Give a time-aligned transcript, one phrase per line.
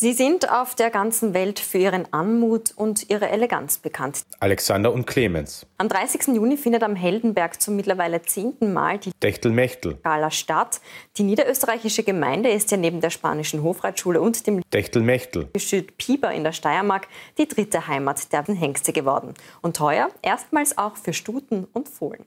[0.00, 4.22] Sie sind auf der ganzen Welt für ihren Anmut und ihre Eleganz bekannt.
[4.38, 5.66] Alexander und Clemens.
[5.76, 6.36] Am 30.
[6.36, 9.98] Juni findet am Heldenberg zum mittlerweile zehnten Mal die Techtelmechtel.
[10.04, 10.80] Gala statt.
[11.16, 15.48] Die niederösterreichische Gemeinde ist ja neben der spanischen Hofreitschule und dem Techtelmechtel.
[15.52, 19.34] Gestüt Pieper in der Steiermark die dritte Heimat der Hengste geworden.
[19.62, 22.24] Und heuer erstmals auch für Stuten und Fohlen.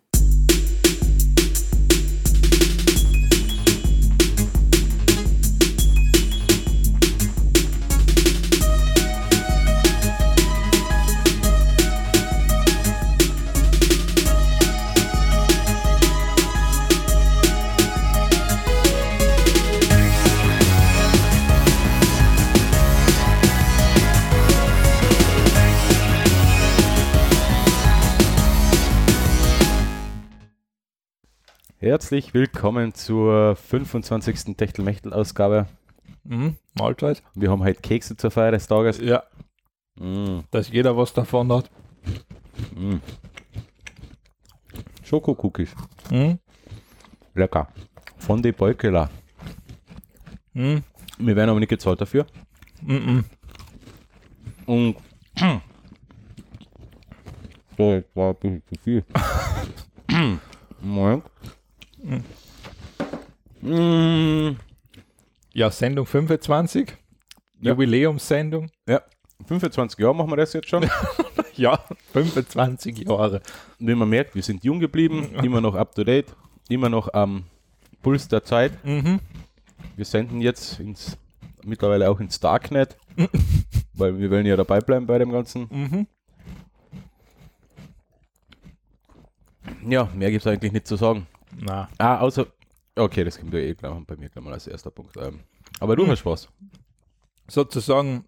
[31.81, 34.55] Herzlich willkommen zur 25.
[34.55, 35.65] Techtelmechtel-Ausgabe.
[36.23, 37.23] Mhm, Mahlzeit.
[37.33, 38.99] Wir haben heute Kekse zur Feier des Tages.
[38.99, 39.23] Ja,
[39.99, 41.69] Mm, dass jeder was davon hat.
[42.75, 42.95] mm.
[45.03, 45.75] Schokokookies.
[46.11, 46.39] Mhm.
[47.35, 47.67] Lecker.
[48.17, 49.09] Von de Beukela.
[50.53, 50.83] Mhm.
[51.17, 52.25] Wir werden aber nicht gezahlt dafür.
[52.81, 53.25] Mhm.
[54.65, 54.95] Und.
[57.77, 59.03] So, jetzt war ein bisschen zu viel.
[60.81, 61.23] Moment.
[63.61, 64.55] Mm.
[65.53, 66.97] Ja, Sendung 25.
[67.61, 67.71] Ja.
[67.71, 68.71] Jubiläumssendung.
[68.87, 69.01] Ja,
[69.45, 70.89] 25 Jahre machen wir das jetzt schon.
[71.55, 71.79] Ja,
[72.13, 73.41] 25 Jahre.
[73.77, 76.33] Wie man merkt, wir sind jung geblieben, immer noch up to date,
[76.69, 77.43] immer noch am
[78.01, 78.71] Puls der Zeit.
[78.85, 79.19] Mhm.
[79.95, 81.17] Wir senden jetzt ins,
[81.63, 82.97] mittlerweile auch ins Darknet,
[83.93, 85.67] weil wir wollen ja dabei bleiben bei dem Ganzen.
[85.69, 86.07] Mhm.
[89.87, 91.27] Ja, mehr gibt es eigentlich nicht zu sagen.
[91.59, 92.47] Na, Ah, außer,
[92.95, 95.17] okay, das kommt ja eh gleich bei mir gleich mal als erster Punkt.
[95.17, 95.41] Ähm,
[95.79, 96.11] aber du Hm.
[96.11, 96.49] hast Spaß.
[97.47, 98.25] sozusagen,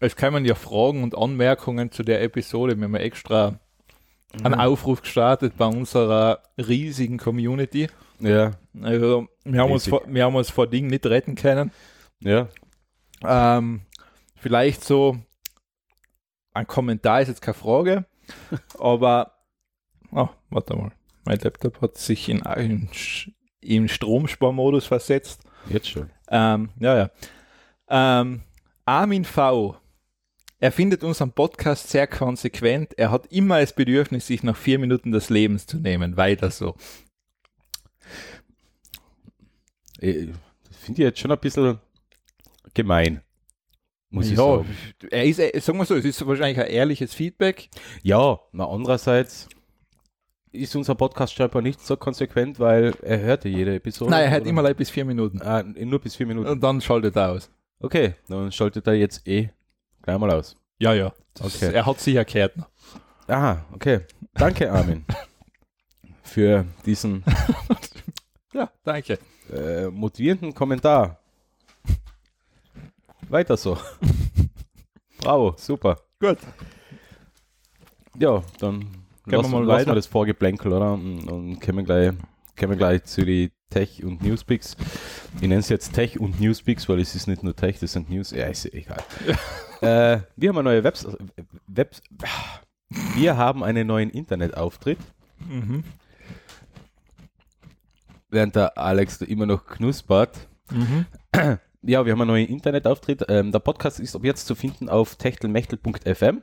[0.00, 2.76] es kamen ja Fragen und Anmerkungen zu der Episode.
[2.76, 3.58] Wir haben ja extra
[4.42, 7.88] einen Aufruf gestartet bei unserer riesigen Community.
[8.18, 11.70] Ja, Also, wir haben, uns vor, wir haben uns vor Dingen nicht retten können.
[12.20, 12.48] ja,
[13.24, 13.82] Ähm,
[14.36, 15.16] vielleicht so
[16.54, 18.04] ein Kommentar ist jetzt keine Frage,
[18.78, 19.32] aber
[20.12, 20.92] oh, warte mal,
[21.24, 22.88] mein Laptop hat sich in, in,
[23.60, 25.42] in Stromsparmodus versetzt.
[25.68, 26.10] jetzt schon.
[26.28, 27.10] Ähm, ja, ja.
[28.20, 28.42] Ähm,
[28.84, 29.76] Armin V.
[30.58, 32.96] Er findet unseren Podcast sehr konsequent.
[32.96, 36.16] Er hat immer das Bedürfnis, sich nach vier Minuten des Lebens zu nehmen.
[36.16, 36.76] Weiter so.
[39.98, 40.28] Äh,
[40.68, 41.78] Das finde ich jetzt schon ein bisschen
[42.74, 43.22] gemein.
[44.10, 44.76] Muss ich ja, sagen.
[45.10, 47.68] er ist, äh, sagen wir so, es ist wahrscheinlich ein ehrliches Feedback.
[48.02, 49.48] Ja, na andererseits
[50.52, 54.10] ist unser Podcast scheinbar nicht so konsequent, weil er hörte jede Episode.
[54.10, 54.46] Nein, er oder?
[54.50, 55.40] immer like bis vier Minuten.
[55.42, 56.48] Ah, nur bis vier Minuten.
[56.48, 57.50] Und dann schaltet er aus.
[57.80, 59.50] Okay, dann schaltet er jetzt eh
[60.02, 60.56] gleich mal aus.
[60.78, 61.12] Ja, ja.
[61.40, 61.72] Okay.
[61.72, 62.54] Er hat sicher gehört.
[63.26, 64.00] Aha, okay.
[64.34, 65.04] Danke, Armin,
[66.22, 67.24] für diesen
[68.52, 69.18] Ja, danke.
[69.52, 71.18] äh, motivierenden Kommentar.
[73.28, 73.78] Weiter so.
[75.20, 75.98] Bravo, super.
[76.20, 76.38] Gut.
[78.18, 79.94] Ja, dann wir lassen, mal wir weiter?
[79.94, 80.94] das Vorgeplänkel, oder?
[80.94, 82.12] Und, und kommen gleich,
[82.58, 84.76] kommen gleich zu die Tech- und Newspeaks.
[85.36, 88.10] Ich nenne es jetzt Tech und Newspeaks, weil es ist nicht nur Tech, das sind
[88.10, 88.30] News.
[88.32, 89.02] Ja, ist egal.
[89.80, 91.06] äh, wir haben eine neue Webs
[91.66, 92.02] Webs
[93.14, 94.98] wir haben einen neuen Internetauftritt,
[95.48, 95.82] Mhm.
[98.30, 100.48] während der Alex da immer noch knuspert.
[100.70, 101.06] Mhm.
[101.82, 103.24] Ja, wir haben einen neuen Internetauftritt.
[103.28, 106.42] Ähm, der Podcast ist ab jetzt zu finden auf techtelmechtel.fm.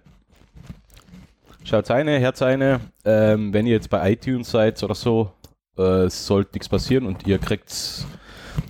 [1.70, 2.80] Schaut eine, Herz eine.
[3.06, 5.32] Ähm, wenn ihr jetzt bei iTunes seid oder so,
[5.78, 7.72] äh, sollte nichts passieren und ihr kriegt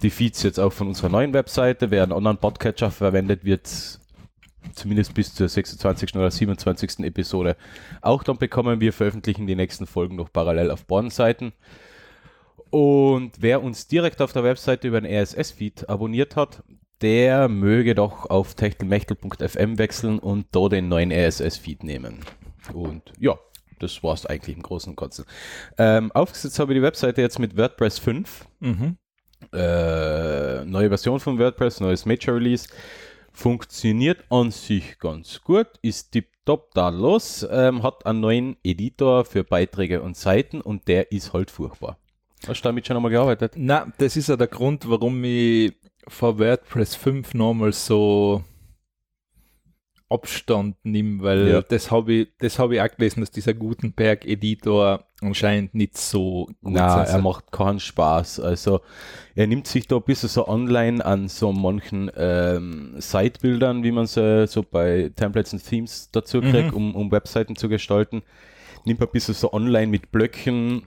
[0.01, 1.91] die Feeds jetzt auch von unserer neuen Webseite.
[1.91, 3.69] Wer einen anderen Podcatcher verwendet, wird
[4.73, 6.13] zumindest bis zur 26.
[6.17, 7.05] oder 27.
[7.05, 7.55] Episode
[8.01, 8.81] auch dann bekommen.
[8.81, 11.53] Wir veröffentlichen die nächsten Folgen noch parallel auf Born-Seiten.
[12.69, 16.63] Und wer uns direkt auf der Webseite über den RSS-Feed abonniert hat,
[16.99, 22.19] der möge doch auf techtelmechtel.fm wechseln und da den neuen RSS-Feed nehmen.
[22.73, 23.37] Und ja,
[23.79, 25.25] das war's eigentlich im Großen und Ganzen.
[25.77, 28.45] Ähm, aufgesetzt habe ich die Webseite jetzt mit WordPress 5.
[28.59, 28.97] Mhm.
[29.53, 32.67] Äh, neue Version von WordPress, neues Major Release.
[33.31, 39.43] Funktioniert an sich ganz gut, ist tipptopp da los, ähm, hat einen neuen Editor für
[39.43, 41.97] Beiträge und Seiten und der ist halt furchtbar.
[42.47, 43.53] Hast du damit schon einmal gearbeitet?
[43.55, 45.73] Na, das ist ja der Grund, warum ich
[46.07, 48.43] vor WordPress 5 nochmal so
[50.09, 51.61] Abstand nimm, weil Ja.
[51.61, 56.73] das habe ich, das habe ich auch gelesen, dass dieser Gutenberg-Editor anscheinend nicht so gut
[56.73, 58.39] Na, sein er macht keinen Spaß.
[58.39, 58.81] Also
[59.35, 64.07] er nimmt sich da ein bisschen so online an so manchen ähm, Sitebildern, wie man
[64.07, 66.77] sie so bei Templates und Themes dazu kriegt, Mhm.
[66.77, 68.23] um, um Webseiten zu gestalten.
[68.85, 70.83] Nimmt ein bisschen so online mit Blöcken.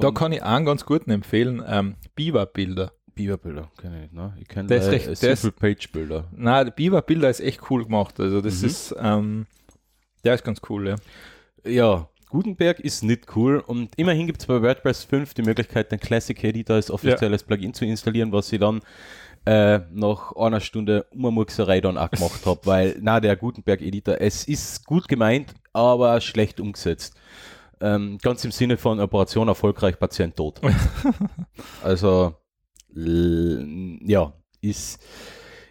[0.00, 2.92] Da kann ich einen ganz guten empfehlen, ähm, Beaver-Bilder.
[3.14, 4.34] Beaver-Bilder, kenne ich ne?
[4.40, 6.24] Ich kenne äh, recht- der ist- Simple-Page-Bilder.
[6.36, 8.18] Na, der Beaver-Bilder ist echt cool gemacht.
[8.20, 8.66] Also das Mhm.
[8.66, 9.46] ist, ähm,
[10.24, 10.96] der ist ganz cool, ja.
[11.64, 16.00] Ja, Gutenberg ist nicht cool und immerhin gibt es bei WordPress 5 die Möglichkeit, den
[16.00, 18.80] Classic Editor als offizielles Plugin zu installieren, was ich dann
[19.46, 24.48] äh, nach einer Stunde Umamurkserei dann auch gemacht habe, weil, na, der Gutenberg Editor, es
[24.48, 27.14] ist gut gemeint, aber schlecht umgesetzt.
[27.80, 30.60] Ähm, ganz im Sinne von Operation erfolgreich, Patient tot.
[31.82, 32.34] also,
[32.94, 35.02] ja, ist,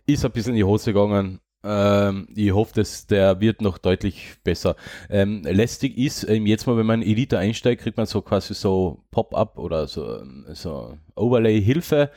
[0.05, 1.39] ist ein bisschen in die Hose gegangen.
[1.65, 4.75] Ähm, ich hoffe, dass der wird noch deutlich besser.
[5.09, 8.53] Ähm, lästig ist, ähm, jetzt mal, wenn man in Editor einsteigt, kriegt man so quasi
[8.53, 12.11] so Pop-up oder so, ähm, so Overlay-Hilfe.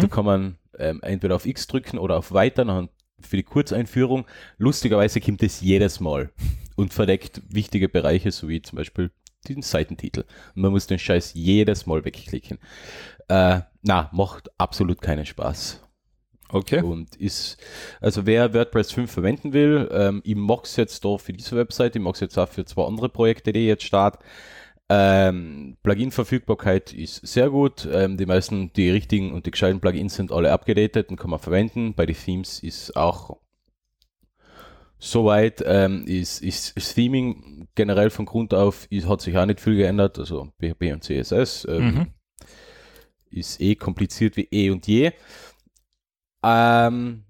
[0.00, 2.88] Da kann man ähm, entweder auf X drücken oder auf Weiter dann
[3.20, 4.26] für die Kurzeinführung.
[4.58, 6.30] Lustigerweise kommt das jedes Mal
[6.76, 9.10] und verdeckt wichtige Bereiche, so wie zum Beispiel
[9.48, 10.24] den Seitentitel.
[10.54, 12.58] Und man muss den Scheiß jedes Mal wegklicken.
[13.28, 15.80] Äh, na, macht absolut keinen Spaß.
[16.48, 16.82] Okay.
[16.82, 17.56] Und ist,
[18.00, 21.98] also wer WordPress 5 verwenden will, ähm, ich mache es jetzt da für diese Webseite,
[21.98, 24.18] ich mache es jetzt auch für zwei andere Projekte, die jetzt starte.
[24.88, 27.88] Ähm, Plugin-Verfügbarkeit ist sehr gut.
[27.90, 31.40] Ähm, die meisten, die richtigen und die gescheiten Plugins sind alle abgedatet und kann man
[31.40, 31.94] verwenden.
[31.94, 33.38] Bei den Themes ist auch
[34.98, 39.60] soweit, ähm, ist, ist, ist Theming generell von Grund auf, ist, hat sich auch nicht
[39.60, 40.18] viel geändert.
[40.18, 42.06] Also PHP und CSS ähm, Mhm.
[43.36, 45.12] Ist eh kompliziert wie eh und je.
[46.42, 47.24] Ähm,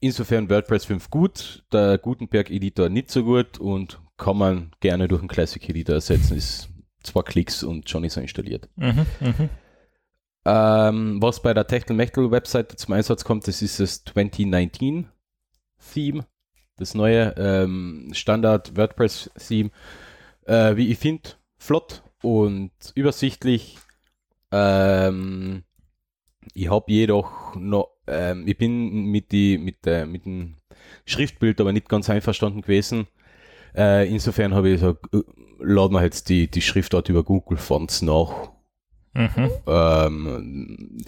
[0.00, 5.28] insofern WordPress 5 gut, der Gutenberg-Editor nicht so gut und kann man gerne durch einen
[5.28, 6.36] Classic-Editor ersetzen.
[6.36, 6.68] Ist
[7.02, 8.68] zwei Klicks und schon ist er installiert.
[8.76, 9.06] Mhm.
[9.20, 9.50] Mhm.
[10.44, 16.26] Ähm, was bei der Techtelmechtel-Webseite zum Einsatz kommt, das ist das 2019-Theme,
[16.76, 19.70] das neue ähm, Standard WordPress-Theme.
[20.46, 23.78] Äh, wie ich finde, flott und übersichtlich.
[24.50, 25.64] Ähm,
[26.54, 30.56] ich habe jedoch noch, ähm, ich bin mit, die, mit, der, mit dem
[31.04, 33.06] Schriftbild aber nicht ganz einverstanden gewesen.
[33.76, 35.22] Äh, insofern habe ich gesagt, äh,
[35.60, 38.50] laden wir jetzt die, die Schriftart über Google Fonts nach.
[39.14, 39.50] Mhm.
[39.66, 40.98] Ähm,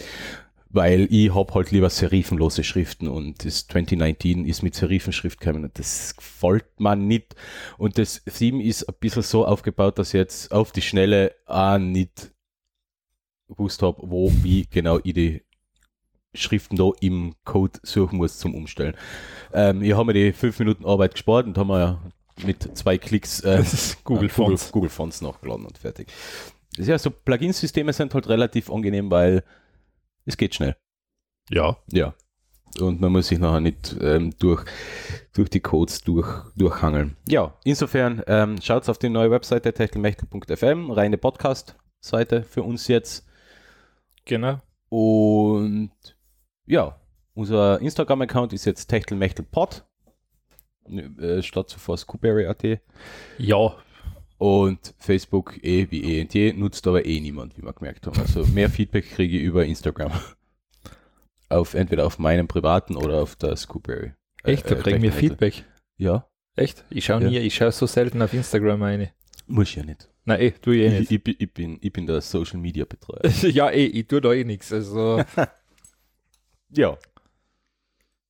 [0.71, 5.79] weil ich habe halt lieber serifenlose Schriften und das 2019 ist mit Serifenschrift gekommen und
[5.79, 7.35] das gefällt mir nicht.
[7.77, 11.79] Und das Theme ist ein bisschen so aufgebaut, dass ich jetzt auf die Schnelle auch
[11.79, 12.33] nicht
[13.51, 15.43] gewusst habe, wo, wie genau ich die
[16.35, 18.95] Schriften da im Code suchen muss zum Umstellen.
[19.53, 22.03] Ähm, ich habe mir die fünf Minuten Arbeit gespart und haben wir ja
[22.45, 24.73] mit zwei Klicks äh, ist Google äh, Fonts.
[24.73, 26.09] Google Fonts nachgeladen und fertig.
[26.77, 29.43] Ja, so Plugin-Systeme sind halt relativ angenehm, weil
[30.25, 30.77] es geht schnell.
[31.51, 31.77] Ja.
[31.91, 32.15] Ja.
[32.79, 34.65] Und man muss sich nachher nicht ähm, durch,
[35.35, 37.17] durch die Codes durch, durchhangeln.
[37.29, 43.27] Ja, insofern ähm, schaut auf die neue Webseite techtelmechtel.fm, reine Podcast-Seite für uns jetzt.
[44.31, 44.61] Genau.
[44.91, 45.91] Und
[46.67, 46.97] ja,
[47.35, 49.85] unser Instagram-Account ist jetzt techtelmechtelpod,
[50.89, 52.81] äh, statt zuvor scoopberry.at.
[53.39, 53.75] Ja.
[54.39, 58.19] Und Facebook eh wie eh und je, nutzt aber eh niemand, wie wir gemerkt haben.
[58.21, 60.13] Also mehr Feedback kriege ich über Instagram.
[61.49, 64.13] Auf, entweder auf meinem privaten oder auf der Scoopberry.
[64.45, 65.13] Echt, da Äh, kriegen wir.
[65.13, 65.65] Feedback.
[65.97, 66.85] Ja, Echt?
[66.91, 67.29] Ich schaue Ja.
[67.31, 69.11] nie, ich schaue so selten auf Instagram eine.
[69.49, 70.09] muss ja nicht.
[70.25, 71.11] Nein, eh, tu ich eh Ich, nicht.
[71.13, 73.25] ich, bin- ich, bin, ich bin der Social Media Betreuer.
[73.43, 74.73] ja, eh, ich tue da eh nichts.
[74.73, 75.23] Also,
[76.71, 76.97] ja.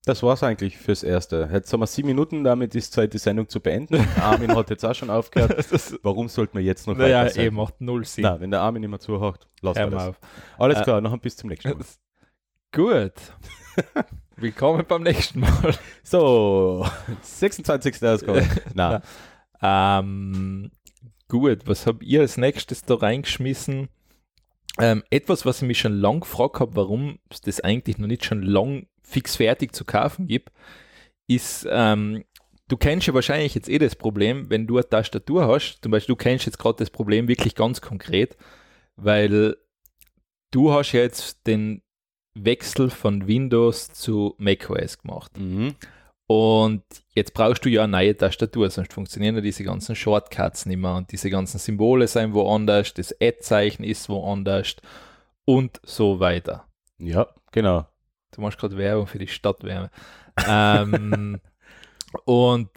[0.06, 1.48] Das war's eigentlich fürs Erste.
[1.52, 4.06] Jetzt haben wir sieben Minuten, damit ist Zeit, die Sendung zu beenden.
[4.20, 5.52] Armin hat jetzt auch schon aufgehört.
[6.02, 8.22] Warum sollten wir jetzt noch naja, weiter eh, macht null Sinn.
[8.22, 10.08] Na, wenn der Armin immer zuhört, lass Hör mal mal das.
[10.08, 10.20] auf.
[10.58, 11.78] Alles Äh, klar, noch bis zum nächsten Mal.
[12.72, 13.12] Gut.
[14.36, 15.74] Willkommen beim nächsten Mal.
[16.02, 16.86] So,
[17.20, 18.02] 26.
[18.02, 18.48] Ausgabe.
[18.74, 19.02] Na,
[19.62, 20.70] Ähm,
[21.30, 23.88] gut, was habt ihr als nächstes da reingeschmissen?
[24.78, 28.24] Ähm, etwas, was ich mich schon lang gefragt habe, warum es das eigentlich noch nicht
[28.24, 30.52] schon lang fix fertig zu kaufen gibt,
[31.26, 32.24] ist, ähm,
[32.68, 36.14] du kennst ja wahrscheinlich jetzt eh das Problem, wenn du eine Tastatur hast, zum Beispiel
[36.14, 38.36] du kennst jetzt gerade das Problem wirklich ganz konkret,
[38.96, 39.56] weil
[40.50, 41.82] du hast ja jetzt den
[42.34, 45.36] Wechsel von Windows zu macOS gemacht.
[45.38, 45.74] mhm.
[46.32, 50.76] Und jetzt brauchst du ja eine neue Tastatur, sonst funktionieren ja diese ganzen Shortcuts nicht
[50.76, 54.76] mehr und diese ganzen Symbole sind woanders, das Add-Zeichen ist woanders
[55.44, 56.68] und so weiter.
[56.98, 57.88] ja, genau.
[58.30, 59.90] Du machst gerade Werbung für die Stadtwärme.
[60.46, 61.40] ähm,
[62.24, 62.70] Und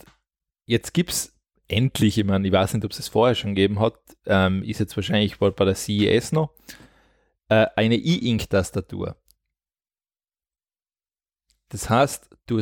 [0.65, 3.79] jetzt gibt es endlich, ich meine, ich weiß nicht, ob es es vorher schon gegeben
[3.79, 6.49] hat, ähm, ist jetzt wahrscheinlich bald bei der CES noch,
[7.49, 9.15] äh, eine E-Ink-Tastatur.
[11.69, 12.61] Das heißt, du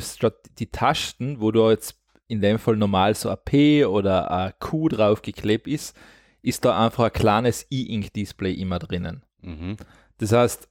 [0.60, 4.90] die Tasten, wo du jetzt in dem Fall normal so ein P oder ein Q
[4.90, 5.96] draufgeklebt ist,
[6.42, 9.24] ist da einfach ein kleines E-Ink-Display immer drinnen.
[9.42, 9.78] Mhm.
[10.18, 10.70] Das heißt,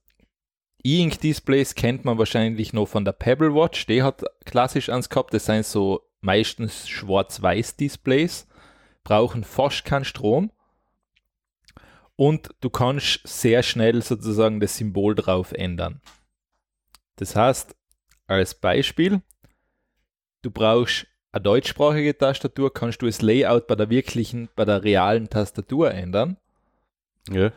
[0.82, 3.86] E-Ink-Displays kennt man wahrscheinlich noch von der Pebble Watch.
[3.86, 5.34] Die hat klassisch eins gehabt.
[5.34, 8.46] Das sind so meistens Schwarz-Weiß-Displays,
[9.04, 10.50] brauchen fast keinen Strom.
[12.16, 16.00] Und du kannst sehr schnell sozusagen das Symbol drauf ändern.
[17.16, 17.76] Das heißt,
[18.30, 19.22] als Beispiel,
[20.42, 25.28] du brauchst eine deutschsprachige Tastatur, kannst du das Layout bei der wirklichen, bei der realen
[25.28, 26.36] Tastatur ändern.
[27.28, 27.52] Ja.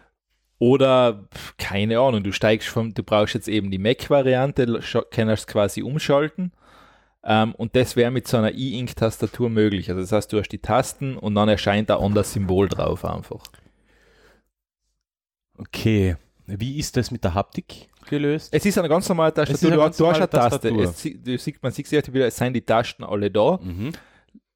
[0.60, 1.28] Oder,
[1.58, 4.80] keine Ahnung, du steigst vom, du brauchst jetzt eben die Mac-Variante,
[5.12, 6.52] kannst quasi umschalten.
[7.24, 9.90] Ähm, und das wäre mit so einer E-Ink-Tastatur möglich.
[9.90, 13.06] Also das heißt, du hast die Tasten und dann erscheint da an das Symbol drauf
[13.06, 13.44] einfach.
[15.58, 16.18] Okay.
[16.46, 18.50] Wie ist das mit der Haptik gelöst?
[18.54, 20.50] Es ist eine ganz normale Tastatur, du, ganz hast- du hast eine Taste.
[20.70, 20.84] Tastatur.
[20.84, 23.60] Es, du sieht, man sieht sich wieder, es sind die Tasten alle da.
[23.62, 23.92] Mhm.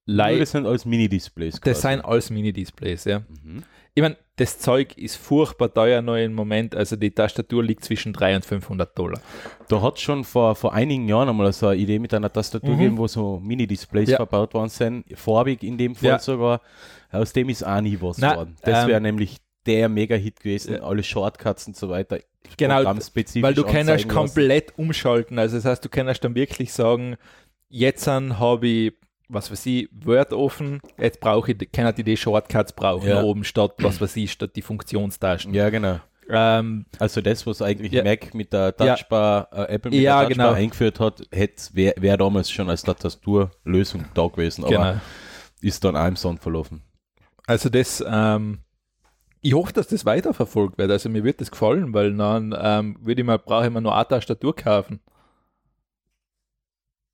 [0.09, 1.59] Lei- Nur das sind alles Mini-Displays.
[1.63, 3.19] Das sind alles Mini-Displays, ja.
[3.43, 3.63] Mhm.
[3.93, 6.75] Ich meine, das Zeug ist furchtbar teuer noch im Moment.
[6.75, 9.19] Also die Tastatur liegt zwischen 300 und 500 Dollar.
[9.67, 12.77] Da hat schon vor, vor einigen Jahren einmal so eine Idee mit einer Tastatur Mhm.
[12.77, 14.17] gegeben, wo so Mini-Displays Ja.
[14.17, 16.19] verbaut worden sind, farbig in dem Fall Ja.
[16.19, 16.61] sogar.
[17.11, 18.55] Aus dem ist auch nie was Na, geworden.
[18.61, 19.37] Das ähm, wäre nämlich
[19.67, 20.83] der Mega-Hit gewesen, Ja.
[20.83, 22.19] alle Shortcuts und so weiter.
[22.57, 24.07] Genau, Weil du kannst lassen.
[24.07, 25.37] komplett umschalten.
[25.37, 27.17] Also das heißt, du kannst dann wirklich sagen,
[27.69, 28.93] jetzt habe ich,
[29.27, 33.21] was weiß ich, Word offen, jetzt brauche ich, kann ich die Shortcuts brauchen, Ja.
[33.21, 35.53] oben statt, was weiß ich, statt die Funktionstaschen.
[35.53, 35.99] Ja, genau.
[36.29, 38.03] Ähm, Also das, was eigentlich Ja.
[38.03, 40.61] Mac mit der Touchbar, äh, Apple mit Ja, der Touchbar genau.
[40.61, 41.21] eingeführt hat,
[41.73, 44.93] wäre wär damals schon als Tastaturlösung da gewesen, aber genau.
[45.61, 46.81] ist dann auch im Sand verlaufen.
[47.45, 48.59] Also das, ähm,
[49.47, 50.91] ich hoffe, dass das weiterverfolgt wird.
[50.91, 53.95] Also mir wird das gefallen, weil dann ähm, würde ich mal, brauche ich mir nur
[53.95, 54.99] eine Tastatur kaufen.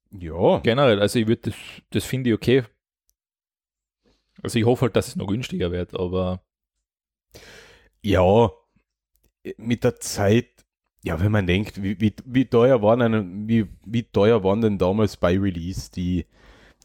[0.09, 1.55] Ja, Generell, also ich würde das,
[1.91, 2.63] das finde ich okay.
[4.41, 6.41] Also ich hoffe halt, dass es noch günstiger wird, aber
[8.01, 8.49] ja,
[9.57, 10.65] mit der Zeit,
[11.03, 14.79] ja, wenn man denkt, wie, wie, wie, teuer waren denn, wie, wie teuer waren denn
[14.79, 16.25] damals bei Release die,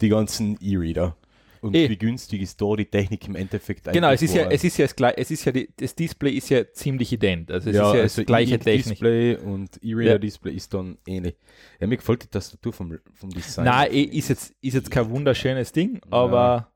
[0.02, 1.16] die ganzen E-Reader?
[1.60, 1.88] Und Eh.
[1.88, 4.86] wie günstig ist da die Technik im Endeffekt Genau, es ist ja, es ist ja
[4.86, 7.50] das es ist ja die, das Display ist ja ziemlich ident.
[7.50, 9.00] Also es ja, ist ja also das gleiche Technik.
[9.02, 11.36] E-Display und E-Reader-Display ist dann ähnlich.
[11.80, 13.64] Ja, mir gefällt die Tastatur vom, vom Design.
[13.64, 16.72] Nein, eh, ist jetzt, ist jetzt kein wunderschönes Ding, aber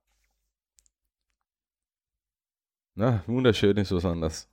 [2.94, 4.48] Na, wunderschön ist was anderes.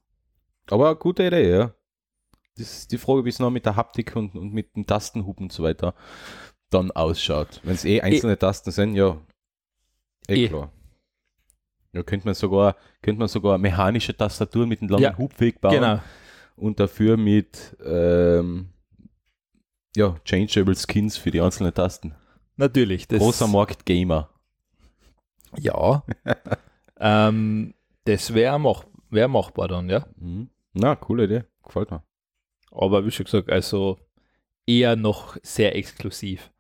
[0.70, 1.74] Aber gute Idee, ja.
[2.56, 5.46] Das ist die Frage, wie es noch mit der Haptik und, und mit den Tastenhupen
[5.46, 5.94] und so weiter
[6.70, 7.62] dann ausschaut.
[7.64, 9.18] Wenn es eh einzelne Tasten sind, ja,
[10.30, 10.48] eh, Eh.
[10.48, 10.72] klar.
[11.92, 15.74] Ja, könnte man sogar, könnte man sogar mechanische Tastaturen mit einem langen Ja, Hubweg bauen
[15.74, 16.00] genau.
[16.56, 18.70] und dafür mit ähm,
[19.96, 22.14] ja, changeable Skins für die einzelnen Tasten.
[22.58, 23.08] Natürlich.
[23.08, 24.30] Das, Großer Markt Gamer.
[25.58, 26.04] Ja.
[27.00, 30.06] ähm, das wäre mach, wär machbar dann, ja.
[30.18, 30.50] Mhm.
[30.74, 31.44] Na, coole Idee.
[31.64, 32.04] Gefällt mir.
[32.72, 33.98] Aber wie schon gesagt, also
[34.68, 36.52] eher noch sehr exklusiv.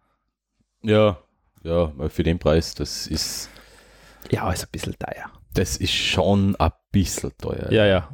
[0.81, 1.19] Ja,
[1.61, 3.49] ja, für den Preis, das ist,
[4.31, 5.31] Ja, ist ein bisschen teuer.
[5.53, 7.71] das ist schon ein bisschen teuer.
[7.71, 8.09] Ja, ja.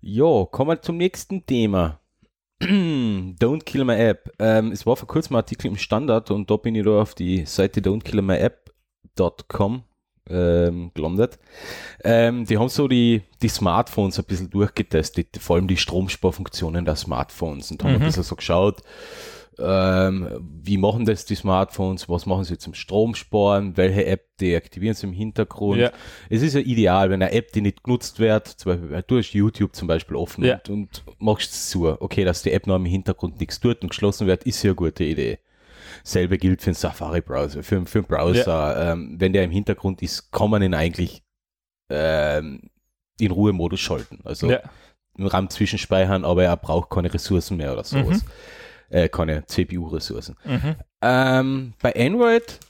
[0.00, 2.00] Jo, kommen wir zum nächsten Thema.
[2.62, 4.30] Don't Kill My App.
[4.38, 7.14] Ähm, es war vor kurzem ein Artikel im Standard und da bin ich da auf
[7.14, 9.82] die Seite don'tkillmyapp.com
[10.28, 11.38] ähm, gelandet.
[12.02, 16.96] Ähm, die haben so die, die Smartphones ein bisschen durchgetestet, vor allem die Stromsparfunktionen der
[16.96, 17.96] Smartphones und haben Mhm.
[18.02, 18.82] ein bisschen so geschaut,
[19.58, 20.28] ähm,
[20.62, 25.12] wie machen das die Smartphones, was machen sie zum Stromsparen, welche App deaktivieren sie im
[25.12, 25.80] Hintergrund.
[25.80, 25.92] Ja.
[26.28, 29.32] Es ist ja ideal, wenn eine App, die nicht genutzt wird, zum Beispiel, du hast
[29.32, 30.60] YouTube zum Beispiel offen Ja.
[30.68, 31.86] und, und machst es zu.
[32.00, 34.76] Okay, dass die App noch im Hintergrund nichts tut und geschlossen wird, ist ja eine
[34.76, 35.38] gute Idee.
[36.04, 38.92] Selbe gilt für den Safari-Browser, für, für den Browser.
[38.92, 41.22] Ähm, wenn der im Hintergrund ist, kann man ihn eigentlich
[41.88, 42.70] ähm,
[43.18, 44.20] in Ruhemodus schalten.
[44.24, 44.60] Also ja.
[45.16, 48.22] im RAM zwischenspeichern, aber er braucht keine Ressourcen mehr oder sowas.
[48.22, 48.28] Mhm.
[48.90, 50.36] Äh, keine CPU-Ressourcen.
[50.44, 50.76] Mhm.
[51.02, 52.60] Ähm, bei Android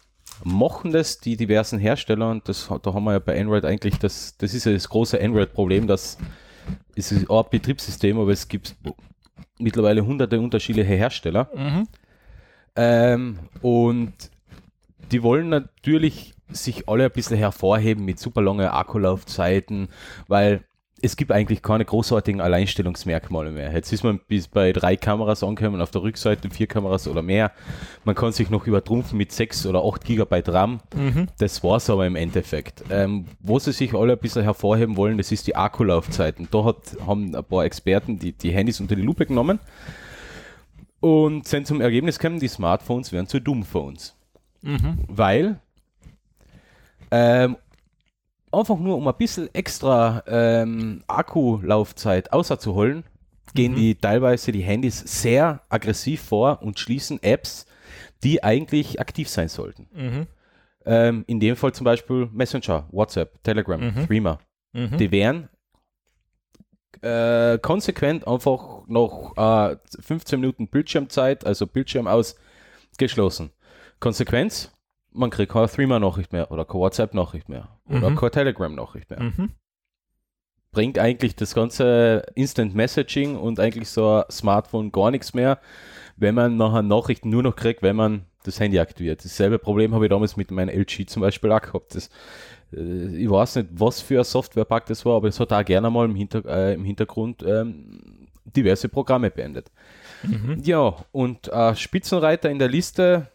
[0.44, 4.36] machen das die diversen Hersteller und das, da haben wir ja bei Android eigentlich das,
[4.38, 6.18] das ist ja das große Android-Problem, dass
[6.94, 8.76] es ist ein Betriebssystem, aber es gibt
[9.58, 11.88] mittlerweile hunderte unterschiedliche Hersteller Mhm.
[12.76, 14.12] ähm, und
[15.12, 19.88] die wollen natürlich sich alle ein bisschen hervorheben mit super langen Akkulaufzeiten,
[20.28, 20.64] weil
[21.02, 23.72] es gibt eigentlich keine großartigen Alleinstellungsmerkmale mehr.
[23.72, 27.52] Jetzt ist man bis bei drei Kameras angekommen, auf der Rückseite vier Kameras oder mehr.
[28.04, 30.80] Man kann sich noch übertrumpfen mit sechs oder acht Gigabyte RAM.
[30.94, 31.26] Mhm.
[31.38, 32.82] Das war es aber im Endeffekt.
[32.90, 36.48] Ähm, wo sie sich alle ein bisschen hervorheben wollen, das ist die Akkulaufzeiten.
[36.50, 39.60] Da hat, haben ein paar Experten die, die Handys unter die Lupe genommen
[41.00, 44.16] und sind zum Ergebnis gekommen, die Smartphones wären zu dumm für uns.
[44.62, 44.98] Mhm.
[45.08, 45.60] Weil
[47.10, 47.56] ähm,
[48.56, 53.04] einfach nur um ein bisschen extra ähm, Akkulaufzeit außerzuholen,
[53.54, 53.76] gehen Mhm.
[53.76, 57.66] die teilweise die Handys sehr aggressiv vor und schließen Apps,
[58.24, 59.88] die eigentlich aktiv sein sollten.
[59.94, 60.26] Mhm.
[60.84, 64.06] Ähm, in dem Fall zum Beispiel Messenger, WhatsApp, Telegram, Mhm.
[64.06, 64.38] Threema.
[64.72, 64.96] Mhm.
[64.98, 65.48] Die wären
[67.02, 72.36] äh, konsequent einfach noch äh, 15 Minuten Bildschirmzeit, also Bildschirm aus,
[72.98, 73.50] geschlossen.
[74.00, 74.72] Konsequenz,
[75.16, 78.16] man kriegt keine Threema-Nachricht mehr oder keine WhatsApp-Nachricht mehr oder Mhm.
[78.16, 79.22] keine Telegram-Nachricht mehr.
[79.22, 79.50] Mhm.
[80.72, 85.58] Bringt eigentlich das ganze Instant Messaging und eigentlich so ein Smartphone gar nichts mehr,
[86.16, 89.24] wenn man nachher Nachrichten nur noch kriegt, wenn man das Handy aktiviert.
[89.24, 91.94] Dasselbe Problem habe ich damals mit meinem LG zum Beispiel auch gehabt.
[91.94, 92.10] Das,
[92.72, 95.90] äh, ich weiß nicht, was für ein Softwarepack das war, aber es hat auch gerne
[95.90, 99.70] mal im, Hinter äh, im Hintergrund ähm, diverse Programme beendet.
[100.22, 100.60] Mhm.
[100.62, 103.28] Ja, und äh, Spitzenreiter in der Liste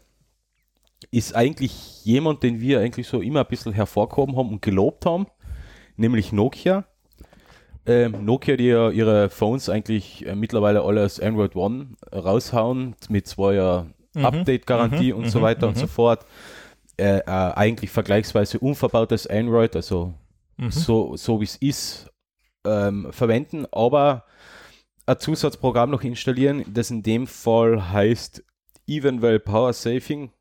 [1.09, 5.25] ist eigentlich jemand, den wir eigentlich so immer ein bisschen hervorgehoben haben und gelobt haben,
[5.97, 6.85] nämlich Nokia.
[7.87, 13.27] Ähm, Nokia, die ja ihre Phones eigentlich äh, mittlerweile alle als Android One raushauen, mit
[13.27, 14.25] zweier Mhm.
[14.25, 15.19] Update-Garantie Mhm.
[15.19, 15.43] und so Mhm.
[15.43, 15.79] weiter und Mhm.
[15.81, 16.25] so fort.
[16.97, 20.13] Äh, äh, eigentlich vergleichsweise unverbautes Android, also
[20.57, 20.69] Mhm.
[20.69, 22.11] so, so wie es ist,
[22.65, 24.25] ähm, verwenden, aber
[25.07, 28.43] ein Zusatzprogramm noch installieren, das in dem Fall heißt
[28.85, 30.31] Evenwell Power Saving.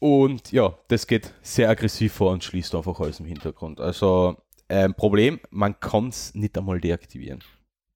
[0.00, 3.80] Und ja, das geht sehr aggressiv vor und schließt einfach alles im Hintergrund.
[3.80, 4.36] Also
[4.68, 7.44] ähm, Problem, man kann es nicht einmal deaktivieren.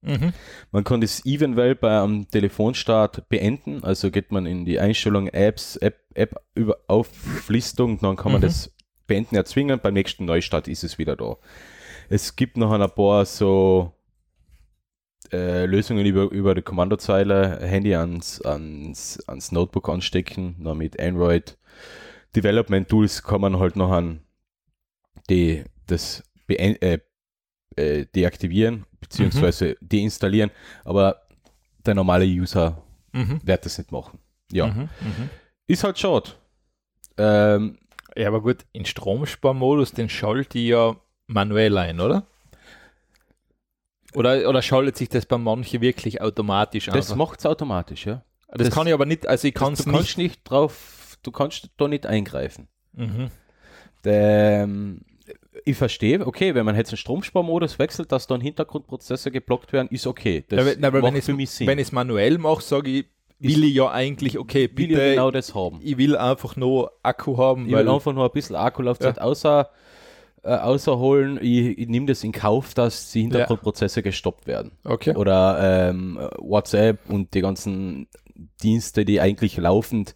[0.02, 0.34] Mhm.
[0.70, 5.98] Man kann das Evenwell beim Telefonstart beenden, also geht man in die Einstellung Apps, App,
[6.12, 8.46] App über Auflistung, dann kann man Mhm.
[8.46, 8.70] das
[9.06, 11.36] beenden erzwingen, beim nächsten Neustart ist es wieder da.
[12.10, 13.92] Es gibt noch ein paar so
[15.34, 21.58] äh, Lösungen über, über die Kommandozeile, Handy ans, ans, ans Notebook anstecken, noch mit Android
[22.36, 24.20] Development Tools kann man halt noch an
[25.30, 26.98] die, das äh,
[27.76, 30.50] äh, deaktivieren beziehungsweise deinstallieren,
[30.84, 31.22] aber
[31.84, 33.40] der normale User Mhm.
[33.44, 34.18] wird das nicht machen.
[34.50, 34.88] Ja, Mhm.
[35.00, 35.30] Mhm.
[35.66, 36.30] ist halt schade.
[37.18, 37.78] Ähm,
[38.16, 40.94] Ja, aber gut, in Stromsparmodus, den schalte ich ja
[41.26, 42.26] manuell ein, oder?
[44.14, 47.16] Oder, oder schaltet sich das bei manchen wirklich automatisch das einfach?
[47.16, 48.22] macht es automatisch, ja.
[48.48, 49.98] Das, das- kann ich aber nicht, also ich kann Das, es du nicht.
[49.98, 52.68] kannst nicht drauf, du kannst da nicht eingreifen.
[52.92, 53.30] Mhm.
[54.04, 55.00] Ähm,
[55.64, 60.06] ich verstehe, okay, wenn man jetzt einen Stromsparmodus wechselt, dass dann Hintergrundprozesse geblockt werden, ist
[60.06, 60.44] okay.
[60.48, 61.66] Das Ja, weil macht für mich Sinn.
[61.66, 63.06] Wenn ich es manuell mache, sage ich,
[63.38, 65.80] will ich ja eigentlich, okay, will bitte, ich genau das haben.
[65.82, 69.70] ich will einfach nur Akku haben, Ich weil will einfach nur ein bisschen Akkulaufzeit außer,
[70.44, 71.38] äh, außerholen.
[71.42, 74.72] Ich, ich nehme das in Kauf, dass die Hintergrundprozesse gestoppt werden.
[74.84, 75.14] okay.
[75.16, 78.06] Oder ähm, WhatsApp und die ganzen
[78.62, 80.14] Dienste, die eigentlich laufend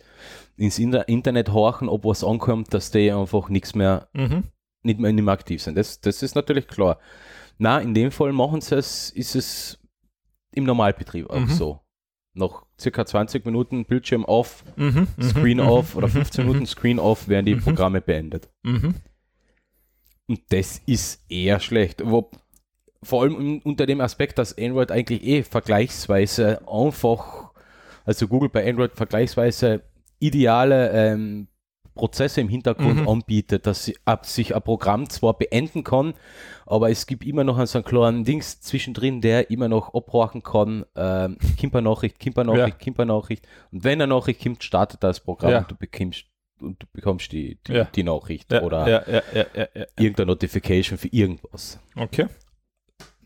[0.56, 4.44] ins Inter Internet horchen, ob was ankommt, dass die einfach nichts mehr, Mhm.
[4.82, 5.76] nicht mehr, nicht mehr aktiv sind.
[5.78, 6.98] Das, das ist natürlich klar.
[7.58, 9.78] Na, in dem Fall machen sie es, ist es
[10.52, 11.48] im Normalbetrieb auch Mhm.
[11.48, 11.80] so.
[12.34, 15.08] Nach circa 20 Minuten Bildschirm off, Mhm.
[15.20, 15.66] Screen Mhm.
[15.66, 16.12] off oder Mhm.
[16.12, 17.60] 15 Minuten Screen off werden die Mhm.
[17.62, 18.48] Programme beendet.
[20.28, 22.02] Und das ist eher schlecht.
[22.04, 22.30] Wo,
[23.02, 27.52] vor allem un- unter dem Aspekt, dass Android eigentlich eh vergleichsweise einfach,
[28.04, 29.82] also Google bei Android vergleichsweise
[30.20, 31.48] ideale ähm,
[31.94, 33.08] Prozesse im Hintergrund Mhm.
[33.08, 36.14] anbietet, dass sie, ab, sich ein Programm zwar beenden kann,
[36.66, 40.84] aber es gibt immer noch so einen kleinen Dings zwischendrin, der immer noch abhorchen kann,
[40.94, 43.48] ähm, Kimper-Nachricht, Kimper-Nachricht, Kimper-Nachricht.
[43.72, 45.58] Und wenn eine Nachricht kommt, startet das Programm Ja.
[45.58, 46.26] und du bekommst,
[46.61, 47.85] und du bekommst die, die, Ja.
[47.85, 49.23] die Nachricht Ja, oder ja,
[49.97, 51.79] irgendeine Notification für irgendwas.
[51.97, 52.27] Okay.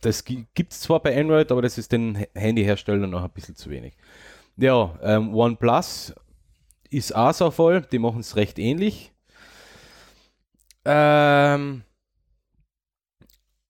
[0.00, 3.70] Das gibt es zwar bei Android, aber das ist den Handyherstellern noch ein bisschen zu
[3.70, 3.96] wenig.
[4.56, 6.14] Ja, ähm, OnePlus
[6.90, 9.12] ist auch so voll, die machen es recht ähnlich.
[10.84, 11.82] Ähm,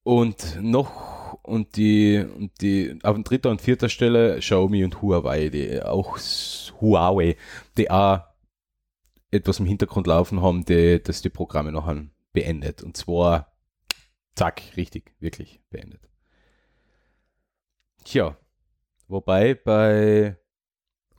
[0.02, 5.82] und noch und die und die auf dritter und vierter Stelle Xiaomi und Huawei, die
[5.82, 6.18] auch
[6.80, 7.36] Huawei,
[7.76, 8.20] die auch
[9.32, 11.92] etwas im Hintergrund laufen haben, die, das die Programme noch
[12.32, 12.82] beendet.
[12.82, 13.52] Und zwar
[14.34, 16.08] zack, richtig, wirklich beendet.
[18.04, 18.36] Tja,
[19.08, 20.36] wobei bei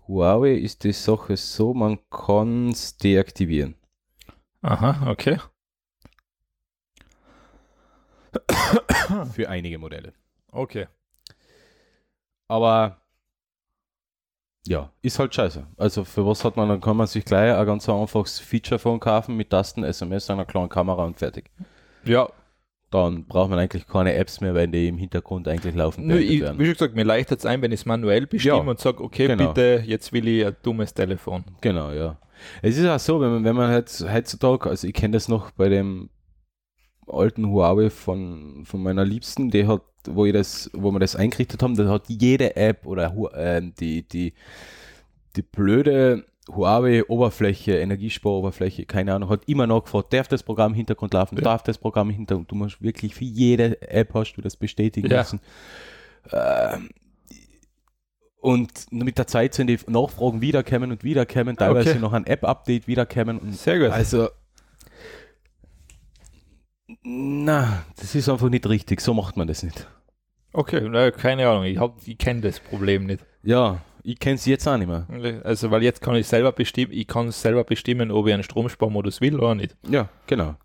[0.08, 3.76] Huawei ist die Sache so, man kann es deaktivieren.
[4.62, 5.40] Aha, okay.
[9.34, 10.14] Für einige Modelle.
[10.52, 10.88] Okay.
[12.48, 13.03] Aber
[14.68, 15.66] ja, ist halt scheiße.
[15.78, 19.36] Also für was hat man, dann kann man sich gleich ein ganz einfaches Feature-Phone kaufen
[19.36, 21.50] mit Tasten, SMS, einer kleinen Kamera und fertig.
[22.06, 22.30] Ja,
[22.92, 26.42] Dann braucht man eigentlich keine Apps mehr, weil die im Hintergrund eigentlich laufen Nö, ich,
[26.42, 26.60] werden.
[26.60, 29.04] wie schon gesagt, mir leichtet es ein, wenn ich es manuell bestimme Ja, und sage,
[29.04, 29.48] okay, genau.
[29.48, 31.44] bitte, jetzt will ich ein dummes Telefon.
[31.62, 32.18] Genau, ja.
[32.62, 35.52] Es ist auch so, wenn man, wenn man jetzt heutzutage, also ich kenne das noch
[35.52, 36.10] bei dem
[37.08, 41.62] alten Huawei von, von meiner Liebsten, die hat, wo ich das, wo wir das eingerichtet
[41.64, 44.34] haben, da hat jede App oder ähm, die, die,
[45.36, 51.14] die blöde Huawei-Oberfläche, Energiespar-Oberfläche, keine Ahnung, hat immer noch gefragt, darf das Programm im Hintergrund
[51.14, 51.42] laufen, Ja.
[51.44, 55.10] darf das Programm im Hintergrund, du musst wirklich für jede App hast du das bestätigen
[55.10, 55.20] Ja.
[55.20, 55.40] müssen.
[56.32, 56.90] Ähm,
[58.42, 62.00] und mit der Zeit sind die Nachfragen wiederkommen und wiederkommen, teilweise Okay.
[62.00, 63.40] noch ein App-Update wiederkommen.
[63.40, 63.92] Und Sehr gut.
[63.92, 64.28] also,
[67.04, 69.02] na, das ist einfach nicht richtig.
[69.02, 69.88] So macht man das nicht.
[70.54, 73.26] Okay, na, keine Ahnung, ich, hab- ich kenne das Problem nicht.
[73.44, 75.08] Ja, ich kenne es jetzt auch nicht mehr.
[75.44, 79.20] Also, weil jetzt kann ich selber bestimmen, ich kann selber bestimmen, ob ich einen Stromsparmodus
[79.22, 79.76] will oder nicht.
[79.90, 80.56] Ja, genau.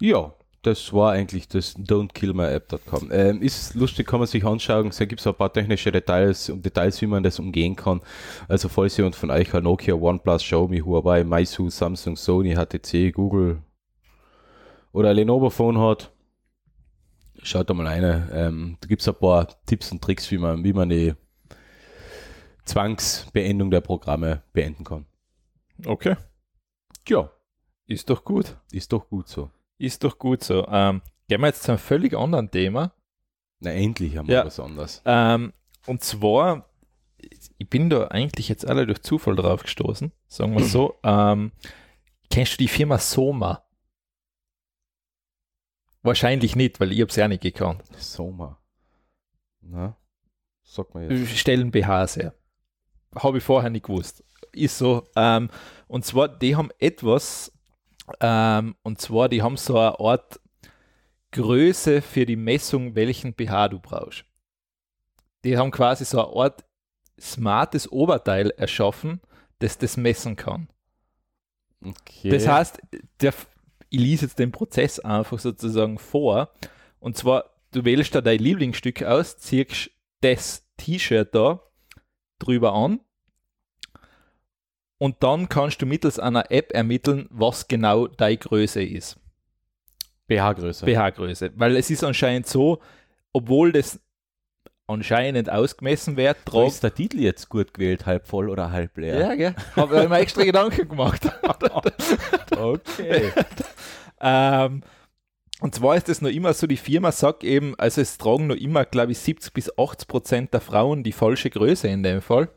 [0.00, 3.10] Ja, das war eigentlich das don'tkillmyapp.com.
[3.12, 4.90] Ähm, ist lustig, kann man sich anschauen.
[4.96, 8.00] Da gibt es ein paar technische Details und Details, wie man das umgehen kann.
[8.48, 13.58] Also falls jemand von euch Nokia, OnePlus, Xiaomi, Huawei, Meizu, Samsung, Sony, HTC, Google
[14.96, 16.10] oder ein Lenovo Phone hat,
[17.42, 18.28] schaut da mal rein.
[18.32, 21.12] Ähm, da gibt es ein paar Tipps und Tricks, wie man, wie man die
[22.64, 25.06] Zwangsbeendung der Programme beenden kann.
[25.84, 26.16] Okay.
[27.08, 27.30] Ja,
[27.86, 28.56] Ist doch gut.
[28.72, 29.50] ist doch gut so.
[29.78, 30.66] Ist doch gut so.
[30.68, 32.92] Ähm, gehen wir jetzt zu einem völlig anderen Thema.
[33.60, 34.44] Na, endlich haben wir Ja.
[34.46, 35.02] was anderes.
[35.04, 35.52] Ähm,
[35.86, 36.68] und zwar,
[37.58, 40.94] ich bin da eigentlich jetzt alle durch Zufall drauf gestoßen, sagen wir so.
[41.04, 41.52] Ähm,
[42.30, 43.62] kennst du die Firma Soma?
[46.06, 47.82] Wahrscheinlich nicht, weil ich habe es ja nicht gekannt.
[47.98, 48.58] Soma.
[49.60, 49.96] Na,
[50.62, 51.36] sag mal Wir jetzt.
[51.36, 52.34] Stellen BHs her.
[53.14, 54.24] Habe ich vorher nicht gewusst.
[54.52, 55.04] Ist so.
[55.16, 55.50] Ähm,
[55.88, 57.52] und zwar, die haben etwas,
[58.20, 60.40] ähm, und zwar, die haben so eine Art
[61.32, 64.24] Größe für die Messung, welchen BH du brauchst.
[65.44, 66.64] Die haben quasi so eine Art
[67.20, 69.20] smartes Oberteil erschaffen,
[69.58, 70.68] das das messen kann.
[71.84, 72.30] Okay.
[72.30, 72.80] Das heißt,
[73.20, 73.34] der,
[73.90, 76.50] ich lese jetzt den Prozess einfach sozusagen vor.
[77.00, 81.60] Und zwar, du wählst da dein Lieblingsstück aus, ziehst das T-Shirt da
[82.38, 83.00] drüber an
[84.98, 89.18] und dann kannst du mittels einer App ermitteln, was genau deine Größe ist.
[90.26, 90.86] BH-Größe.
[90.86, 91.52] BH-Größe.
[91.56, 92.80] Weil es ist anscheinend so,
[93.32, 94.00] obwohl das
[94.86, 99.18] anscheinend ausgemessen wird, tragt ist der Titel jetzt gut gewählt, halb voll oder halb leer?
[99.18, 99.54] ja, gell?
[99.74, 101.22] Habe ich mir extra Gedanken gemacht.
[102.56, 103.32] Okay.
[104.18, 104.82] Ähm,
[105.60, 108.56] und zwar ist es noch immer so, die Firma sagt eben, also es tragen noch
[108.56, 112.48] immer, glaube ich, 70 bis 80 Prozent der Frauen die falsche Größe in dem Fall.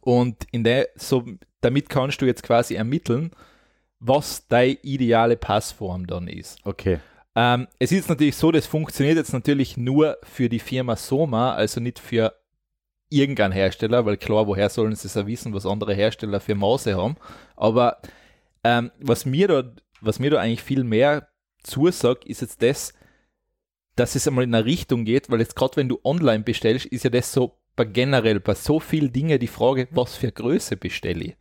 [0.00, 1.24] Und in der, so,
[1.60, 3.30] damit kannst du jetzt quasi ermitteln,
[4.00, 6.58] was deine ideale Passform dann ist.
[6.64, 6.98] Okay.
[7.36, 11.80] Ähm, es ist natürlich so, das funktioniert jetzt natürlich nur für die Firma Soma, also
[11.80, 12.34] nicht für
[13.10, 16.96] irgendeinen Hersteller, weil klar, woher sollen sie es ja wissen, was andere Hersteller für Maße
[16.96, 17.16] haben.
[17.54, 18.00] Aber
[18.64, 21.28] ähm, was, mir da, was mir da eigentlich viel mehr
[21.62, 22.94] zusagt, ist jetzt das,
[23.96, 27.04] dass es einmal in eine Richtung geht, weil jetzt gerade wenn du online bestellst, ist
[27.04, 31.24] ja das so bei generell bei so vielen Dingen die Frage, was für Größe bestelle
[31.24, 31.36] ich.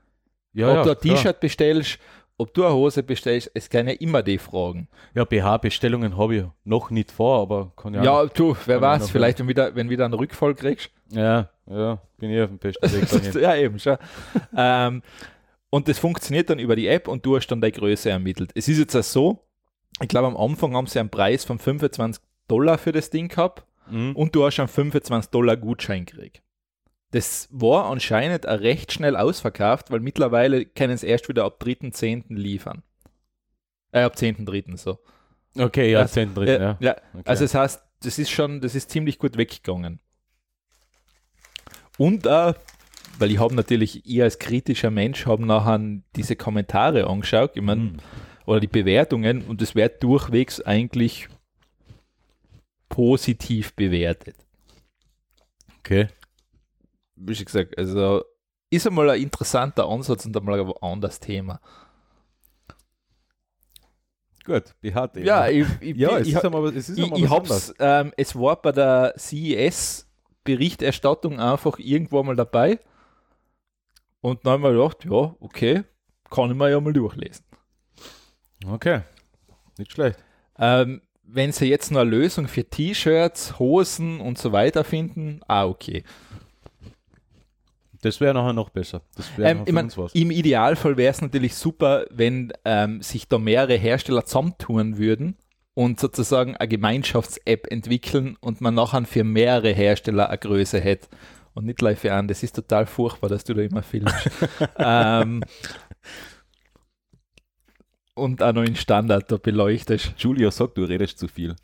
[0.54, 2.00] Ja, ob du ja, ein T-Shirt bestellst,
[2.38, 4.88] ob du eine Hose bestellst, es kann ja immer die Fragen.
[5.14, 8.04] Ja, BH-Bestellungen habe ich noch nicht vor, aber kann ja.
[8.04, 10.92] Ja, du, wer weiß, vielleicht, wenn wieder, wenn wieder einen Rückfall kriegst.
[11.10, 13.98] Ja, ja, bin ich auf dem besten Weg ja, eben schon.
[14.58, 15.02] ähm,
[15.70, 18.52] und das funktioniert dann über die App und du hast dann deine Größe ermittelt.
[18.56, 19.40] Es ist jetzt auch so,
[20.02, 23.66] ich glaube, am Anfang haben sie einen Preis von 25 Dollar für das Ding gehabt
[23.88, 24.16] Mhm.
[24.16, 26.42] und du hast einen 25 Dollar Gutschein gekriegt.
[27.16, 32.26] Das war anscheinend auch recht schnell ausverkauft, weil mittlerweile können sie erst wieder ab 3.10.
[32.36, 32.84] liefern.
[33.94, 34.76] Äh, ab 10.3.
[34.76, 35.00] so.
[35.58, 36.34] Okay, ja, Also, 10.
[36.36, 36.78] Dritten, Ja, ja.
[36.82, 36.96] ja.
[37.14, 37.24] Okay.
[37.24, 40.02] Also das heißt, das ist schon, das ist ziemlich gut weggegangen.
[41.98, 42.54] Und äh,
[43.18, 45.80] weil ich habe natürlich, ich als kritischer Mensch habe nachher
[46.18, 47.98] diese Kommentare angeschaut, ich mein, Mhm.
[48.46, 51.30] oder die Bewertungen und es wird durchwegs eigentlich
[52.90, 54.36] positiv bewertet.
[55.80, 56.10] Okay.
[57.16, 58.24] Wie schon gesagt, also
[58.70, 61.62] ist einmal ein interessanter Ansatz und einmal ein anderes Thema.
[64.46, 65.12] Gut, BH.
[65.16, 68.36] Ja, ich, ich, ja, ich, es ich, einmal, es ist ich, ich hab's, ähm, es
[68.36, 72.80] war bei der CES-Berichterstattung einfach irgendwo mal dabei.
[74.22, 75.84] Und dann haben wir gedacht, ja, okay,
[76.30, 77.44] kann ich mir ja mal durchlesen.
[78.68, 79.02] Okay,
[79.78, 80.20] nicht schlecht.
[80.60, 85.66] Ähm, wenn sie jetzt noch eine Lösung für T-Shirts, Hosen und so weiter finden, ah,
[85.66, 86.04] okay.
[88.06, 89.02] Das wäre nachher noch besser.
[89.40, 95.00] Ähm, mein, Im Idealfall wäre es natürlich super, wenn ähm, sich da mehrere Hersteller zusammentun
[95.00, 95.38] würden
[95.74, 101.08] und sozusagen eine Gemeinschafts-App entwickeln und man nachher für mehrere Hersteller eine Größe hätte.
[101.56, 104.30] Und nicht live an, das ist total furchtbar, dass du da immer filmst.
[104.78, 105.42] ähm,
[108.14, 110.14] und auch noch in Standard da beleuchtest.
[110.20, 111.56] Julia sagt, du redest zu viel.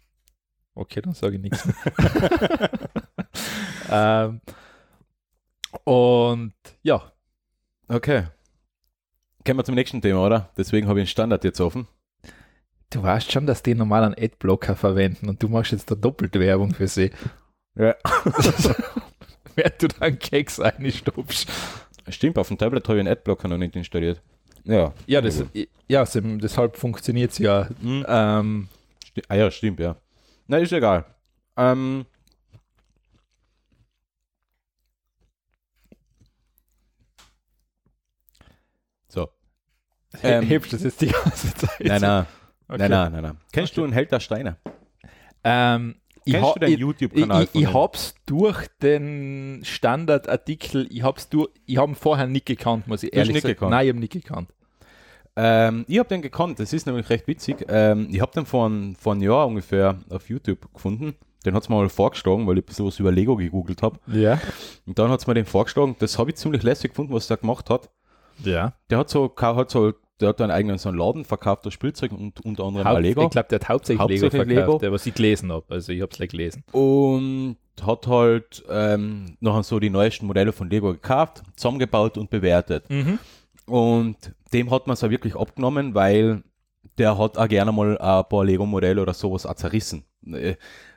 [0.73, 1.67] Okay, dann sage ich nichts.
[3.91, 4.41] ähm,
[5.84, 6.54] und
[6.84, 7.12] ja,
[7.88, 8.24] Okay.
[9.46, 10.50] Kommen wir zum nächsten Thema, oder?
[10.58, 11.88] Deswegen habe ich den Standard jetzt offen.
[12.90, 16.34] du weißt schon, dass die normal einen Adblocker verwenden und du machst jetzt da doppelt
[16.40, 17.12] Werbung für sie.
[17.76, 17.96] Ja.
[19.56, 21.48] Während du dann Keks einstopfst.
[22.08, 24.22] Stimmt, auf dem Tablet habe ich einen Adblocker noch nicht installiert.
[24.64, 24.94] Ja.
[25.08, 25.44] Ja, das,
[25.88, 27.68] ja, deshalb funktioniert es ja.
[27.82, 28.06] Hm.
[28.08, 28.70] Ähm,
[29.28, 29.98] Ah ja, stimmt, ja.
[30.48, 31.06] Na, ist egal.
[31.58, 32.06] Ähm,
[39.10, 39.30] so.
[40.24, 41.80] Ähm, hebst du das jetzt die ganze Zeit?
[41.80, 42.26] Nein, nein,
[42.67, 42.78] Okay.
[42.80, 43.38] nein, nein, nein, nein.
[43.52, 43.82] Kennst Okay.
[43.82, 44.58] du einen Held der Steine?
[45.43, 47.74] Ähm, ich Kennst du den ich- YouTube-Kanal Ich, ich dem?
[47.74, 53.12] hab's durch den Standardartikel, ich hab's durch, ich habe ihn vorher nicht gekannt, muss ich
[53.12, 53.54] Du ehrlich nicht sagen.
[53.56, 53.71] gekannt?
[53.71, 54.50] Nein, ich habe nicht gekannt.
[55.36, 57.65] Ähm, ich habe den gekannt, das ist nämlich recht witzig.
[57.69, 61.15] Ähm, ich habe den vor, ein- vor einem Jahr ungefähr auf YouTube gefunden.
[61.45, 63.97] Den hat es mir mal vorgeschlagen, weil ich ein bisschen was über Lego gegoogelt habe.
[64.08, 64.39] Ja.
[64.86, 65.95] Und dann hat es mir den vorgeschlagen.
[66.00, 67.89] Das habe ich ziemlich lässig gefunden, was der gemacht hat.
[68.43, 68.73] Ja.
[68.89, 72.12] Der hat so, hat so, der hat einen eigenen so einen Laden verkauft, das Spielzeug
[72.12, 73.23] und unter anderem auch Lego.
[73.23, 74.93] Ich glaube, der hat hauptsächlich, Hauptsächlich Lego verkauft, Lego.
[74.93, 75.65] was ich gelesen habe.
[75.69, 76.63] Also ich habe es gelesen.
[76.71, 82.86] Und hat halt ähm, nachher so die neuesten Modelle von Lego gekauft, zusammengebaut und bewertet.
[83.65, 84.17] Und
[84.54, 86.43] dem hat man es auch wirklich abgenommen, weil
[86.97, 90.04] der hat auch gerne mal ein paar Lego-Modelle oder sowas auch zerrissen.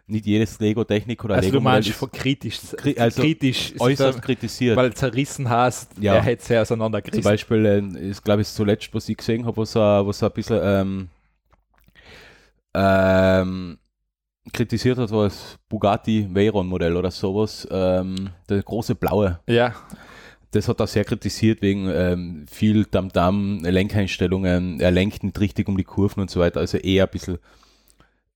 [0.06, 4.76] Nicht jedes Lego-Technik oder Also du Lego-Modell meinst ist kritisch, kri- also kritisch, äußerst kritisiert.
[4.76, 6.12] weil zerrissen hast, Ja.
[6.14, 7.24] der hätte es ja Zum auseinandergerissen.
[7.24, 10.28] Beispiel äh, ist, glaube ich, das zuletzt, was ich gesehen habe, was, er- was er
[10.28, 11.08] ein bisschen ähm,
[12.74, 13.78] ähm,
[14.52, 17.66] kritisiert hat, war das Bugatti Veyron-Modell oder sowas.
[17.70, 19.40] Ähm, der große blaue.
[19.48, 19.74] Ja,
[20.50, 25.76] das hat er sehr kritisiert wegen ähm, viel Damm-Damm, Lenkeinstellungen, er lenkt nicht richtig um
[25.76, 27.38] die Kurven und so weiter, also eher ein bisschen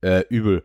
[0.01, 0.65] äh, übel.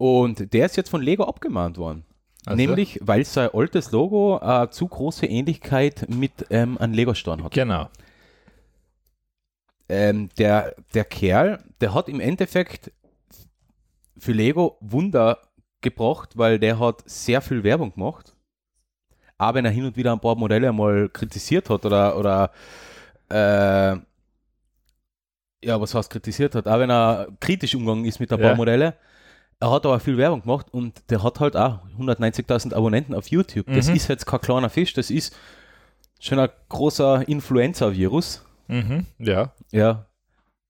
[0.00, 2.06] Und der ist jetzt von Lego abgemahnt worden.
[2.46, 2.56] Also?
[2.56, 7.52] Nämlich, weil sein altes Logo eine zu große Ähnlichkeit mit ähm, einem Lego-Stein hat.
[7.52, 7.90] genau.
[9.90, 12.90] Ähm, der, der Kerl, der hat im Endeffekt
[14.16, 15.36] für Lego Wunder
[15.82, 18.34] gebracht, weil der hat sehr viel Werbung gemacht.
[19.36, 22.52] Aber wenn er hin und wieder ein paar Modelle mal kritisiert hat oder, oder
[23.28, 23.98] äh,
[25.62, 28.56] ja, was heißt kritisiert hat, auch wenn er kritisch umgegangen ist mit ein paar Ja.
[28.56, 28.94] Modelle,
[29.60, 33.66] er hat aber viel Werbung gemacht und der hat halt auch 190.000 Abonnenten auf YouTube.
[33.66, 33.96] Das Mhm.
[33.96, 35.36] ist jetzt kein kleiner Fisch, das ist
[36.18, 38.44] schon ein großer Influencer-Virus.
[38.68, 39.06] Mhm.
[39.18, 39.52] Ja.
[39.70, 40.06] Ja,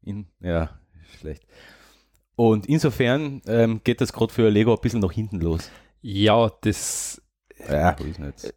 [0.03, 0.71] in, ja,
[1.19, 1.45] schlecht.
[2.37, 5.71] Und insofern ähm, geht das gerade für Lego ein bisschen nach hinten los.
[6.03, 7.21] Ja, das,
[7.69, 8.55] Ja, wo ist jetzt?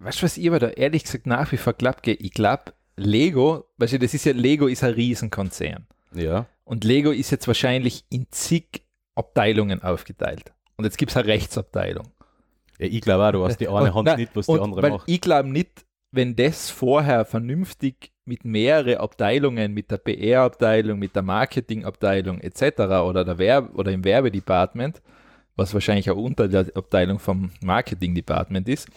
[0.00, 3.66] weißt du, was ich aber da ehrlich gesagt nach wie vor glaube, ich glaube, Lego,
[3.78, 5.86] weißt du, das ist ja, Lego ist ein Riesenkonzern.
[6.12, 8.82] Ja, Und Lego ist jetzt wahrscheinlich in zig
[9.20, 10.52] Abteilungen aufgeteilt.
[10.76, 12.08] Und jetzt gibt es eine Rechtsabteilung.
[12.78, 14.90] ja ich glaube auch, du hast die eine Hand nein, nicht, was die andere weil
[14.92, 15.04] macht.
[15.06, 21.22] Ich glaube nicht, wenn das vorher vernünftig mit mehreren Abteilungen, mit der PR-Abteilung, mit der
[21.22, 22.80] Marketing-Abteilung etc.
[23.04, 25.02] oder der Werb oder im Werbedepartment,
[25.56, 28.88] was wahrscheinlich auch unter der Abteilung vom Marketing-Department ist,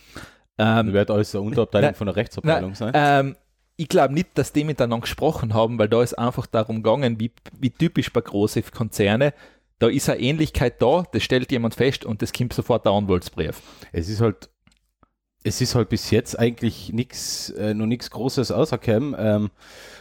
[0.58, 2.92] ähm, wird alles eine Unterabteilung Nein, von der Rechtsabteilung nein, sein.
[2.96, 3.36] ähm,
[3.76, 7.32] ich glaube nicht, dass die miteinander gesprochen haben, weil da ist einfach darum gegangen, wie,
[7.60, 9.34] wie typisch bei großen Konzerne,
[9.80, 13.62] da ist eine Ähnlichkeit da, das stellt jemand fest und das kommt sofort der Anwaltsbrief.
[13.92, 14.50] Es ist halt,
[15.44, 19.16] es ist halt bis jetzt eigentlich nichts, äh, noch nichts Großes außergekommen.
[19.18, 19.52] Ähm,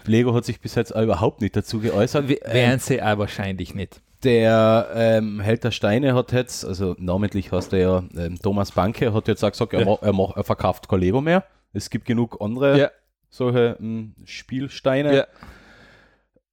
[0.07, 2.29] Lego hat sich bis jetzt überhaupt nicht dazu geäußert.
[2.29, 4.01] W Ähm, wären sie auch wahrscheinlich nicht.
[4.23, 9.13] Der ähm, Held der Steine hat jetzt, also namentlich heißt er ja ähm, Thomas Banke,
[9.13, 9.87] hat jetzt auch gesagt, er, Ja.
[9.87, 11.45] ma er, mach, er verkauft kein Lego mehr.
[11.73, 12.91] Es gibt genug andere Ja.
[13.31, 15.27] solche ähm, Spielsteine.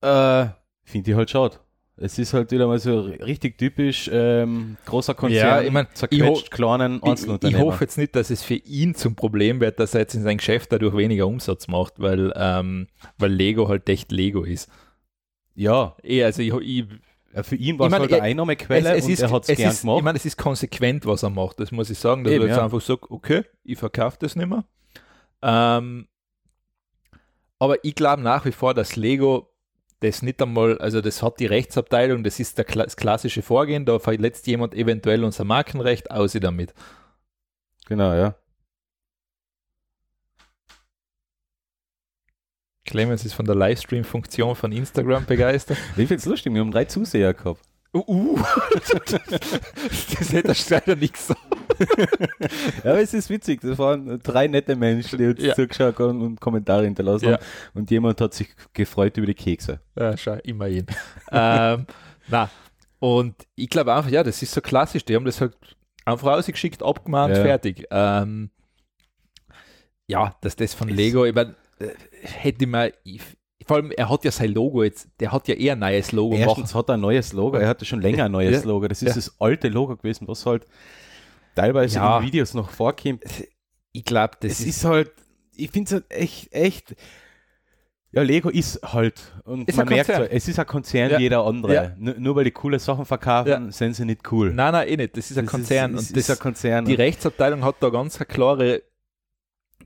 [0.02, 0.48] Äh,
[0.84, 1.58] Finde ich halt schade.
[2.02, 5.96] Es ist halt wieder mal so richtig typisch ähm, großer Konzern, Ja, ich mein, ich
[5.96, 7.64] zerquetscht ho- kleinen Ich, ich Einzelunternehmer.
[7.66, 10.38] hoffe jetzt nicht, dass es für ihn zum Problem wird, dass er jetzt in sein
[10.38, 14.70] Geschäft dadurch weniger Umsatz macht, weil, ähm, weil Lego halt echt Lego ist.
[15.56, 16.86] ja, Eh, also ich, ich,
[17.34, 19.22] äh, für ihn war Ich es mein, halt er- eine Einnahmequelle es, es und ist,
[19.22, 19.98] er hat es es gern ist, gemacht.
[19.98, 21.60] Ich meine, es ist konsequent, was er macht.
[21.60, 22.64] Das muss ich sagen, dass Eben, er jetzt ja.
[22.64, 24.64] einfach sagt, okay, ich verkaufe das nicht mehr.
[25.42, 26.08] Ähm,
[27.60, 29.50] aber ich glaube nach wie vor, dass Lego
[30.02, 34.48] das nicht einmal, also das hat die Rechtsabteilung, das ist das klassische Vorgehen, da verletzt
[34.48, 36.74] jemand eventuell unser Markenrecht, aus damit.
[37.88, 38.36] Genau, ja.
[42.86, 45.78] Clemens ist von der Livestream-Funktion von Instagram begeistert.
[45.92, 47.69] Ich finde es lustig, wir haben drei Zuseher gehabt.
[47.92, 48.38] Uh, uh.
[50.20, 51.40] das hätte er leider nicht gesagt.
[52.84, 53.62] Ja, aber es ist witzig.
[53.62, 55.56] Das waren drei nette Menschen, die uns Ja.
[55.56, 57.32] zugeschaut haben und Kommentare hinterlassen Ja.
[57.34, 57.44] haben.
[57.74, 59.80] Und jemand hat sich gefreut über die Kekse.
[59.98, 60.86] Ja, schau, immerhin.
[61.32, 61.86] ähm,
[62.28, 62.50] na,
[63.00, 65.06] und ich glaube einfach, ja, das ist so klassisch.
[65.06, 65.56] Die haben das halt
[66.04, 67.44] einfach rausgeschickt, abgemahnt, Ja.
[67.44, 67.86] fertig.
[67.92, 68.50] Ähm,
[70.08, 71.88] ja, dass das von Lego, ich mein, äh,
[72.22, 72.66] hätte
[73.04, 73.22] ich,
[73.66, 76.36] vor allem, er hat ja sein Logo jetzt, der hat ja eher ein neues Logo.
[76.36, 77.58] Erstens hat er ein neues Logo.
[77.58, 78.68] Er hatte schon länger ein neues Ja.
[78.70, 78.88] Logo.
[78.88, 79.16] Das ist Ja.
[79.16, 80.66] das alte Logo gewesen, was halt
[81.56, 82.20] teilweise Ja.
[82.20, 83.24] in Videos noch vorkommt.
[83.92, 85.12] Ich glaube, das Es ist, ist halt,
[85.56, 86.96] ich finde es halt echt, echt.
[88.12, 89.22] Ja, Lego ist halt.
[89.44, 91.96] Und Ist man merkt halt, es ist ein Konzern wie jeder andere.
[92.00, 94.52] Nur, weil die coole Sachen verkaufen, sind sie nicht cool.
[94.52, 95.16] nein, nein, eh nicht.
[95.16, 96.86] Das ist ein Das Konzern Ist, und das, ist ein Konzern.
[96.86, 98.82] die Rechtsabteilung hat da ganz eine klare, kla-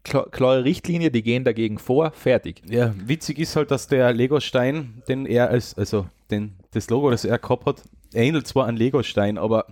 [0.04, 2.62] klare Richtlinie, die gehen dagegen vor, fertig.
[2.68, 7.26] Ja, witzig ist halt, dass der Lego-Stein, den er als, also den, das Logo, das
[7.26, 9.66] er gehabt hat, ähnelt zwar an Lego-Stein, aber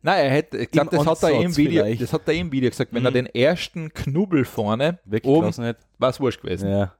[0.00, 2.70] Nein, er hätte, ich glaube, das hat er im Video, das hat er im Video
[2.70, 3.14] gesagt, wenn er Mhm.
[3.14, 5.78] den ersten Knubbel vorne oben, weggelassen hat.
[5.98, 6.70] war es wurscht gewesen.
[6.70, 6.94] Ja.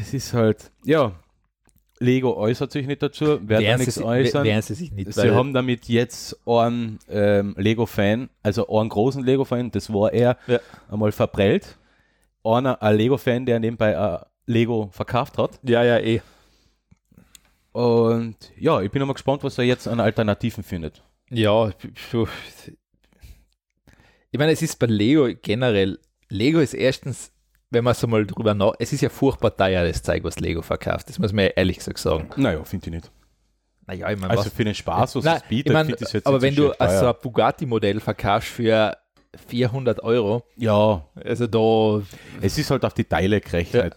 [0.00, 1.12] Es ist halt, ja,
[2.00, 4.62] Lego äußert sich nicht dazu, werden da sie, nichts äußern.
[4.62, 9.92] sie sich nicht, Sie haben damit jetzt einen ähm, Lego-Fan, also einen großen Lego-Fan, das
[9.92, 10.58] war er, Ja.
[10.90, 11.78] einmal verprellt.
[12.42, 15.58] Einer, ein Lego-Fan, der nebenbei ein Lego verkauft hat.
[15.62, 16.20] ja, ja, eh.
[17.72, 21.02] Und ja, ich bin nochmal gespannt, was er jetzt an Alternativen findet.
[21.30, 21.70] Ja,
[24.30, 27.32] ich meine, es ist bei Lego generell, Lego ist erstens,
[27.74, 30.62] wenn man so mal drüber nach, es ist ja furchtbar teuer, das Zeug, was Lego
[30.62, 31.08] verkauft.
[31.08, 32.30] Das muss man ja ehrlich gesagt sagen.
[32.36, 33.10] Naja, finde ich nicht.
[33.86, 36.04] Naja, ich meine, Also was, für den Spaß, was Nein, es bietet, ich mein, finde
[36.06, 38.96] ich jetzt aber wenn du also ein Bugatti-Modell verkaufst für
[39.48, 42.02] 400 Euro, Ja, also da,
[42.40, 43.94] es ist halt auf die Teile gerechnet.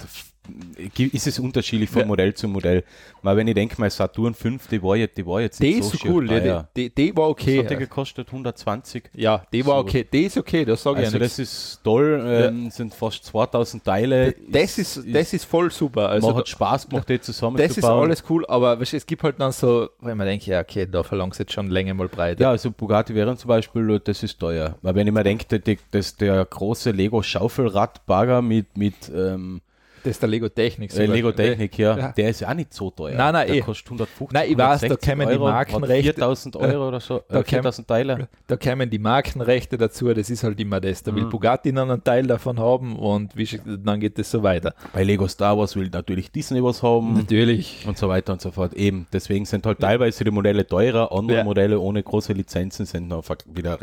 [0.98, 2.08] Ist es unterschiedlich von Ja.
[2.08, 2.84] Modell zu Modell.
[3.22, 5.80] Weil wenn ich denke, mein Saturn 5, die war jetzt, die war jetzt die nicht
[5.80, 6.44] ist so so cool, schön
[6.76, 7.76] die, die, die war Was hat die okay.
[7.78, 8.28] gekostet?
[8.28, 9.04] 120?
[9.14, 9.80] Ja, die war So.
[9.82, 11.54] okay, die ist okay, das sage ich Also ja das nichts.
[11.54, 14.36] ist toll, ähm, sind fast 2000 Teile.
[14.50, 16.10] Das ist, das ist voll super.
[16.10, 19.06] Also man hat Spaß gemacht, die zusammen das zu ist alles cool, aber weißt, es
[19.06, 21.94] gibt halt dann so, weil man denkt, ja, okay, da verlangst du jetzt schon länger
[21.94, 22.40] mal breit.
[22.40, 24.78] Ja, also Bugatti Veyron zum Beispiel, das ist teuer.
[24.82, 29.62] Weil wenn ich mir denke, die, das, der große Lego Schaufelradbagger mit, mit ähm,
[30.08, 30.96] Das ist der Lego Technik.
[30.96, 32.12] äh, Lego Technik, ja, Ja.
[32.14, 33.16] der ist ja auch nicht so teuer.
[33.18, 33.60] Nein, nein, der eh.
[33.62, 37.22] kostet 150 Nein, ich weiß, da 160 kämen die Euro, Markenrechte- 4000 Euro oder so,
[37.28, 38.30] da äh, 4000 Teile.
[38.48, 41.04] Da kämen die Markenrechte dazu, das ist halt immer das.
[41.04, 41.30] Da will Mhm.
[41.30, 44.74] Bugatti dann einen Teil davon haben und wie, dann geht es so weiter.
[44.94, 47.14] Bei Lego Star Wars will natürlich Disney was haben.
[47.16, 47.86] Natürlich.
[47.86, 48.74] und so weiter und so fort.
[48.74, 51.44] Eben, deswegen sind halt teilweise die Modelle teurer, andere Ja.
[51.44, 53.78] Modelle ohne große Lizenzen sind noch wieder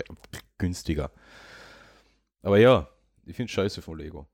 [0.59, 1.11] günstiger.
[2.43, 2.89] Aber ja,
[3.27, 4.27] ich finde scheiße von Lego.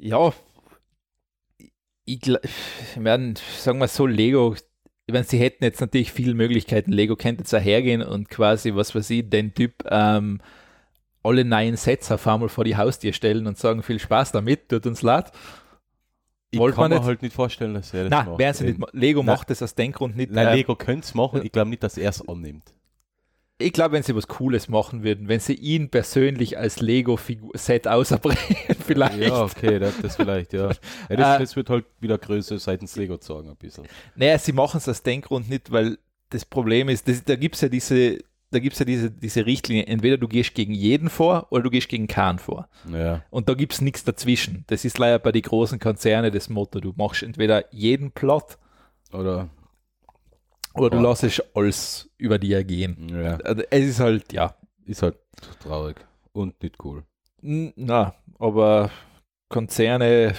[0.00, 0.32] Ja,
[2.14, 4.54] ich, ich meine, sagen wir so, Lego,
[5.06, 6.92] ich meine, sie hätten jetzt natürlich viele Möglichkeiten.
[6.92, 10.40] Lego könnte jetzt auch hergehen und quasi, was weiß ich, den Typ ähm,
[11.22, 14.86] alle neuen Sets auf einmal vor die Haustür stellen und sagen, viel Spaß damit, tut
[14.86, 15.30] uns leid.
[16.50, 18.38] Ich Wollt kann man mir halt nicht vorstellen, dass er das Nein, macht.
[18.38, 18.78] werden sie nicht.
[18.78, 19.34] Ma- Lego Nein.
[19.36, 20.30] macht das aus dem Grund nicht.
[20.30, 22.72] Nein, äh, Lego könnte es machen, ich glaube nicht, dass er es annimmt.
[23.60, 28.38] Ich glaube, wenn sie was Cooles machen würden, wenn sie ihn persönlich als Lego-Set auserbringen,
[28.86, 29.18] vielleicht.
[29.18, 30.70] Ja, okay, das, das vielleicht, ja.
[31.08, 33.84] ja das, Äh, das wird halt wieder Größe seitens Lego zeigen, ein bisschen.
[34.14, 35.98] Naja, sie machen es aus dem Grund nicht, weil
[36.30, 38.18] das Problem ist, das, da gibt es ja diese,
[38.50, 41.88] da gibt's ja diese, diese Richtlinie, entweder du gehst gegen jeden vor oder du gehst
[41.88, 42.68] gegen keinen vor.
[42.92, 44.64] Ja, Und da gibt es nichts dazwischen.
[44.68, 46.80] Das ist leider bei den großen Konzernen das Motto.
[46.80, 48.56] Du machst entweder jeden Plot
[49.12, 49.48] oder,
[50.78, 53.08] oder du lässt es alles über dir gehen.
[53.08, 54.54] ja, Also es ist halt, ja,
[54.86, 55.16] ist halt
[55.60, 55.96] traurig
[56.32, 57.04] und nicht cool.
[57.42, 58.90] na, aber
[59.48, 60.34] Konzerne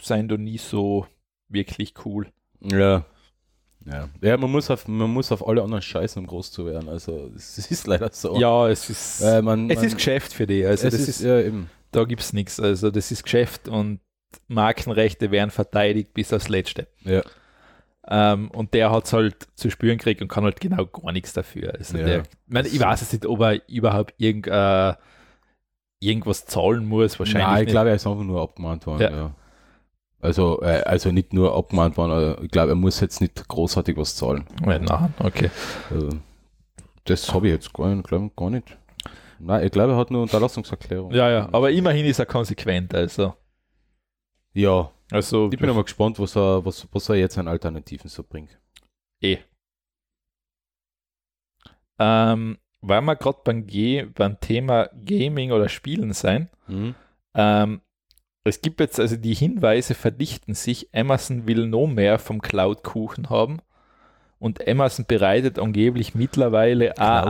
[0.00, 1.06] sind da nie so
[1.48, 2.26] wirklich cool.
[2.60, 3.04] Ja.
[3.86, 6.88] Ja, ja man, muss auf, man muss auf alle anderen scheißen, um groß zu werden.
[6.88, 8.38] Also, es ist leider so.
[8.38, 10.64] Ja, es ist, Äh, man, es man, ist Geschäft für die.
[10.64, 11.70] Also es das ist, ist, ja, eben.
[11.90, 12.60] da gibt es nichts.
[12.60, 14.00] Also das ist Geschäft und
[14.48, 16.88] Markenrechte werden verteidigt bis aufs Letzte.
[17.00, 17.22] Ja.
[18.08, 21.32] Ähm, und der hat es halt zu spüren gekriegt und kann halt genau gar nichts
[21.32, 21.74] dafür.
[21.74, 22.04] Also Ja.
[22.06, 24.94] der, ich, meine, ich weiß jetzt nicht, ob er überhaupt irgend, äh,
[26.00, 27.18] irgendwas zahlen muss.
[27.18, 27.72] Wahrscheinlich Nein, ich nicht.
[27.72, 29.02] glaube, er ist einfach nur abgemahnt worden.
[29.02, 29.10] Ja.
[29.10, 29.34] Ja.
[30.22, 33.96] Also, äh, also nicht nur abgemahnt worden, aber ich glaube, er muss jetzt nicht großartig
[33.96, 34.44] was zahlen.
[34.64, 34.86] Nein,
[35.18, 35.50] okay.
[35.90, 36.10] Also,
[37.04, 38.76] das habe ich jetzt gar, nicht- glaub, gar nicht.
[39.38, 41.12] Nein, ich glaube, er hat nur Unterlassungserklärung.
[41.12, 42.94] Ja, ja, aber immerhin ist er konsequent.
[42.94, 43.34] Also
[44.52, 48.22] Ja, Also, Ich bin aber gespannt, was er, was, was er jetzt an Alternativen so
[48.22, 48.58] bringt.
[49.22, 49.38] eh.
[51.98, 53.66] Ähm, weil wir gerade beim,
[54.14, 56.94] beim Thema Gaming oder Spielen sein, Mhm.
[57.34, 57.80] ähm,
[58.44, 63.58] es gibt jetzt, also die Hinweise verdichten sich, Amazon will noch mehr vom Cloud-Kuchen haben
[64.38, 67.26] und Amazon bereitet angeblich mittlerweile auch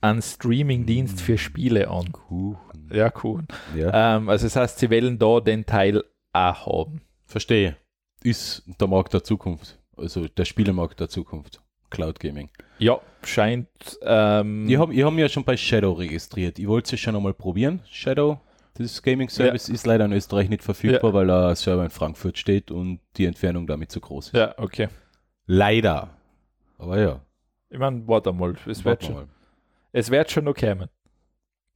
[0.00, 2.10] einen Streaming-Dienst für Spiele an.
[2.12, 2.90] Kuchen.
[2.90, 3.48] Ja, Kuchen.
[3.76, 4.16] Ja.
[4.16, 6.02] Ähm, also das heißt, sie wollen da den Teil
[6.32, 7.00] auch haben.
[7.26, 7.76] Verstehe.
[8.22, 9.78] Ist der Markt der Zukunft.
[9.96, 11.60] Also der Spielemarkt der Zukunft.
[11.90, 12.50] Cloud Gaming.
[12.78, 13.68] Ja, scheint.
[14.02, 16.58] Ähm, Ich habe hab mich ja schon bei Shadow registriert.
[16.58, 17.80] Ich wollte es schon einmal probieren.
[17.90, 18.38] Shadow,
[18.74, 22.70] das Gaming Service, ist leider in Österreich nicht verfügbar, weil der Server in Frankfurt steht
[22.70, 24.34] und die Entfernung damit zu groß ist.
[24.34, 24.88] ja, okay.
[25.46, 26.10] Leider.
[26.78, 27.20] Aber ja.
[27.68, 29.28] Ich meine, warte mal, es wird, schon,
[29.92, 30.88] es wird schon noch kommen.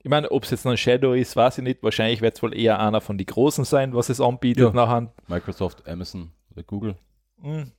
[0.05, 1.83] Ich meine, ob es jetzt noch ein Shadow ist, weiß ich nicht.
[1.83, 4.71] Wahrscheinlich wird es wohl eher einer von den Großen sein, was es anbietet Ja.
[4.71, 5.11] nachher.
[5.29, 6.95] Microsoft, Amazon oder Google.
[7.43, 7.73] Hm,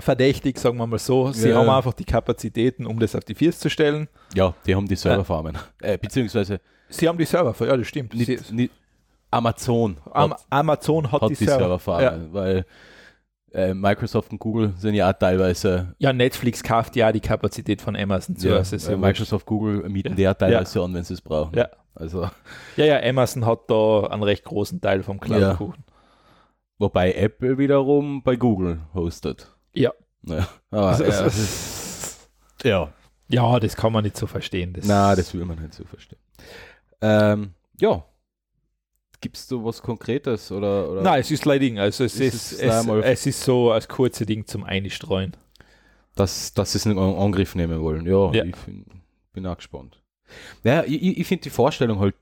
[0.00, 1.30] Verdächtig, sagen wir mal so.
[1.32, 1.56] Sie Ja.
[1.58, 4.08] haben einfach die Kapazitäten, um das auf die Viers zu stellen.
[4.34, 5.58] Ja, die haben die Serverfarmen.
[5.82, 8.14] Äh, beziehungsweise Sie haben die Server, ja, das stimmt.
[8.14, 8.72] nicht, nicht
[9.30, 11.58] Amazon Am, hat, Amazon hat, hat die, die, Server.
[11.78, 12.64] Serverfarmen, weil
[13.52, 16.10] äh, Microsoft und Google sind ja teilweise Ja.
[16.10, 18.48] ja, Netflix kauft ja die Kapazität von Amazon zu.
[18.48, 21.56] Ja, also ja, Microsoft, Google mieten der teilweise an, wenn sie es brauchen.
[21.56, 21.68] Ja.
[21.94, 22.30] Also,
[22.76, 25.82] ja, ja, Amazon hat da einen recht großen Teil vom Cloud-Kuchen.
[26.78, 29.52] wobei Apple wiederum bei Google hostet.
[29.72, 29.92] Ja.
[30.22, 32.28] Ja, aber, Also, ja, es-
[32.62, 32.92] ja.
[33.30, 34.72] Ja, das kann man nicht so verstehen.
[34.72, 36.18] Das na, das will man nicht so verstehen.
[37.02, 38.04] Ähm, ja.
[39.20, 40.90] Gibst du was Konkretes oder?
[40.90, 43.88] oder Nein, es ist leider, also es Ist ist, es es, es ist so als
[43.88, 45.36] kurze Ding zum Einstreuen.
[46.14, 48.06] dass, dass sie es in Angriff nehmen wollen.
[48.06, 48.44] Ja, Ja.
[48.44, 48.84] ich fin-
[49.32, 50.00] bin auch gespannt.
[50.62, 52.14] Naja, ich, ich- finde die Vorstellung halt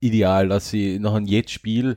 [0.00, 1.96] ideal, dass ich nachher jedes Spiel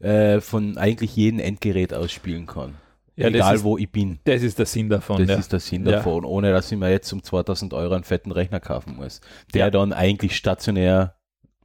[0.00, 2.74] äh, von eigentlich jedem Endgerät ausspielen kann.
[3.16, 4.20] Ja, Egal ist- wo ich bin.
[4.24, 5.18] Das ist der Sinn davon.
[5.18, 5.36] Das ja.
[5.36, 5.92] ist der Sinn Ja.
[5.96, 9.20] davon, ohne dass ich mir jetzt um 2000 Euro einen fetten Rechner kaufen muss,
[9.54, 9.70] der Ja.
[9.70, 11.16] dann eigentlich stationär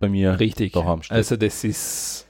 [0.04, 0.74] bei mir Richtig.
[0.74, 1.16] daheim steht.
[1.18, 2.28] Also das ist,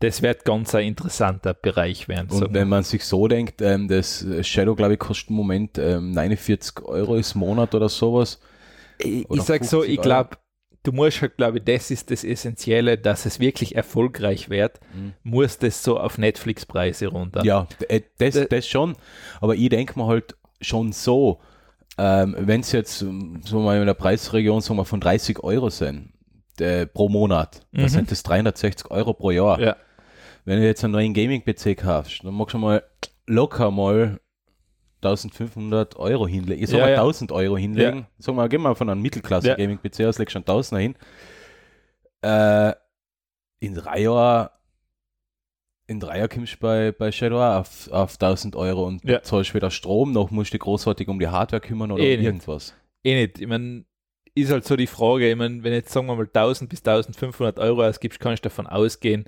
[0.00, 2.28] das wird ganz ein interessanter Bereich werden.
[2.30, 5.78] und sagen wenn man sich so denkt, ähm, das Shadow, glaube ich, kostet im Moment
[5.78, 8.40] ähm, 49 Euro im Monat oder sowas.
[8.98, 10.36] ich, oder ich sag so, 50 ich glaube,
[10.84, 15.12] du musst halt, glaube ich, das ist das Essentielle, dass es wirklich erfolgreich wird, Mhm.
[15.22, 17.44] muss das so auf Netflix-Preise runter.
[17.44, 18.94] Ja, äh, das, Da- das schon.
[19.40, 21.40] Aber ich denke mir halt schon so,
[21.98, 25.68] ähm, wenn es jetzt ähm, so mal in der Preisregion sagen wir, von 30 Euro
[25.70, 26.11] sind
[26.60, 27.80] äh, pro Monat, Mhm.
[27.80, 29.60] dann sind das 360 Euro pro Jahr.
[29.60, 29.76] Ja.
[30.44, 32.82] Wenn du jetzt einen neuen Gaming-PC kaufst, dann magst du mal
[33.26, 34.20] locker mal
[35.02, 36.62] 1500 Euro hinlegen.
[36.62, 36.96] Ich sag Ja, mal ja.
[37.02, 38.06] 1000 Euro hinlegen.
[38.18, 39.02] Sag mal, geh mal von einem Ja.
[39.02, 40.94] Mittelklasse-Gaming-PC aus, leg schon 1000er hin.
[42.22, 42.72] Äh,
[43.60, 44.48] in drei Jahren
[45.88, 49.22] in drei Jahren kommst du bei, bei Shadow auf, auf 1000 Euro und Ja.
[49.22, 52.74] zahlst wieder Strom, noch musst du großartig um die Hardware kümmern oder Eh um irgendwas.
[53.04, 53.40] Eh nicht.
[53.40, 53.84] Ich meine,
[54.34, 57.58] ist halt so die Frage, ich meine, wenn jetzt sagen wir mal 1000 bis 1500
[57.58, 59.24] Euro ausgibst, kannst du davon ausgehen,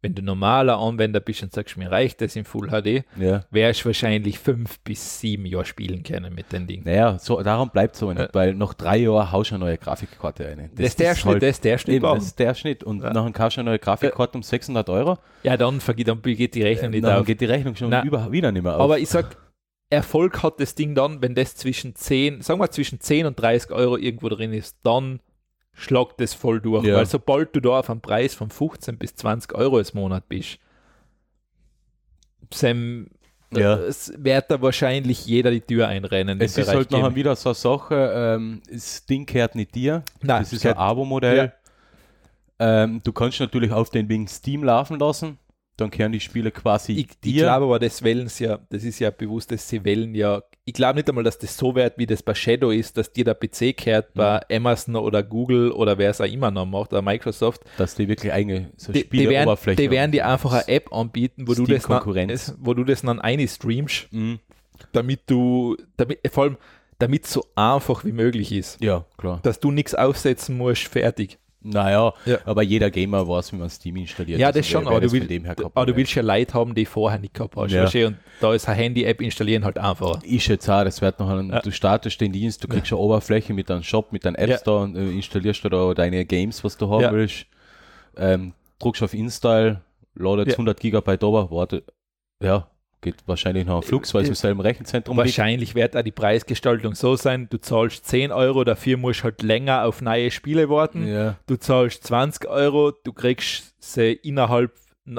[0.00, 3.44] wenn du normaler Anwender bist und sagst, mir reicht das in Full HD, Ja.
[3.50, 6.84] wärst wahrscheinlich fünf bis sieben Jahre spielen können mit den Dingen.
[6.84, 8.28] Naja, so, darum bleibt es aber nicht, Ja.
[8.32, 10.70] weil nach drei Jahren haust du eine neue Grafikkarte rein.
[10.76, 11.96] Das, ist der Schnitt, halt- das ist der Schnitt.
[11.96, 12.84] Eben, das ist der Schnitt.
[12.84, 13.12] Und Ja.
[13.12, 15.18] nachher kaufst du eine neue Grafikkarte um 600 Euro.
[15.42, 17.26] Ja, dann, dann geht die Rechnung nicht Dann auf.
[17.26, 18.06] geht die Rechnung schon Nein.
[18.06, 18.82] über, wieder nicht mehr auf.
[18.82, 19.36] Aber ich sag,
[19.90, 23.70] Erfolg hat das Ding dann, wenn das zwischen 10, sagen wir zwischen 10 und 30
[23.70, 25.20] Euro irgendwo drin ist, dann
[25.72, 26.84] schlagt das voll durch.
[26.84, 26.96] Ja.
[26.96, 30.58] Weil sobald du da auf einem Preis von 15 bis 20 Euro im Monat bist,
[32.52, 33.08] Sam,
[33.52, 33.76] Ja.
[33.78, 36.40] es wird da wahrscheinlich jeder die Tür einrennen.
[36.40, 40.02] es ist halt nachher wieder so eine Sache, ähm, das Ding gehört nicht dir.
[40.22, 41.52] Nein, das ist ein Abo-Modell.
[42.60, 42.84] Ja.
[42.84, 45.38] Ähm, du kannst natürlich auf den Wing Steam laufen lassen.
[45.78, 48.98] Dann kehren die Spiele quasi Ich, ich glaube aber, das wählen sie ja, das ist
[48.98, 52.06] ja bewusst, dass sie wählen ja, ich glaube nicht einmal, dass das so wird, wie
[52.06, 54.56] das bei Shadow ist, dass dir der PC kehrt bei Mhm.
[54.56, 57.62] Amazon oder Google oder wer es auch immer noch macht, oder Microsoft.
[57.78, 61.46] dass die wirklich eigene so Die, die, werden, die werden dir einfach eine App anbieten,
[61.46, 62.02] wo du, das dann,
[62.58, 64.40] wo du das dann einstreamst, Mhm.
[64.92, 66.56] damit du, damit, vor allem,
[66.98, 68.80] damit es so einfach wie möglich ist.
[68.82, 69.38] Ja, klar.
[69.44, 71.38] Dass du nichts aufsetzen musst, fertig.
[71.60, 72.38] Naja, Ja.
[72.44, 74.38] aber jeder Gamer weiß, wie man Steam installiert.
[74.38, 75.96] Ja, Also das schon, wer- aber du, das will, von dem her gehabt aber du
[75.96, 77.72] willst ja Leute haben, die vorher nicht gehabt hast.
[77.72, 78.06] Ja.
[78.06, 80.20] Und da ist eine Handy-App installieren halt einfacher.
[80.22, 81.60] Ich schätze auch, das wird noch ein, Ja.
[81.60, 84.60] du startest den Dienst, du kriegst eine Oberfläche mit einem Shop, mit einem App.
[84.60, 87.46] Store und äh, installierst du da deine Games, was du haben willst.
[88.16, 89.80] Ähm, druckst auf Install,
[90.14, 90.54] ladet Ja.
[90.56, 91.82] 100 Gigabyte runter, warte,
[92.42, 92.68] ja,
[93.00, 95.26] geht wahrscheinlich noch ein Flux, weil es im selben Rechenzentrum liegt.
[95.28, 99.84] Wahrscheinlich wird auch die Preisgestaltung so sein, du zahlst 10 Euro, dafür musst halt länger
[99.84, 101.06] auf neue Spiele warten.
[101.06, 104.72] Ja, Du zahlst 20 Euro, du kriegst sie innerhalb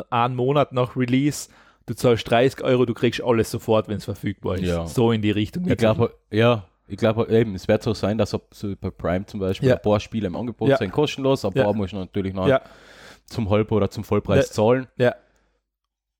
[0.09, 1.49] einen Monat nach Release,
[1.85, 4.63] du zahlst 30 Euro, du kriegst alles sofort, wenn es verfügbar ist.
[4.67, 4.85] Ja.
[4.85, 5.67] So in die Richtung.
[5.69, 9.25] Ich glaube, ja, ich glaube eben, es wird so sein, dass ob so bei Prime
[9.25, 9.75] zum Beispiel Ja.
[9.75, 10.77] ein paar Spiele im Angebot Ja.
[10.77, 11.63] sind kostenlos, ein Ja.
[11.63, 12.61] paar musst du natürlich noch Ja,
[13.25, 14.53] zum Halb- oder zum Vollpreis Ja.
[14.53, 14.87] zahlen.
[14.97, 15.15] ja.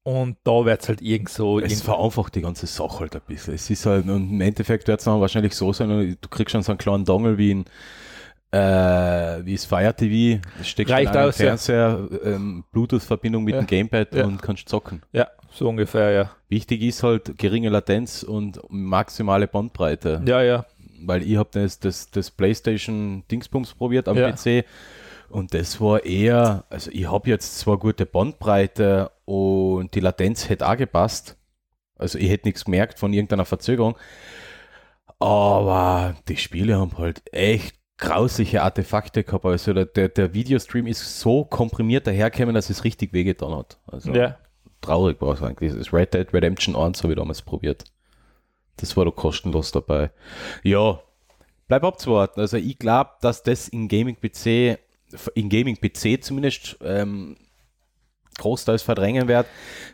[0.10, 1.60] Und da wird es halt irgend so.
[1.60, 3.54] Es vereinfacht die ganze Sache halt ein bisschen.
[3.54, 6.64] Es ist halt, und im Endeffekt wird es dann wahrscheinlich so sein, du kriegst schon
[6.64, 7.66] so einen kleinen Dongle wie ein
[8.52, 11.46] äh, wie das Fire TV, steckt Reicht aus, ja.
[11.48, 13.62] Fernseher, ähm, Bluetooth-Verbindung mit Ja.
[13.62, 14.26] dem Gamepad Ja.
[14.26, 15.04] und kannst zocken.
[15.12, 16.32] ja, so ungefähr, ja.
[16.48, 20.24] Wichtig ist halt geringe Latenz und maximale Bandbreite.
[20.26, 20.66] Ja, ja.
[21.06, 24.32] weil ich habe das, das, das PlayStation Dingsbums probiert am Ja.
[24.32, 24.66] PC
[25.30, 30.68] und das war eher, also ich habe jetzt zwar gute Bandbreite und die Latenz hätte
[30.68, 31.38] auch gepasst,
[31.98, 33.96] also ich hätte nichts gemerkt von irgendeiner Verzögerung,
[35.20, 41.44] aber die Spiele haben halt echt grausliche Artefakte gehabt, also der, der, Videostream ist so
[41.44, 43.78] komprimiert dahergekommen, dass es richtig wehgetan hat.
[43.88, 44.38] Also Ja,
[44.82, 45.74] traurig war es eigentlich.
[45.74, 47.84] Das Red Dead Redemption 1 habe ich damals probiert.
[48.78, 50.12] Das war doch kostenlos dabei.
[50.64, 51.02] Ja,
[51.68, 52.40] bleib abzuwarten.
[52.40, 54.80] Also ich glaube, dass das in Gaming-PC,
[55.36, 57.38] in Gaming-PC zumindest ähm,
[58.38, 59.48] großteils verdrängen wird.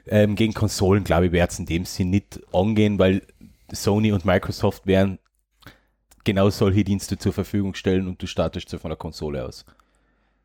[0.07, 3.22] Ähm, gegen Konsolen, glaube ich, wird es in dem Sinn nicht angehen, weil
[3.72, 5.20] Sony und Microsoft werden
[6.24, 9.66] genau solche Dienste zur Verfügung stellen und du startest sie von der Konsole aus.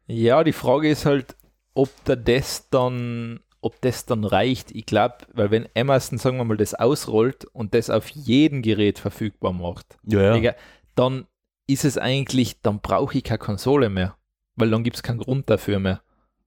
[0.07, 1.37] Ja, die Frage ist halt,
[1.75, 4.73] ob da das dann, ob das dann reicht.
[4.73, 8.99] Ich glaube, weil wenn Amazon, sagen wir mal, das ausrollt und das auf jedem Gerät
[8.99, 10.55] verfügbar macht, Ja, Digga,
[10.95, 11.27] dann
[11.67, 14.17] ist es eigentlich, dann brauche ich keine Konsole mehr.
[14.61, 16.01] Weil dann gibt es keinen Grund dafür mehr.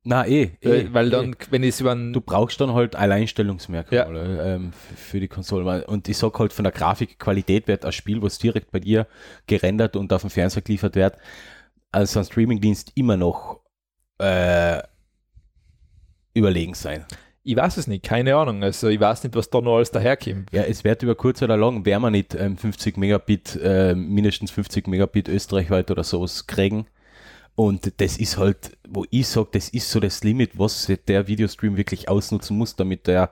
[0.05, 1.11] Na eh, eh weil, eh.
[1.11, 5.29] dann, wenn ich es über einen, Du brauchst dann halt Alleinstellungsmerkmale ähm, f- für die
[5.29, 5.85] Konsole.
[5.87, 9.07] Und ich sag halt, von der Grafikqualität wird ein Spiel, was direkt bei dir
[9.47, 11.17] gerendert und auf dem Fernseher geliefert wird,
[11.91, 13.61] als ein Streamingdienst immer noch
[14.19, 14.81] äh,
[16.33, 17.05] überlegen sein.
[17.43, 18.63] ich weiß es nicht, keine Ahnung.
[18.63, 20.49] Also ich weiß nicht, was da noch alles daherkommt.
[20.51, 24.51] Ja, es wird über kurz oder lang, werden wir nicht ähm, 50 Megabit, äh, mindestens
[24.51, 26.87] 50 Megabit österreichweit oder sowas kriegen.
[27.55, 31.77] Und das ist halt, wo ich sage, das ist so das Limit, was der Videostream
[31.77, 33.29] wirklich ausnutzen muss, damit der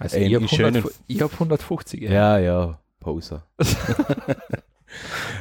[0.00, 2.02] Also Ey, ich habe in schönen- 100 ich hab 150.
[2.02, 3.46] Ja, ja, Poser.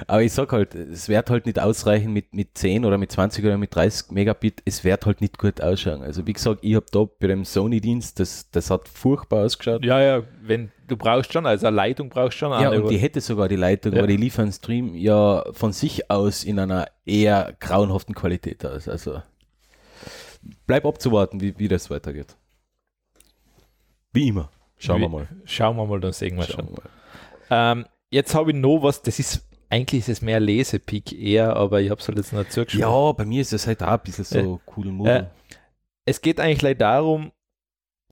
[0.08, 3.44] Aber ich sag halt, es wird halt nicht ausreichen mit, mit 10 oder mit 20
[3.46, 6.02] oder mit 30 Megabit, es wird halt nicht gut ausschauen.
[6.04, 9.84] Also wie gesagt, ich habe da bei dem Sony-Dienst, das, das hat furchtbar ausgeschaut.
[9.84, 12.52] Ja, ja, wenn du brauchst schon, also eine Leitung brauchst schon.
[12.52, 14.00] Ja, und die hätte sogar die Leitung, Ja.
[14.00, 18.88] aber die liefern Stream ja von sich aus in einer eher grauenhaften Qualität aus.
[18.88, 19.22] Also
[20.66, 22.36] bleib abzuwarten, wie, wie das weitergeht.
[24.14, 24.50] Wie immer.
[24.78, 25.28] Schauen wir Wie- mal.
[25.46, 26.70] Schauen wir mal, dann sehen wir Schauen schon.
[26.76, 26.84] wir
[27.50, 27.72] mal.
[27.72, 31.82] Ähm, jetzt habe ich noch was, das ist, eigentlich ist es mehr Lesepick eher, aber
[31.82, 32.88] ich habe es halt jetzt noch zugeschrieben.
[32.90, 35.26] Ja, bei mir ist es halt auch ein bisschen so cool Äh,
[36.06, 37.32] es geht eigentlich leider darum,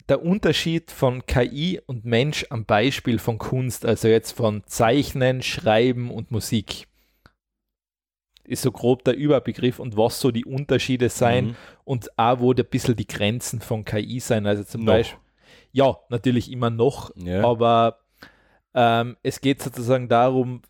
[0.07, 6.09] der Unterschied von KI und Mensch am Beispiel von Kunst, also jetzt von Zeichnen, Schreiben
[6.09, 6.87] und Musik.
[8.43, 11.55] Ist so grob der Überbegriff und was so die Unterschiede sein Mhm.
[11.83, 14.47] und auch wo ein bisschen die Grenzen von KI sein.
[14.47, 14.93] Also zum Noch.
[14.93, 15.19] Beispiel,
[15.71, 17.43] ja, natürlich immer noch, Ja.
[17.45, 17.99] aber
[18.73, 20.61] ähm, es geht sozusagen darum,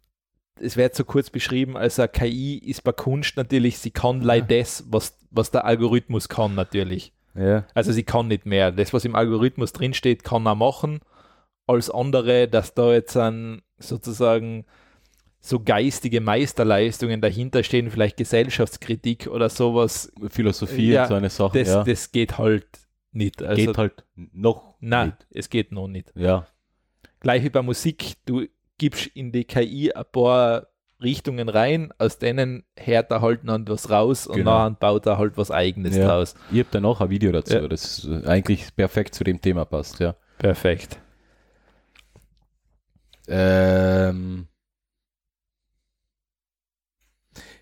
[0.59, 4.85] es wird so kurz beschrieben, also KI ist bei Kunst natürlich, sie kann leider das,
[4.89, 7.13] was, was der Algorithmus kann natürlich.
[7.35, 7.65] ja.
[7.73, 8.71] Also sie kann nicht mehr.
[8.71, 10.99] Das, was im Algorithmus drinsteht, kann er machen.
[11.67, 14.65] Als andere, dass da jetzt ein, sozusagen
[15.39, 21.67] so geistige Meisterleistungen dahinter stehen, vielleicht Gesellschaftskritik oder sowas, Philosophie, Ja, so eine Sache, das,
[21.69, 21.83] ja.
[21.83, 22.67] das geht halt
[23.11, 23.41] nicht.
[23.41, 25.27] Also, geht halt noch nein, nicht.
[25.31, 26.11] es geht noch nicht.
[26.15, 26.45] Ja,
[27.20, 28.45] Gleich wie bei Musik, du
[28.78, 30.67] gibst in die KI ein paar
[31.01, 34.51] Richtungen rein, aus denen hört er halt noch was raus und Genau.
[34.59, 36.07] dann baut er halt was Eigenes Ja.
[36.07, 36.36] draus.
[36.51, 37.67] ich habe da noch ein Video dazu, Ja.
[37.67, 40.15] das eigentlich perfekt zu dem Thema passt, ja.
[40.38, 40.99] Perfekt.
[43.28, 44.47] Ähm,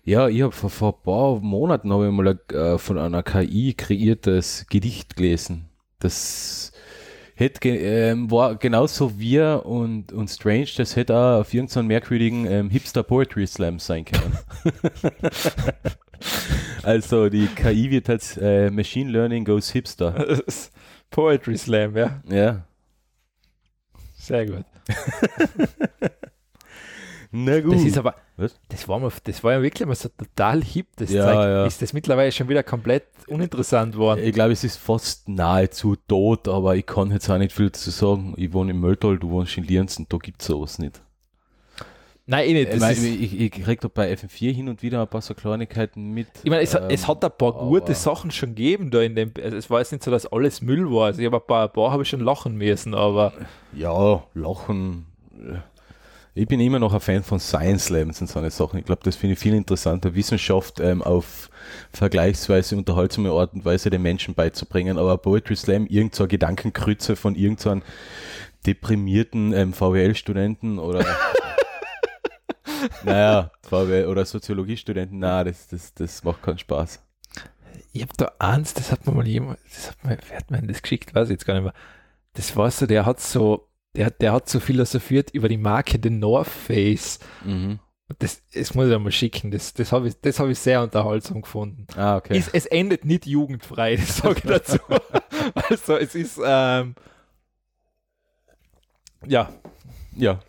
[0.04, 3.74] ja, ich habe vor, vor ein paar Monaten habe ich mal äh, von einer KI
[3.74, 5.68] kreiertes Gedicht gelesen.
[5.98, 6.72] Das
[7.38, 12.46] hätte ge ähm, war genauso wir und, und Strange, das hätte auch auf irgendeinen merkwürdigen
[12.46, 14.38] ähm, Hipster Poetry Slam sein können.
[16.82, 20.40] also die KI wird als äh, Machine Learning goes Hipster.
[21.10, 22.20] Poetry Slam, ja.
[22.28, 22.64] Ja.
[24.16, 24.64] Sehr gut.
[27.30, 27.74] Na gut.
[27.74, 28.58] Das ist aber, Was?
[28.70, 30.86] das war, mal, das war ja wirklich mal so total hip.
[30.96, 31.66] Das Ja, zeigt, ja.
[31.66, 34.22] ist das mittlerweile schon wieder komplett uninteressant worden.
[34.24, 37.90] Ich glaube, es ist fast nahezu tot, aber ich kann jetzt auch nicht viel dazu
[37.90, 38.32] sagen.
[38.38, 41.02] Ich wohne im Mölltal, du wohnst in Lienz und da gibt es sowas nicht.
[42.30, 42.74] Nein, eh nicht.
[42.74, 46.10] Ich, mein, ich, ich krieg doch bei FM4 hin und wieder ein paar so Kleinigkeiten
[46.12, 46.26] mit.
[46.42, 49.14] Ich meine, es, ähm, es hat ein paar gute aber- Sachen schon gegeben da in
[49.16, 49.32] dem.
[49.42, 51.06] Also es war jetzt nicht so, dass alles Müll war.
[51.06, 53.32] Also ich habe ein paar, ein paar habe ich schon lachen müssen, aber
[53.74, 55.06] Ja, Lachen.
[56.38, 58.78] Ich bin immer noch ein Fan von Science Labs und so eine Sachen.
[58.78, 61.50] Ich glaube, das finde ich viel interessanter, Wissenschaft ähm, auf
[61.92, 64.98] vergleichsweise unterhaltsame Art und Weise den Menschen beizubringen.
[64.98, 67.82] Aber Poetry Slam, irgend so eine Gedankenkrütze von irgendeinem
[68.64, 71.04] deprimierten ähm, VWL-Studenten oder
[73.04, 77.02] naja, VWL oder Soziologiestudenten, na, das, das, das macht keinen Spaß.
[77.92, 80.62] ich habe da eins, das hat mir mal jemand, das hat mir, wer hat mir
[80.62, 81.74] das geschickt, weiß ich jetzt gar nicht mehr.
[82.34, 85.98] Das war so, der hat so, der, hat- der hat so philosophiert über die Marke
[86.02, 87.18] The North Face.
[87.44, 87.78] Mhm.
[88.20, 89.50] Das, das muss ich dir mal schicken.
[89.50, 91.86] Das, das habe ich, das hab ich sehr unterhaltsam gefunden.
[91.96, 92.38] Ah, okay.
[92.38, 94.78] Es, es endet nicht jugendfrei, das sage ich dazu.
[95.54, 96.94] also es ist, ähm,
[99.26, 99.52] ja,
[100.16, 100.40] ja,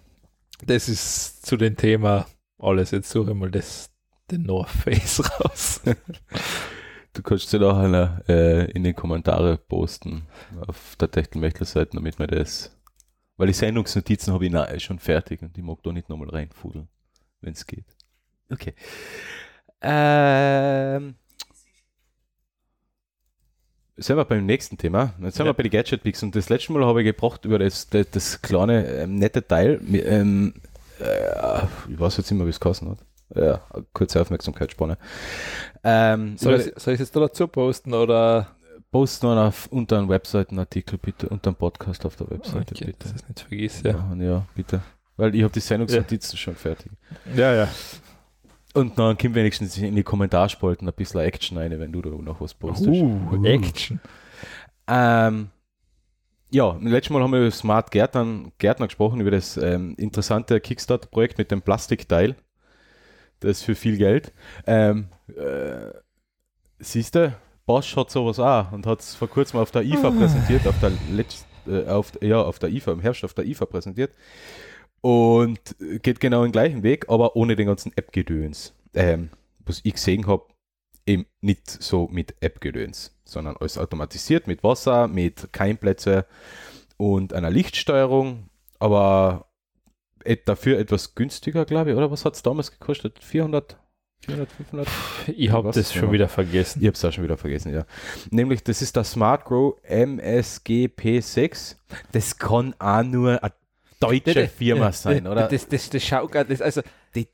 [0.65, 2.27] das ist zu dem Thema
[2.59, 2.91] alles.
[2.91, 3.89] Jetzt suche ich mal das,
[4.31, 5.81] den North Face raus.
[7.13, 10.27] Du kannst sie nachher äh, in die Kommentare posten
[10.67, 12.75] auf der Techtelmechtel-Seite, damit wir das.
[13.39, 16.89] Weil die Sendungsnotizen habe ich nahe schon fertig und ich mag da nicht nochmal reinfudeln,
[17.39, 17.85] wenn es geht.
[18.51, 18.73] Okay.
[19.81, 21.15] Ähm.
[23.95, 25.13] Sind wir beim nächsten Thema?
[25.21, 25.51] Jetzt sind Ja.
[25.51, 28.09] wir bei den Gadget Picks und das letzte Mal habe ich gebracht über das, das,
[28.11, 29.79] das kleine ähm, nette Teil.
[29.89, 30.53] Ähm,
[30.99, 32.99] äh, ich weiß jetzt nicht mehr, wie es kosten hat.
[33.33, 33.61] Ja,
[33.93, 34.97] kurze Aufmerksamkeitsspanne.
[35.85, 38.55] Ähm, Soll ich, soll ich es jetzt da dazu posten oder?
[38.91, 42.97] Post noch auf, unter einem Webseitenartikel bitte, unter einem Podcast auf der Webseite Okay, bitte.
[42.99, 43.91] dass ich nicht vergiss, ja.
[43.91, 44.23] Ja.
[44.23, 44.81] ja, bitte.
[45.17, 46.91] Weil ich habe die Sendungsnotizen schon fertig.
[47.35, 47.67] Ja, ja.
[48.73, 52.39] Und dann kommt wenigstens in die Kommentarspalten ein bisschen Action rein, wenn du da noch
[52.39, 52.89] was postest.
[52.89, 53.99] Uh, Action.
[54.87, 55.49] Ähm,
[56.51, 60.59] ja, im letzten Mal haben wir über Smart Gärtnern, Gärtner gesprochen, über das ähm, interessante
[60.59, 62.35] Kickstarter-Projekt mit dem Plastikteil.
[63.39, 64.33] Das für viel Geld.
[64.65, 65.91] Ähm, äh,
[66.81, 67.35] Siehst du,
[67.69, 70.91] Bosch hat sowas auch und hat es vor kurzem auf der IFA präsentiert, auf der
[71.11, 74.11] letzt, äh, auf, ja, auf der IFA, im Herbst auf der IFA präsentiert.
[75.01, 78.73] Und äh, geht genau den gleichen Weg, aber ohne den ganzen App-Gedöns.
[78.95, 80.45] Ähm, was ich gesehen habe,
[81.05, 86.25] eben nicht so mit App-Gedöns, sondern alles automatisiert mit Wasser, mit Keimplätze
[86.97, 88.49] und einer Lichtsteuerung,
[88.79, 89.45] aber
[90.45, 93.19] dafür etwas günstiger, glaube ich, oder was hat es damals gekostet?
[93.23, 93.77] 400,
[94.25, 94.87] 400, 500?
[95.35, 96.11] Ich habe das schon Ja.
[96.11, 96.79] wieder vergessen.
[96.81, 97.85] Ich habe es auch schon wieder vergessen, ja.
[98.31, 101.75] Nämlich, das ist der Smart Grow MSG P6.
[102.11, 103.53] Das kann auch nur eine
[103.99, 105.47] deutsche Firma sein, oder?
[105.47, 106.81] Das, das, das schaut grad- das, also
[107.15, 107.27] die,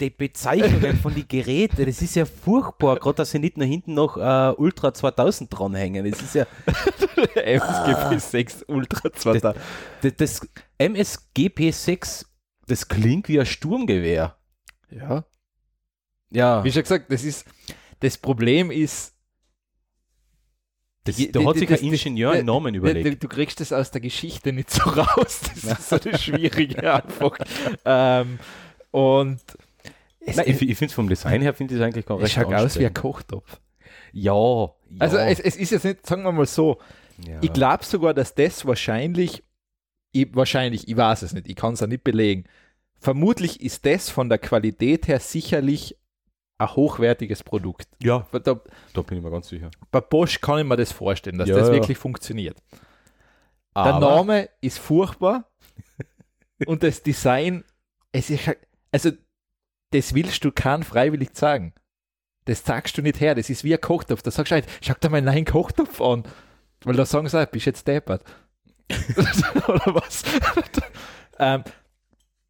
[0.00, 3.94] die Bezeichnungen von den Geräten, das ist ja furchtbar, gerade dass sie nicht nach hinten
[3.94, 6.10] noch äh, Ultra 2000 dranhängen.
[6.10, 6.46] Das ist ja
[7.36, 9.56] MSGP 6 Ultra 2000.
[10.02, 10.48] das, das
[10.80, 12.26] MSGP6,
[12.66, 14.36] das klingt wie ein Sturmgewehr.
[14.90, 15.24] Ja.
[16.30, 17.44] Ja, Wie schon gesagt, das ist
[18.00, 19.14] das Problem ist,
[21.04, 23.22] das, die- da hat sich das- ein Ingenieur einen Namen du, überlegt.
[23.22, 25.40] du kriegst das aus der Geschichte nicht so raus.
[25.40, 27.36] Das ist so das Schwierige einfach.
[27.84, 28.38] ähm,
[28.90, 29.40] und
[30.20, 32.24] es, Nein, ich, ich finde es vom Design her, finde ich es eigentlich gar es
[32.24, 32.94] recht schaut aus wie ein.
[32.94, 33.58] Kochtopf.
[34.12, 34.70] Ja, ja.
[34.98, 36.78] Also es, es ist jetzt nicht, sagen wir mal so,
[37.26, 37.38] ja.
[37.40, 39.42] ich glaube sogar, dass das wahrscheinlich,
[40.12, 42.44] ich, wahrscheinlich, ich weiß es nicht, ich kann es auch nicht belegen.
[42.98, 45.96] Vermutlich ist das von der Qualität her sicherlich
[46.60, 47.88] ein hochwertiges Produkt.
[48.02, 48.38] ja, Da,
[48.94, 49.70] da bin ich mir ganz sicher.
[49.90, 51.74] bei Bosch kann ich mir das vorstellen, dass Ja, das ja.
[51.74, 52.58] wirklich funktioniert.
[53.74, 55.44] Der Aber- Name ist furchtbar
[56.66, 57.64] und das Design,
[58.12, 58.50] es ist,
[58.92, 59.10] also
[59.92, 61.72] das willst du kein freiwillig sagen.
[62.44, 64.22] Das sagst du nicht her, das ist wie ein Kochtopf.
[64.22, 66.24] Da sagst du halt, schau dir mal einen neuen Kochtopf an.
[66.84, 68.24] Weil da sagen sie, auch, bist jetzt deppert.
[69.68, 70.22] Oder was?
[71.38, 71.62] ähm,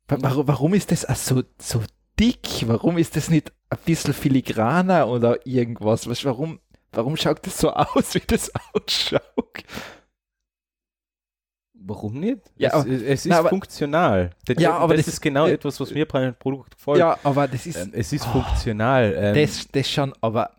[0.08, 1.82] wa- warum, warum ist das so, so
[2.20, 2.68] dick?
[2.68, 6.06] Warum ist das nicht ein bisschen filigraner oder irgendwas?
[6.08, 6.60] Was, warum,
[6.92, 9.64] warum schaut das so aus, wie das ausschaut?
[11.82, 12.40] Warum nicht?
[12.56, 14.30] Ja, es, es, es ist na, aber- funktional.
[14.44, 16.98] Das, Ja, aber das, das- ist genau äh, etwas, was mir bei einem Produkt gefällt.
[16.98, 19.14] Ja, aber das ist, Ähm, es ist Oh, funktional.
[19.16, 20.50] Ähm, das, das schon, aber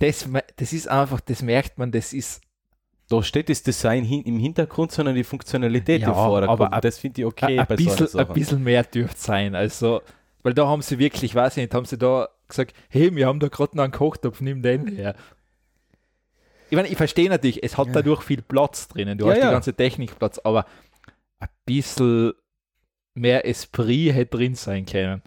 [0.00, 2.40] das, das ist einfach, das merkt man, das ist,
[3.08, 6.60] da steht das Design hin, im Hintergrund, sondern die Funktionalität Ja, im Vordergrund.
[6.72, 9.54] aber das finde ich okay ein, bisschen, bisschen mehr dürfte sein.
[9.54, 10.02] Also,
[10.44, 13.40] weil da haben sie wirklich, weiß ich nicht, haben sie da gesagt, hey, wir haben
[13.40, 15.16] da gerade noch einen Kochtopf, nimm den her.
[16.70, 17.94] Ich meine, ich verstehe natürlich, es hat Ja.
[17.94, 19.46] dadurch viel Platz drinnen, du Ja, hast ja.
[19.48, 20.66] die ganze Technik Platz, aber
[21.40, 22.32] ein bisschen
[23.14, 25.22] mehr Esprit hätte drin sein können.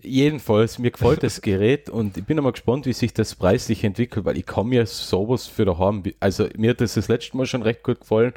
[0.00, 4.24] Jedenfalls, mir gefällt das Gerät und ich bin einmal gespannt, wie sich das preislich entwickelt,
[4.24, 7.62] weil ich kann mir sowas für daheim, also mir hat das das letzte Mal schon
[7.62, 8.32] recht gut gefallen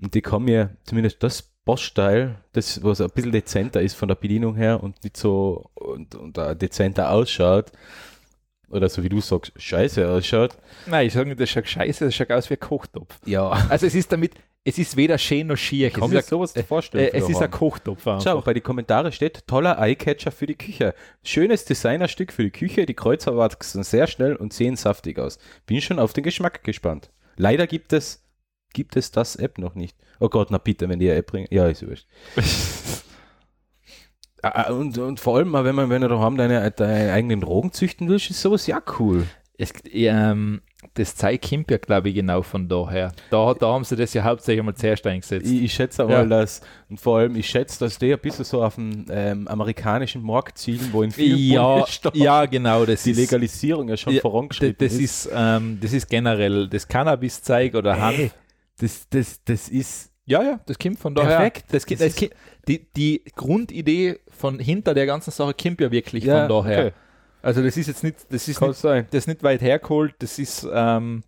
[0.00, 4.16] und ich kann mir zumindest das Bosch-Style, das was ein bisschen dezenter ist von der
[4.16, 7.72] Bedienung her und nicht so und, und dezenter ausschaut.
[8.70, 10.56] Oder so wie du sagst, scheiße ausschaut.
[10.86, 13.18] Nein, ich sage nicht, das schaut scheiße, das schaut aus wie ein Kochtopf.
[13.24, 13.50] Ja.
[13.68, 14.32] Also es ist damit,
[14.64, 15.90] es ist weder schön noch schier.
[15.90, 17.12] Kann mir sowas ein, vorstellen.
[17.12, 17.50] äh, es ist ein.
[17.50, 18.06] Kochtopf.
[18.06, 18.22] einfach.
[18.22, 20.94] Schau, bei den Kommentaren steht, toller Eyecatcher für die Küche.
[21.22, 22.86] Schönes Designerstück für die Küche.
[22.86, 25.38] Die Kreuzer wachsen sehr schnell und sehen saftig aus.
[25.66, 27.10] Bin schon auf den Geschmack gespannt.
[27.36, 28.23] Leider gibt es,
[28.74, 29.96] gibt es das App noch nicht.
[30.20, 31.48] Oh Gott, na bitte, wenn die eine App bringen.
[31.50, 32.06] Ja, ist wurscht.
[34.42, 37.72] Ah, und, und vor allem, mal, wenn man, wenn du daheim deine, deine eigenen Drogen
[37.72, 39.26] züchten willst, ist sowas ja cool.
[39.56, 40.60] Es, ähm,
[40.92, 43.12] das zeigt kommt ja, glaube ich, genau von daher.
[43.30, 45.46] Da, da haben sie das ja hauptsächlich einmal zuerst eingesetzt.
[45.46, 46.18] Ich, ich schätze auch Ja.
[46.18, 46.60] mal, dass,
[46.90, 50.58] und vor allem, ich schätze, dass die ein bisschen so auf den ähm, amerikanischen Markt
[50.58, 52.84] zielen, wo in vielen ja, Bundesstaaten ja, genau.
[52.84, 56.68] Das die ist, Legalisierung ja schon Ja, vorangeschritten das, das ist, ähm, das ist generell
[56.68, 58.18] das Cannabis-Zeug oder Hanf.
[58.18, 58.30] Ey,
[58.78, 61.36] das, das, das ist Ja, ja, das kommt von daher.
[61.36, 61.64] Perfekt.
[61.72, 62.32] Das, Das das kommt-
[62.68, 66.86] die, die Grundidee von hinter der ganzen Sache kommt ja wirklich Ja, von daher.
[66.86, 66.94] okay.
[67.42, 69.06] Also das ist jetzt nicht, das ist nicht, sein.
[69.10, 71.22] das ist nicht weit hergeholt, das ist, ähm,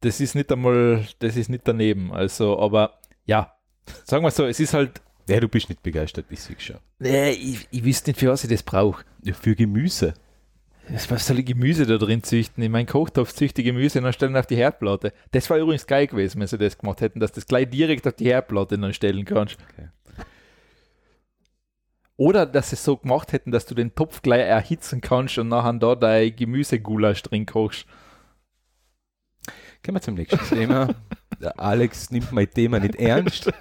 [0.00, 2.12] das ist nicht einmal, das ist nicht daneben.
[2.12, 3.52] Also, aber ja,
[4.04, 6.76] sagen wir so, es ist halt, Ja, du bist nicht begeistert, wie ich schon.
[7.02, 9.04] äh, ich, ich wüsste nicht, für was ich das brauche.
[9.22, 10.14] Ja, für Gemüse.
[10.88, 12.62] Was soll ich Gemüse da drin züchten?
[12.62, 15.12] In meinen Kochtopf züchte Gemüse und dann stellen auf die Herdplatte.
[15.32, 18.06] Das war übrigens geil gewesen, wenn sie das gemacht hätten, dass du das gleich direkt
[18.06, 19.56] auf die Herdplatte dann stellen kannst.
[19.72, 19.88] Okay.
[22.16, 25.48] Oder dass sie es so gemacht hätten, dass du den Topf gleich erhitzen kannst und
[25.48, 27.86] nachher da dein Gemüsegulasch drin kochst.
[29.82, 30.94] Gehen wir zum nächsten Thema.
[31.40, 33.52] Der Alex nimmt mein Thema nicht ernst.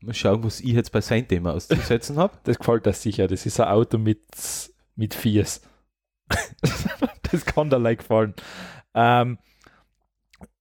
[0.00, 2.38] Mal schauen, was ich jetzt bei seinem Thema auszusetzen habe.
[2.44, 3.26] Das gefällt dir sicher.
[3.26, 4.22] Das ist ein Auto mit,
[4.96, 5.60] mit Viers.
[7.30, 8.34] Das kann dir like gefallen.
[8.94, 9.38] Ähm,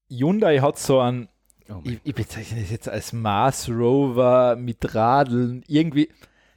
[0.10, 1.30] Hyundai hat so ein
[1.70, 5.64] Oh ich, ich bezeichne das jetzt als Mars Rover mit Radeln.
[5.68, 6.10] Irgendwie,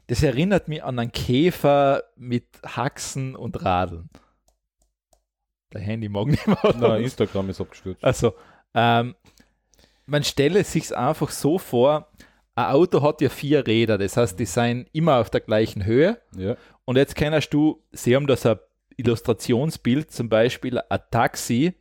[0.06, 4.08] das erinnert mich an einen Käfer mit Haxen und Radeln.
[5.72, 6.58] Der Handy mag nicht mehr.
[6.76, 8.04] Nein, Instagram ist abgestürzt.
[8.04, 8.34] Also,
[8.74, 9.14] ähm,
[10.06, 12.10] man stelle sich einfach so vor,
[12.56, 16.20] ein Auto hat ja vier Räder, das heißt, die sind immer auf der gleichen Höhe.
[16.36, 16.56] Ja.
[16.84, 18.58] Und jetzt kennst du, sie haben das ein
[18.96, 21.74] Illustrationsbild, zum Beispiel ein Taxi,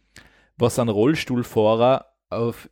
[0.57, 2.69] was einen Rollstuhlfahrer auf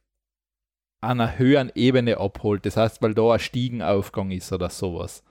[1.02, 2.66] einer höheren Ebene abholt.
[2.66, 5.24] Das heißt, weil da ein Stiegenaufgang ist oder sowas.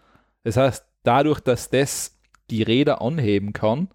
[0.44, 2.18] Das heißt, dadurch, dass das
[2.50, 3.88] die Räder anheben kann,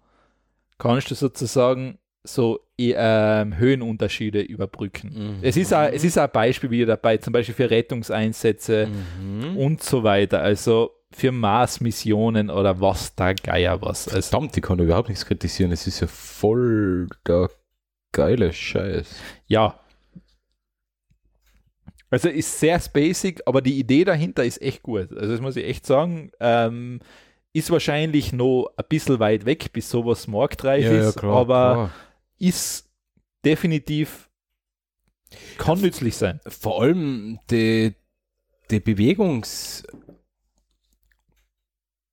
[0.78, 5.12] kannst du sozusagen so ähm, Höhenunterschiede überbrücken.
[5.14, 5.38] Mhm.
[5.42, 8.88] Es, ist ein, es ist auch ein Beispiel wieder dabei, zum Beispiel für Rettungseinsätze
[9.20, 9.56] Mhm.
[9.56, 10.40] und so weiter.
[10.42, 14.08] Also für Mars-Missionen oder was da Geier was.
[14.08, 15.72] Also, Verdammt, ich kann überhaupt nichts kritisieren.
[15.72, 17.50] Es ist ja voll der
[18.12, 19.14] geile Scheiß.
[19.46, 19.78] ja.
[22.10, 25.10] Also ist sehr basic, aber die Idee dahinter ist echt gut.
[25.16, 26.30] Also das muss ich echt sagen.
[26.40, 27.00] Ähm,
[27.54, 31.90] ist wahrscheinlich noch ein bisschen weit weg, bis sowas marktreif ist, aber
[32.38, 32.90] ist
[33.44, 34.28] definitiv
[35.58, 36.40] kann nützlich sein.
[36.46, 37.94] Vor allem die,
[38.70, 39.84] die Bewegungs...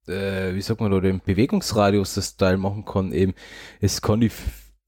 [0.10, 3.34] Äh, wie sagt man da, den Bewegungsradius das Teil machen kann, eben,
[3.80, 4.32] es kann die,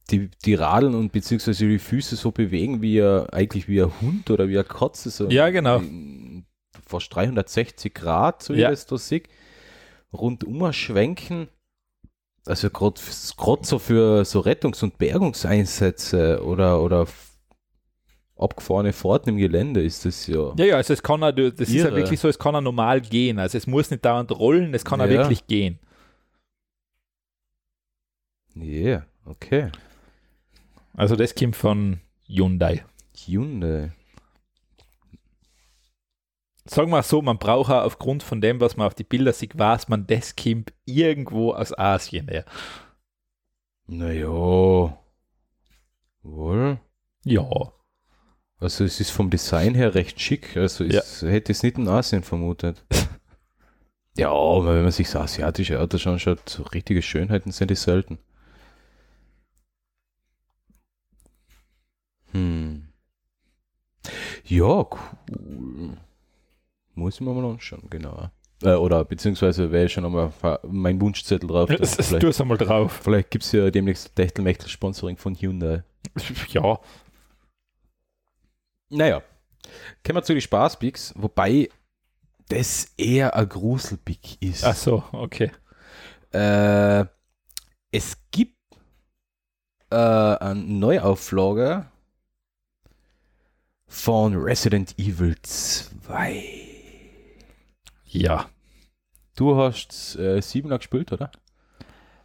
[0.09, 4.29] die, die Radeln und beziehungsweise die Füße so bewegen, wie er, eigentlich wie ein Hund
[4.29, 5.77] oder wie eine Katze, so Ja, genau.
[5.77, 6.45] in
[6.85, 8.69] fast 360 Grad, so wie Ja.
[8.71, 9.23] ich das da sehe,
[10.11, 11.47] rundum schwenken.
[12.45, 12.99] Also gerade
[13.61, 17.05] so für so Rettungs- und Bergungseinsätze oder, oder
[18.41, 20.53] abgefahrene Fahrten im Gelände ist das ja.
[20.57, 21.97] Ja, ja, also es kann auch, das ist ja Irre.
[21.97, 23.39] wirklich so, es kann auch normal gehen.
[23.39, 25.11] Also es muss nicht dauernd rollen, es kann auch Ja.
[25.11, 25.79] wirklich gehen.
[28.55, 29.71] Yeah, okay.
[30.93, 32.83] Also das kommt von Hyundai.
[33.25, 33.91] Hyundai.
[36.65, 39.57] Sagen wir so, man braucht auch aufgrund von dem, was man auf die Bilder sieht,
[39.57, 42.45] weiß man, das kommt irgendwo aus Asien her.
[43.87, 44.97] Naja.
[46.23, 46.79] Wohl.
[47.25, 47.73] Ja.
[48.61, 50.55] Also es ist vom Design her recht schick.
[50.55, 52.85] Also ich hätte es nicht in Asien vermutet.
[54.17, 58.19] ja, aber wenn man sich so asiatische Autos anschaut, so richtige Schönheiten sind die selten.
[62.33, 62.87] Hm.
[64.45, 65.97] Ja, cool.
[66.93, 68.29] Muss ich mir mal anschauen, genau.
[68.61, 70.31] Äh, oder beziehungsweise wäre schon einmal
[70.67, 71.67] mein Wunschzettel drauf.
[71.81, 72.99] Vielleicht, tu es einmal drauf.
[73.03, 75.83] vielleicht gibt es ja demnächst Techtelmechtel-Sponsoring von Hyundai.
[76.49, 76.79] Ja.
[78.91, 79.23] Naja,
[80.05, 81.69] kommen wir zu den Spaßpicks, wobei
[82.49, 84.65] das eher ein Gruselpick ist.
[84.65, 85.49] Ach so, okay.
[86.33, 87.05] Äh,
[87.91, 88.57] es gibt
[89.89, 91.85] äh, eine Neuauflage
[93.87, 96.43] von Resident Evil 2.
[98.07, 98.49] Ja.
[99.37, 101.31] Du hast äh, 7er gespielt, oder?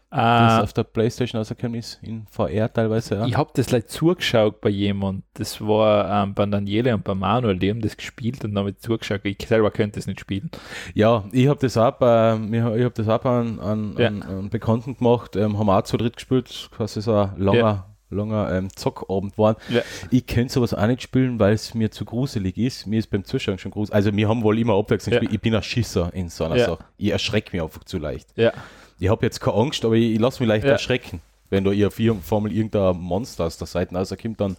[0.09, 3.27] Das Äh, auf der Playstation rausgekommen ist, in VR teilweise, ja.
[3.27, 5.25] Ich habe das leider zugeschaut bei jemand.
[5.35, 9.23] Das war ähm, bei Daniele und bei Manuel, die haben das gespielt und damit zugeschaut.
[9.25, 10.51] Ich selber könnte es nicht spielen.
[10.95, 14.07] Ja, ich habe das auch bei, ich hab das auch einem, einem, Ja.
[14.07, 18.53] einem, einem Bekannten gemacht, ähm, haben auch zu dritt gespielt, quasi so ein langer, langer
[18.53, 19.57] ähm, Zockabend waren.
[19.69, 19.83] Ja.
[20.13, 22.87] Ich könnte sowas auch nicht spielen, weil es mir zu gruselig ist.
[22.87, 23.95] Mir ist beim Zuschauen schon gruselig.
[23.95, 25.19] Also wir haben wohl immer abwechselnd Ja.
[25.21, 25.35] gespielt.
[25.35, 26.67] Ich bin ein Schisser in so einer Ja.
[26.67, 26.85] Sache.
[26.97, 28.29] Ich erschrecke mich einfach zu leicht.
[28.37, 28.53] Ja.
[28.99, 30.73] Ich habe jetzt keine Angst, aber ich, ich lasse mich leicht Ja.
[30.73, 31.21] erschrecken.
[31.51, 34.57] Wenn da ihr Formel irgendein Monster aus der Seite rauskommt, dann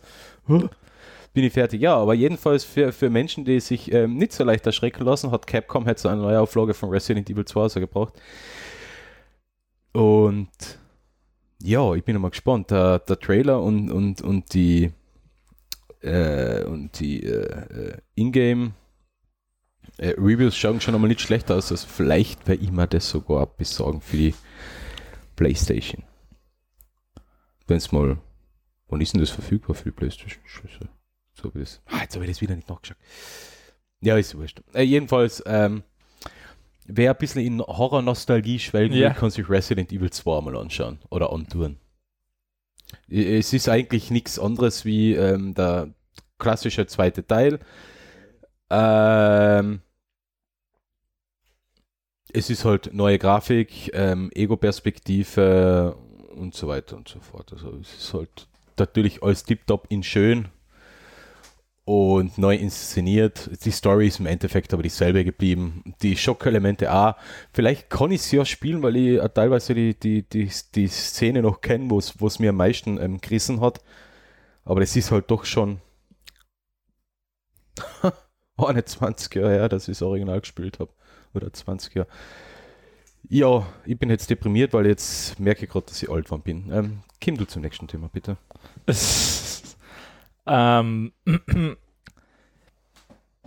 [0.47, 0.69] huh,
[1.33, 1.81] bin ich fertig.
[1.81, 5.47] Ja, aber jedenfalls für, für Menschen, die sich ähm, nicht so leicht erschrecken lassen, hat
[5.47, 8.13] Capcom jetzt eine neue Auflage von Resident Evil 2 rausgebracht.
[9.91, 10.49] Und
[11.61, 12.71] ja, ich bin mal gespannt.
[12.71, 14.91] Der, der Trailer und, und, und die,
[16.01, 18.71] äh, und die äh, äh, Ingame
[19.97, 21.71] äh, Reviews schauen schon einmal nicht schlecht aus.
[21.71, 24.35] Also vielleicht werde ich mir das sogar besorgen für die
[25.35, 26.03] Playstation.
[27.67, 28.17] Wenn es mal.
[28.89, 30.41] Wann ist denn das verfügbar für die Playstation?
[30.45, 30.87] Scheiße.
[31.33, 31.81] So ich das.
[31.87, 32.97] Ah, jetzt habe ich das wieder nicht nachgeschaut.
[34.01, 34.61] Ja, ist wurscht.
[34.73, 35.83] Äh, jedenfalls, ähm,
[36.85, 39.09] wer ein bisschen in Horror-Nostalgie schwelgen Ja.
[39.09, 41.77] will, kann sich Resident Evil 2 mal anschauen oder antun.
[43.09, 45.89] Es ist eigentlich nichts anderes wie ähm, der
[46.39, 47.59] klassische zweite Teil.
[48.69, 49.81] Ähm,
[52.37, 55.95] es ist halt neue Grafik, ähm, Ego-Perspektive
[56.35, 57.51] und so weiter und so fort.
[57.51, 60.49] Also es ist halt natürlich alles tiptop in schön
[61.83, 63.49] und neu inszeniert.
[63.65, 65.95] Die Story ist im Endeffekt aber dieselbe geblieben.
[66.03, 67.15] Die Schockelemente auch.
[67.53, 71.41] Vielleicht kann ich es ja spielen, weil ich äh, teilweise die, die, die, die Szene
[71.41, 73.81] noch kenne, wo es mir am meisten ähm, gerissen hat.
[74.63, 75.81] Aber es ist halt doch schon
[78.57, 80.91] 21 Jahre her, dass ich das Original gespielt habe.
[81.33, 82.07] Oder 20 Jahre.
[83.29, 86.71] Ja, ich bin jetzt deprimiert, weil jetzt merke ich gerade, dass ich alt geworden bin.
[86.71, 88.37] Ähm, Kim, du zum nächsten Thema, bitte.
[90.47, 91.11] ähm,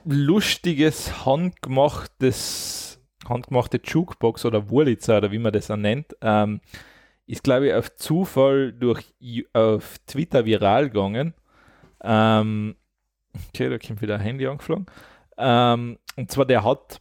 [0.04, 6.60] lustiges, handgemachtes, handgemachte Jukebox oder Wurlitzer oder wie man das auch nennt, ähm,
[7.26, 9.14] ist, glaube ich, auf Zufall durch
[9.52, 11.34] auf Twitter viral gegangen.
[12.02, 12.76] Ähm,
[13.48, 14.86] okay, da kommt wieder ein Handy angeflogen.
[15.38, 17.00] Ähm, und zwar, der hat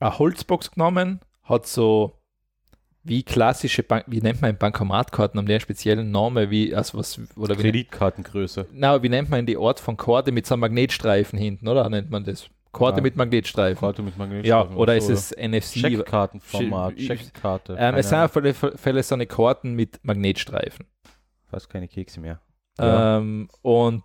[0.00, 2.14] eine Holzbox genommen, hat so
[3.04, 7.18] wie klassische Bank, wie nennt man Bankomatkarten, haben die einen speziellen Namen, wie, also was,
[7.36, 8.66] oder wie Kreditkartengröße.
[8.72, 11.88] na, wie nennt man die Art von Karte mit so einem Magnetstreifen hinten, oder?
[11.88, 12.48] Nennt man das?
[12.70, 13.02] Karte Ja.
[13.02, 13.80] mit Magnetstreifen.
[13.80, 14.44] Karte mit Magnet.
[14.44, 15.80] Ja, oder ist es NFC?
[15.80, 17.76] Checkkartenformat, Checkkarte.
[17.78, 20.86] Ähm, es sind auf alle Fälle so eine Karten mit Magnetstreifen.
[21.46, 22.40] fast keine Kekse mehr.
[22.78, 24.02] Ähm, und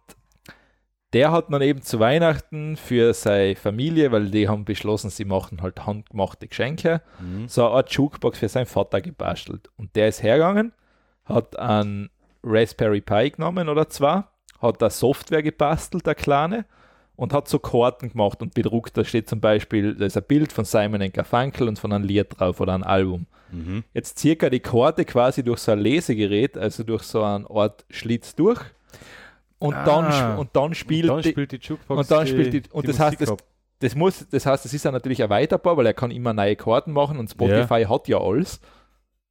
[1.14, 5.62] der hat dann eben zu Weihnachten für seine Familie, weil die haben beschlossen, sie machen
[5.62, 7.48] halt handgemachte Geschenke, Mhm.
[7.48, 9.70] so eine Art Jukebox für seinen Vater gebastelt.
[9.78, 10.74] Und der ist hergegangen,
[11.26, 12.10] hat einen
[12.44, 14.24] Raspberry Pi genommen oder zwei,
[14.62, 16.66] hat da Software gebastelt, der kleine,
[17.16, 18.98] und hat so Karten gemacht und bedruckt.
[18.98, 22.28] Da steht zum Beispiel, da ist ein Bild von Simon Garfunkel und von einem Lied
[22.40, 23.28] drauf oder ein Album.
[23.52, 23.84] Mhm.
[23.94, 28.34] Jetzt circa die Karte quasi durch so ein Lesegerät, also durch so einen Art Schlitz
[28.36, 28.60] durch.
[29.64, 30.12] Und, dann, Ah.
[30.12, 33.00] sp- und dann spielt, dann die, spielt die Jukebox und dann spielt die- und das
[33.00, 33.44] heißt, Musik das- ab.
[33.80, 36.92] das muss, das heißt, das ist ja natürlich erweiterbar, weil er kann immer neue Karten
[36.92, 38.60] machen und Spotify hat ja alles.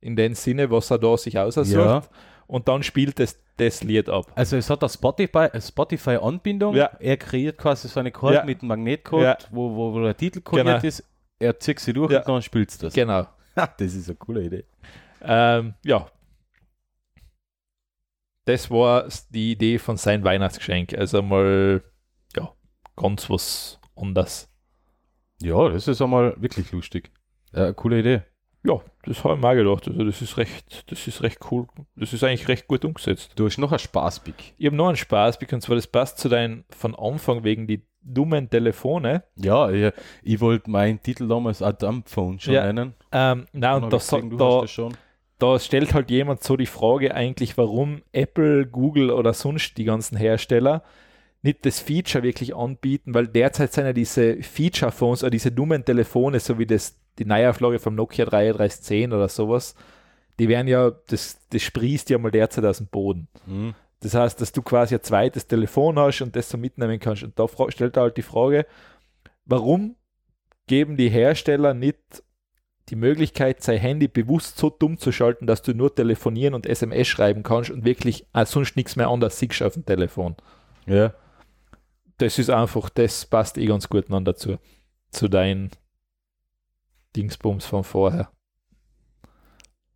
[0.01, 1.69] In dem Sinne, was er da sich aussucht.
[1.71, 2.03] Ja.
[2.47, 4.27] Und dann spielt es das Lied ab.
[4.35, 6.75] Also es hat eine Spotify, Spotify-Anbindung.
[6.75, 6.91] Ja.
[6.99, 8.45] Er kreiert quasi so eine Karte Ja.
[8.45, 9.37] mit einem Magnetcode, Ja.
[9.51, 10.79] wo, wo, wo der Titel kodiert Genau.
[10.87, 11.05] ist.
[11.39, 12.21] Er zieht sie durch Ja.
[12.21, 12.95] und dann spielt es das.
[12.95, 13.27] Genau.
[13.77, 14.65] Das ist eine coole Idee.
[15.23, 16.07] Ähm, ja.
[18.45, 20.95] Das war die Idee von seinem Weihnachtsgeschenk.
[20.95, 21.83] Also mal,
[22.37, 22.51] ja,
[22.97, 24.49] ganz was anderes.
[25.41, 27.11] Ja, das ist einmal wirklich lustig.
[27.53, 28.23] Eine coole Idee.
[28.65, 29.89] Ja, das habe ich mir auch gedacht.
[29.89, 31.67] Also das ist recht, das ist recht cool.
[31.97, 33.33] Das ist eigentlich recht gut umgesetzt.
[33.37, 34.55] Du hast noch einen Spaßpick.
[34.57, 37.83] Ich habe noch einen Spaß, und zwar das passt zu deinem von Anfang wegen die
[38.03, 39.25] dummen Telefone.
[39.37, 42.65] Ja, ich, ich wollte meinen Titel damals Adamphone schon Ja.
[42.67, 42.95] nennen.
[43.11, 44.97] Ähm, Dann und ich gesehen, du da, das schon.
[45.43, 50.17] Da stellt halt jemand so die Frage eigentlich, warum Apple, Google oder sonst die ganzen
[50.17, 50.85] Hersteller
[51.43, 56.39] nicht das Feature wirklich anbieten, weil derzeit sind ja diese Feature-Phones oder diese dummen Telefone,
[56.39, 59.75] so wie das, die Neuauflage vom Nokia 3310 oder sowas,
[60.39, 63.27] die werden ja, das, das sprießt ja mal derzeit aus dem Boden.
[63.45, 63.75] Mhm.
[63.99, 67.25] Das heißt, dass du quasi ein zweites Telefon hast und das so mitnehmen kannst.
[67.25, 68.65] Und da stellt er halt die Frage,
[69.45, 69.97] warum
[70.69, 72.23] geben die Hersteller nicht
[72.89, 77.07] die Möglichkeit, sein Handy bewusst so dumm zu schalten, dass du nur telefonieren und SMS
[77.09, 80.37] schreiben kannst und wirklich äh, sonst nichts mehr anders siehst auf dem Telefon.
[80.87, 81.15] Ja.
[82.19, 84.59] das ist einfach, das passt eh ganz gut noch dazu.
[85.11, 85.71] Zu deinen
[87.15, 88.31] Dingsbums von vorher.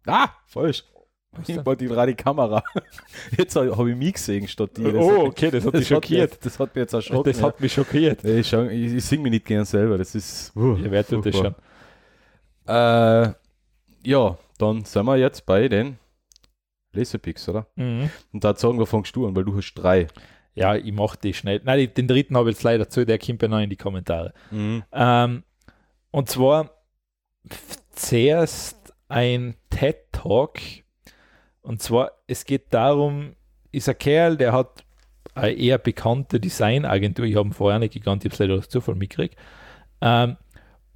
[0.07, 0.85] Ah, falsch.
[1.47, 2.63] Ich wollte gerade die Kamera.
[3.37, 4.85] Jetzt habe ich mich gesehen statt die.
[4.85, 6.23] Das Oh, okay, das hat das dich schockiert.
[6.23, 7.31] Hat mich, das hat mich jetzt erschrocken.
[7.31, 8.25] Das hat mich schockiert.
[8.25, 9.99] ich, ich, ich singe mich nicht gern selber.
[9.99, 10.57] Das ist.
[10.57, 11.55] Uh, Ja, wer tut das schon?
[12.67, 13.33] Äh,
[14.05, 15.99] ja, dann sind wir jetzt bei den
[16.93, 17.67] Laserpicks, oder?
[17.77, 18.11] Mhm.
[18.33, 20.07] Und da sagen wir, fangst du an, weil du hast drei.
[20.55, 21.61] Ja, ich mache die schnell.
[21.65, 24.33] Nein, den dritten habe ich jetzt leider zu, der kommt ja noch in die Kommentare.
[24.93, 25.43] Ähm,
[26.11, 26.71] und zwar
[27.93, 30.59] zuerst ein TED Talk.
[31.61, 33.35] Und zwar, es geht darum,
[33.71, 34.85] ist ein Kerl, der hat
[35.35, 37.27] eine eher bekannte Designagentur.
[37.27, 39.37] Ich habe ihn vorher nicht gekannt, ich habe es leider durch Zufall mitgekriegt.
[40.01, 40.37] Ähm,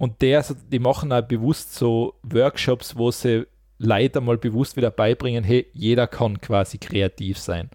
[0.01, 3.45] und der, so- die machen auch bewusst so Workshops, wo sie
[3.77, 7.69] Leute mal bewusst wieder beibringen, hey, jeder kann quasi kreativ sein.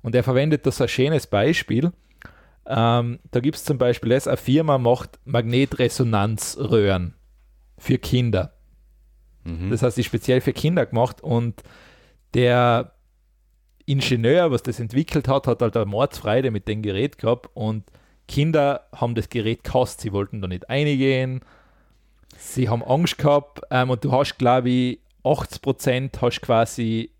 [0.00, 1.90] Und er verwendet das als schönes Beispiel.
[2.66, 7.14] Ähm, da gibt es zum Beispiel das, eine Firma macht Magnetresonanzröhren
[7.78, 8.52] für Kinder.
[9.42, 9.70] Mhm.
[9.70, 11.64] Das heißt, die speziell für Kinder gemacht und
[12.34, 12.92] der
[13.86, 17.82] Ingenieur, was das entwickelt hat, hat halt eine Mordsfreude mit dem Gerät gehabt und
[18.28, 21.40] Kinder haben das Gerät gehasst, sie wollten da nicht eingehen,
[22.38, 27.10] sie haben Angst gehabt ähm, und du hast, glaube ich, 80% hast quasi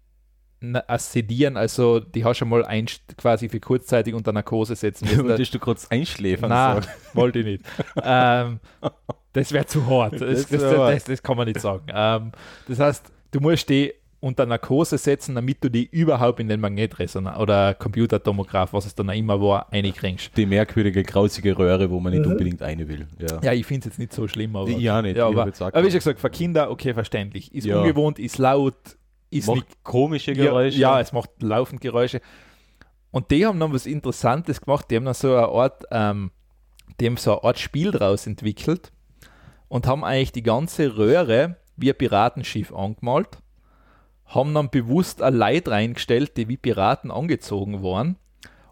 [0.61, 2.87] na- ein Sedieren, also die hast du mal ein,
[3.17, 5.29] quasi für kurzzeitig unter Narkose setzen müssen.
[5.29, 6.49] Wolltest du kurz einschläfern?
[6.51, 6.95] Nein, sagen?
[7.15, 7.65] wollte ich nicht.
[8.03, 8.61] ähm,
[9.33, 10.15] das wäre zu hart.
[10.21, 11.87] Das, Das das, das kann man nicht sagen.
[11.93, 12.33] Ähm,
[12.69, 13.93] das heißt, du musst die
[14.27, 19.09] unter Narkose setzen, damit du die überhaupt in den Magnetresonanz oder Computertomograph, was es dann
[19.11, 20.37] auch immer war, reinkriegst.
[20.37, 22.33] Die merkwürdige, grausige Röhre, wo man nicht Mhm.
[22.33, 23.07] unbedingt eine will.
[23.19, 23.41] Ja.
[23.43, 24.69] Ja, ich finde es jetzt nicht so schlimm, aber.
[24.69, 25.17] Ich auch nicht.
[25.17, 27.55] Ja, aber, aber wie gesagt, für Kinder, okay, verständlich.
[27.55, 27.79] Ist Ja.
[27.81, 28.75] ungewohnt, ist laut,
[29.31, 30.79] ist Macht nicht komische Geräusche.
[30.79, 32.21] Ja, ja, es macht laufend Geräusche.
[33.11, 34.87] Und die haben dann was Interessantes gemacht.
[34.91, 36.31] Die haben dann so eine Art, ähm,
[37.01, 38.93] die haben so eine Art Spiel draus entwickelt
[39.69, 43.39] und haben eigentlich die ganze Röhre wie ein Piratenschiff angemalt,
[44.27, 48.17] haben dann bewusst ein Leid reingestellt, die wie Piraten angezogen waren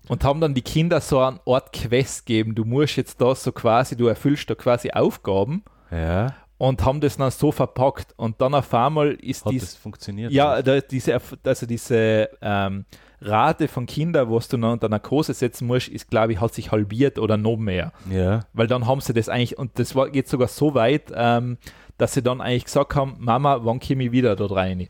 [0.08, 2.54] und haben dann die Kinder so eine Art Quest gegeben.
[2.54, 6.34] Du musst jetzt da so quasi, du erfüllst da quasi Aufgaben ja.
[6.58, 10.32] und haben das dann so verpackt und dann auf einmal ist Hat dies, das funktioniert?
[10.32, 12.84] ja, da, diese, also diese ähm,
[13.20, 16.70] Rate von Kindern, was du noch unter Narkose setzen musst, ist, glaube ich, hat sich
[16.70, 17.92] halbiert oder noch mehr.
[18.10, 18.40] Ja.
[18.52, 21.56] Weil dann haben sie das eigentlich, und das war, geht sogar so weit, ähm,
[21.96, 24.88] dass sie dann eigentlich gesagt haben, Mama, wann komme ich wieder dort rein?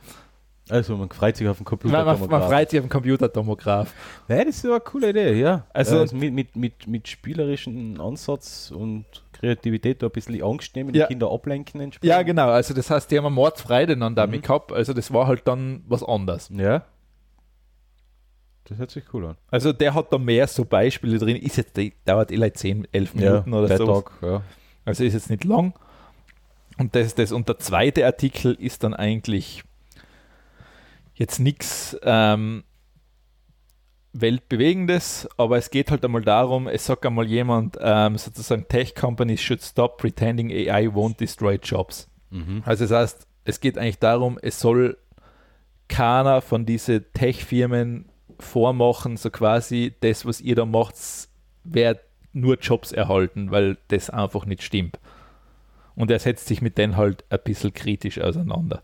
[0.71, 3.93] Also man freut sich auf den Man, man, man freut sich auf den Computertomograph.
[4.29, 5.67] Ja, das ist aber eine coole Idee, ja.
[5.75, 10.95] Also- Also, mit, mit, mit, mit spielerischem Ansatz und Kreativität da ein bisschen Angst nehmen,
[10.95, 11.05] Ja.
[11.07, 12.09] die Kinder ablenken entsprechend.
[12.11, 12.49] Ja, genau.
[12.49, 14.47] Also das heißt, die haben eine Mordfreude dann damit Mhm.
[14.47, 14.73] gehabt.
[14.73, 16.49] Also das war halt dann was anderes.
[16.51, 16.85] Ja.
[18.67, 19.37] Das hört sich cool an.
[19.51, 21.37] Also der hat da mehr so Beispiele drin.
[21.37, 24.05] Ist jetzt, die dauert eh like 10, 11 Minuten oder TED so.
[24.23, 24.43] Ja.
[24.87, 25.75] Also ist jetzt nicht lang.
[26.79, 27.31] Und das das.
[27.33, 29.63] Und der zweite Artikel ist dann eigentlich
[31.15, 32.65] jetzt nichts ähm,
[34.13, 39.43] Weltbewegendes, aber es geht halt einmal darum, es sagt einmal jemand, ähm, sozusagen Tech Companies
[39.43, 42.09] should stop pretending AI won't destroy jobs.
[42.31, 42.63] Mhm.
[42.65, 44.97] Also das heißt, es geht eigentlich darum, es soll
[45.89, 48.07] keiner von diesen Tech-Firmen
[48.39, 50.95] vormachen, so quasi das, was ihr da macht,
[51.65, 52.01] wird
[52.33, 54.99] nur Jobs erhalten, weil das einfach nicht stimmt.
[55.95, 58.83] Und er setzt sich mit denen halt ein bisschen kritisch auseinander.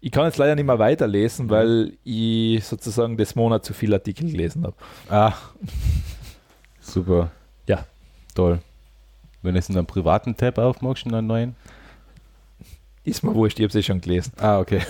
[0.00, 4.30] Ich kann jetzt leider nicht mehr weiterlesen, weil ich sozusagen des Monat zu viele Artikel
[4.30, 4.76] gelesen habe.
[5.10, 5.34] Ah.
[6.80, 7.30] Super.
[7.66, 7.84] Ja.
[8.34, 8.60] Toll.
[9.42, 11.56] Wenn du jetzt in einem privaten Tab aufmachst, in einen neuen.
[13.04, 14.32] Ist mir wurscht, ich habe es eh schon gelesen.
[14.38, 14.80] Ah, okay.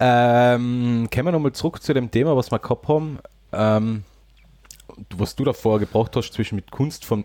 [0.00, 3.18] ähm, kommen wir nochmal zurück zu dem Thema, was wir gehabt haben.
[3.52, 4.04] Ähm,
[5.16, 7.24] was du davor gebraucht hast, zwischen mit Kunst von.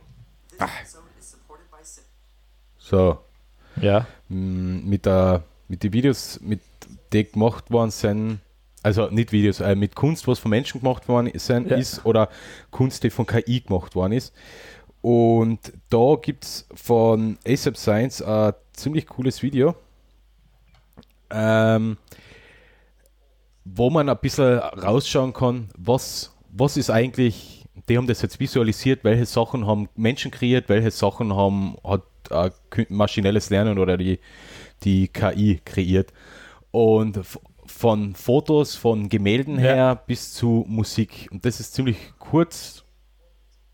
[2.77, 3.19] So.
[3.79, 4.07] Ja.
[4.29, 6.59] m, Mit, der, mit den Videos, mit
[7.13, 8.39] die gemacht worden sind,
[8.83, 11.77] also nicht Videos, äh, mit Kunst, was von Menschen gemacht worden sind, Ja.
[11.77, 12.29] ist, oder
[12.71, 14.33] Kunst, die von KI gemacht worden ist.
[15.01, 15.59] Und
[15.89, 19.75] da gibt es von ASAP Science ein ziemlich cooles Video,
[21.29, 21.97] ähm,
[23.65, 29.03] wo man ein bisschen rausschauen kann, was, was ist eigentlich, die haben das jetzt visualisiert,
[29.03, 32.51] welche Sachen haben Menschen kreiert, welche Sachen haben, hat äh,
[32.89, 34.19] maschinelles Lernen oder die,
[34.83, 36.13] die KI kreiert.
[36.71, 37.19] Und
[37.65, 39.61] von Fotos, von Gemälden Ja.
[39.61, 41.27] her bis zu Musik.
[41.31, 42.83] Und das ist ziemlich kurz.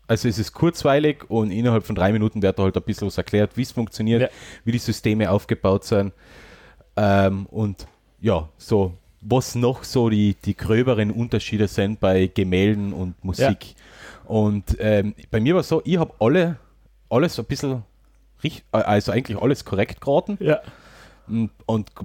[0.08, 3.18] Also es ist kurzweilig und innerhalb von drei Minuten wird da halt ein bisschen was
[3.18, 4.28] erklärt, wie es funktioniert, Ja.
[4.64, 6.12] wie die Systeme aufgebaut sind.
[6.96, 7.86] Ähm, und
[8.20, 13.74] ja, so was noch so die, die gröberen Unterschiede sind bei Gemälden und Musik.
[14.24, 16.56] Und ähm, bei mir war es so, ich habe alle,
[17.10, 17.82] alles ein bisschen,
[18.44, 20.38] richt- äh, also eigentlich alles korrekt geraten.
[20.40, 20.60] Ja.
[21.28, 21.50] Und,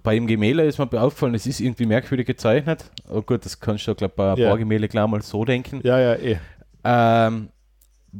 [0.04, 2.90] bei dem Gemälde ist mir aufgefallen, es ist irgendwie merkwürdig gezeichnet.
[3.10, 4.50] Oh gut, das kannst du, glaube bei ein Ja.
[4.50, 5.82] paar Gemälde klar mal so denken.
[5.84, 6.38] Ja, ja, eh.
[6.84, 7.50] Ähm,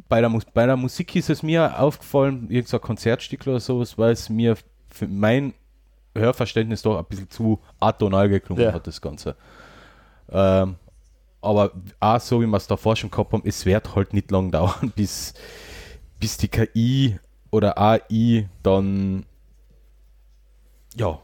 [0.08, 4.28] bei, der, bei der Musik ist es mir aufgefallen, irgendein Konzertstück oder sowas, weil es
[4.30, 4.56] mir
[4.88, 5.54] für mein
[6.16, 8.72] Hörverständnis doch ein bisschen zu atonal geklungen Ja.
[8.72, 9.34] hat, das Ganze.
[10.30, 10.76] Ähm,
[11.40, 14.50] aber auch so, wie wir es davor schon gehabt haben, es wird halt nicht lang
[14.50, 15.34] dauern, bis,
[16.20, 17.18] bis die KI
[17.50, 19.26] oder AI dann
[20.96, 21.18] ja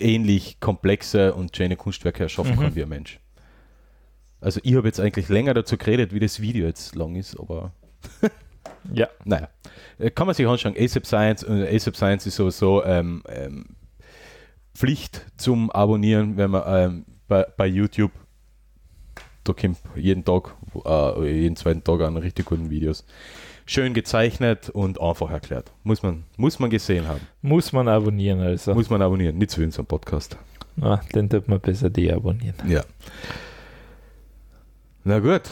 [0.00, 2.60] ähnlich komplexe und schöne Kunstwerke erschaffen Mhm.
[2.60, 3.18] kann wie ein Mensch.
[4.40, 7.72] Also ich habe jetzt eigentlich länger dazu geredet, wie das Video jetzt lang ist, aber
[8.92, 9.08] Ja.
[9.24, 9.48] naja.
[9.98, 10.76] Äh, Kann man sich anschauen.
[10.78, 13.64] ASAP Science, äh, ASAP Science ist sowieso ähm, ähm,
[14.74, 18.12] Pflicht zum Abonnieren, wenn man ähm, bei, bei YouTube,
[19.42, 20.54] da kommt jeden Tag,
[20.84, 23.04] äh, jeden zweiten Tag an richtig guten Videos.
[23.70, 25.70] Schön gezeichnet und einfach erklärt.
[25.84, 27.20] Muss man, muss man gesehen haben.
[27.42, 28.72] Muss man abonnieren, also.
[28.72, 29.36] Muss man abonnieren.
[29.36, 30.38] Nicht so einem Podcast.
[30.76, 32.54] Na, den tut man besser deabonnieren.
[32.66, 32.82] Ja.
[35.04, 35.42] Na gut.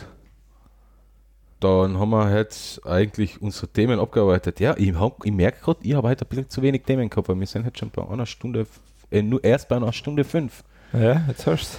[1.60, 4.60] Dann haben wir jetzt eigentlich unsere Themen abgearbeitet.
[4.60, 7.28] Ja, ich, hab- ich merke gerade, ich habe heute ein bisschen zu wenig Themen gehabt,
[7.28, 8.66] weil wir sind jetzt schon bei einer Stunde,
[9.10, 10.64] äh, nur erst bei einer Stunde fünf.
[10.94, 11.78] Ja, jetzt hast du's.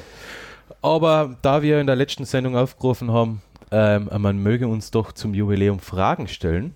[0.81, 3.41] Aber da wir in der letzten Sendung aufgerufen haben,
[3.72, 6.74] ähm, man möge uns doch zum Jubiläum Fragen stellen,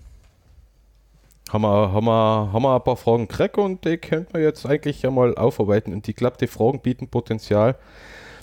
[1.50, 4.64] haben wir, haben wir, haben wir ein paar Fragen gekriegt und die könnten wir jetzt
[4.64, 5.92] eigentlich einmal aufarbeiten.
[5.92, 7.76] Und ich glaube, die Fragen bieten Potenzial,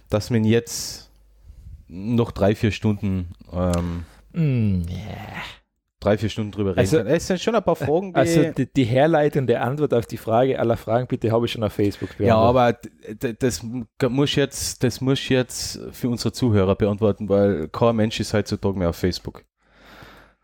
[0.09, 1.09] dass man jetzt
[1.87, 4.83] noch drei, vier Stunden, ähm, Mm,
[5.99, 7.07] drei, vier Stunden drüber reden Also- kann.
[7.07, 8.15] Es sind schon ein paar Fragen, die...
[8.19, 11.63] Also die, die Herleitung der Antwort auf die Frage aller Fragen bitte habe ich schon
[11.63, 12.91] auf Facebook ja, beantwortet.
[13.01, 13.61] aber d- d- das
[14.09, 18.89] muss jetzt, das muss jetzt für unsere Zuhörer beantworten, weil kein Mensch ist heutzutage mehr
[18.89, 19.43] auf Facebook.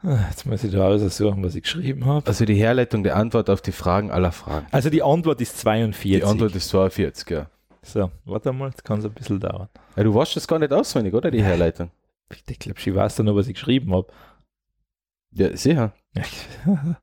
[0.04, 2.28] Ah, Jetzt muss ich da aussuchen, was ich geschrieben habe.
[2.28, 4.68] Also die Herleitung der Antwort auf die Fragen aller Fragen.
[4.72, 6.12] Also die Antwort ist 42.
[6.12, 7.48] Die Antwort ist 42, ja.
[7.82, 9.70] So, warte mal, das kann so ein bisschen dauern.
[9.96, 11.32] ja du weißt das gar nicht auswendig, oder?
[11.32, 11.92] Die Herleitung.
[12.48, 14.08] Ich glaube, ich weiß dann noch, was ich geschrieben habe.
[15.36, 15.94] Ja, sicher.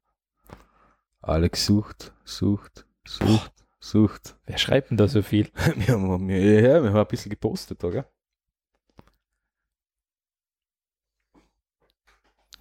[1.21, 4.37] Alex sucht, sucht, sucht, sucht.
[4.47, 5.51] Wer schreibt denn da so viel?
[5.77, 8.07] Wir haben, wir, ja, wir haben ein bisschen gepostet gell?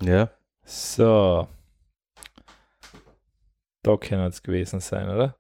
[0.01, 0.29] Ja.
[0.65, 1.47] So.
[3.83, 5.37] Da kann es gewesen sein, oder?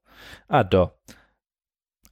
[0.47, 0.95] Ah, da.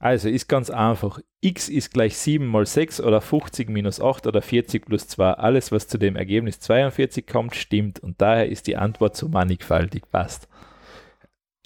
[0.00, 1.20] Also ist ganz einfach.
[1.42, 5.34] x ist gleich 7 mal 6 oder 50 minus 8 oder 40 plus 2.
[5.34, 8.00] Alles, was zu dem Ergebnis 42 kommt, stimmt.
[8.00, 10.10] Und daher ist die Antwort so mannigfaltig.
[10.10, 10.48] Passt.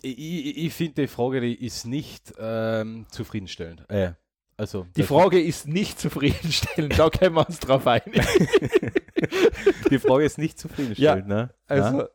[0.02, 3.88] Ich, ich, finde, die Frage die ist nicht ähm, zufriedenstellend.
[3.88, 4.12] Äh,
[4.56, 6.98] also, Die Frage ist nicht zufriedenstellend.
[6.98, 8.20] Da können wir uns drauf einigen.
[9.90, 11.50] die Frage ist nicht zufriedenstellend, ne?
[11.68, 12.08] Also, Ja.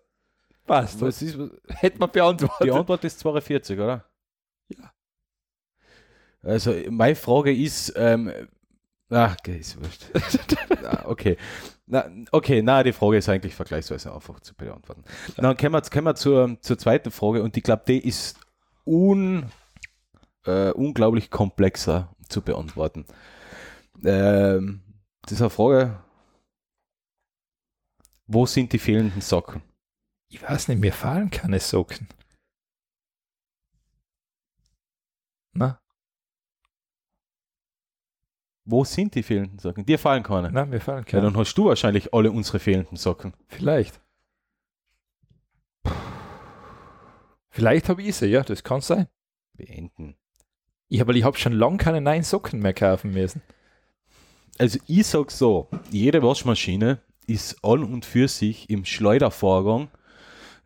[0.67, 1.01] passt.
[1.01, 2.67] Was ist, hätte man beantwortet.
[2.67, 4.08] die Antwort ist 42, oder?
[6.43, 6.49] Ja.
[6.49, 8.31] Also, meine Frage ist, ähm,
[9.09, 10.05] ach, okay, ist wurscht.
[10.81, 11.37] na, okay.
[11.85, 15.03] Na, okay, na, die Frage ist eigentlich vergleichsweise einfach zu beantworten.
[15.35, 18.39] Dann kommen wir, kommen wir zur, zur zweiten Frage und ich glaube, die ist
[18.85, 19.51] un,
[20.45, 23.05] äh, unglaublich komplexer zu beantworten.
[24.03, 24.81] Ähm,
[25.23, 26.03] das ist eine Frage,
[28.27, 29.63] wo sind die fehlenden Socken?
[30.29, 32.07] Ich weiß nicht, mir fallen keine Socken.
[35.53, 35.81] Na,
[38.71, 39.83] Wo sind die fehlenden Socken?
[39.83, 40.51] Dir fallen keine.
[40.51, 41.23] na, mir fallen Ja, keine.
[41.23, 43.33] dann hast du wahrscheinlich alle unsere fehlenden Socken.
[43.47, 43.99] Vielleicht.
[47.49, 49.07] Vielleicht habe ich sie, ja, das kann sein.
[49.57, 50.15] Beenden.
[50.87, 53.41] Ich habe ich schon lange keine neuen Socken mehr kaufen müssen.
[54.59, 59.89] Also ich sag so, jede Waschmaschine ist an und für sich im Schleudervorgang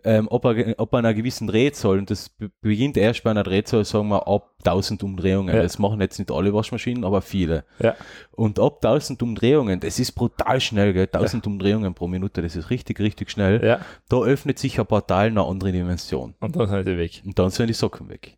[0.03, 3.43] ähm, ob, er, ob er einer gewissen Drehzahl, und das be- beginnt erst bei einer
[3.43, 5.55] Drehzahl, sagen wir, ab 1000 Umdrehungen.
[5.55, 5.61] Ja.
[5.61, 7.65] Das machen jetzt nicht alle Waschmaschinen, aber viele.
[7.80, 7.95] Ja.
[8.31, 11.09] Und ab 1000 Umdrehungen, das ist brutal schnell, gell?
[11.11, 13.63] 1000 Umdrehungen pro Minute, das ist richtig, richtig schnell.
[13.63, 16.35] Ja, Da öffnet sich ein Portal in eine andere Dimension.
[16.39, 17.21] und dann sind sie weg.
[17.25, 18.38] Und dann sind die Socken weg.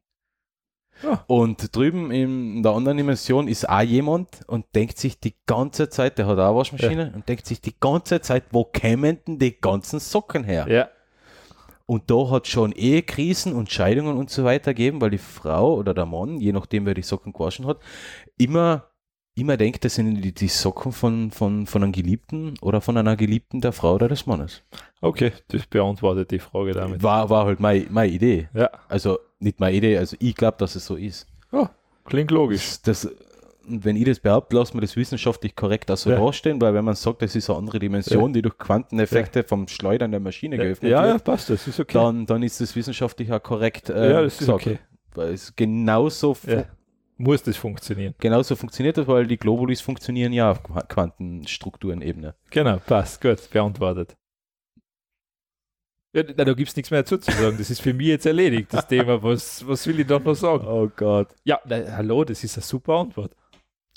[1.04, 1.26] Ja.
[1.28, 6.18] Und drüben in der anderen Dimension ist auch jemand und denkt sich die ganze Zeit,
[6.18, 9.60] der hat auch eine Waschmaschine, und denkt sich die ganze Zeit, wo kämen denn die
[9.60, 10.66] ganzen Socken her?
[10.70, 10.88] Ja,
[11.88, 15.94] Und da hat schon Ehekrisen und Scheidungen und so weiter gegeben, weil die Frau oder
[15.94, 17.80] der Mann, je nachdem wer die Socken gewaschen hat,
[18.38, 18.90] immer,
[19.36, 23.16] immer denkt, das sind die, die Socken von, von, von einem Geliebten oder von einer
[23.16, 24.64] Geliebten der Frau oder des Mannes.
[25.02, 27.03] okay, das beantwortet die Frage damit.
[27.03, 28.49] War, war halt meine, meine Idee.
[28.56, 31.28] Ja, Also nicht meine Idee, also ich glaube, dass es so ist.
[32.06, 32.82] klingt logisch.
[32.82, 33.16] Das, das,
[33.68, 36.18] wenn ich das behaupte, lassen wir das wissenschaftlich korrekt auch so Ja.
[36.20, 40.12] dastehen, weil wenn man sagt, das ist eine andere Dimension, die durch Quanteneffekte vom Schleudern
[40.12, 41.94] der Maschine geöffnet ja, ja, wird, passt, das ist okay.
[41.98, 44.62] dann, dann ist das wissenschaftlich auch korrekt äh, ja, das ist gesagt.
[44.68, 44.80] okay.
[45.14, 46.66] Weil es genauso, Ja.
[47.18, 48.14] Muss das funktionieren.
[48.20, 52.36] genauso funktioniert das, weil die Globulis funktionieren ja auf Qua- Quantenstrukturenebene.
[52.50, 54.18] Genau, passt, gut, beantwortet.
[56.14, 57.58] Ja, da gibt es nichts mehr dazu zu sagen.
[57.58, 59.22] Das ist für mich jetzt erledigt, das Thema.
[59.22, 60.66] Was, was will ich da noch sagen?
[60.66, 61.28] Oh Gott.
[61.44, 63.36] Ja, na, hallo, das ist eine super Antwort.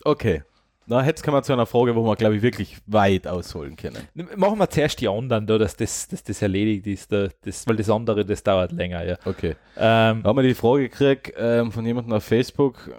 [0.04, 0.42] Okay.
[0.90, 3.98] Na, jetzt kommen wir zu einer Frage, wo wir, glaube ich, wirklich weit ausholen können.
[4.36, 7.76] Machen wir zuerst die anderen, da, dass, das, dass das erledigt ist, da, das, weil
[7.76, 9.04] das andere, das dauert länger.
[9.04, 9.18] Ja.
[9.26, 9.54] Okay.
[9.76, 12.92] Ähm, Da haben wir die Frage gekriegt ähm, von jemandem auf Facebook, äh,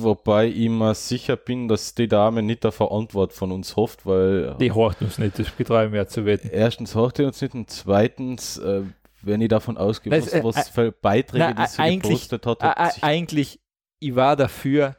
[0.00, 4.06] wobei ich mir sicher bin, dass die Dame nicht auf eine Antwort von uns hofft,
[4.06, 6.48] weil die horcht uns nicht, das betreiben wir zu wetten.
[6.50, 8.80] erstens hofft die uns nicht und zweitens, äh,
[9.20, 12.62] wenn ich davon ausgehe, was, äh, was für Beiträge nein, die sie eigentlich- gepostet hat,
[12.62, 13.60] Ä- hat sich, eigentlich,
[13.98, 14.96] ich war dafür,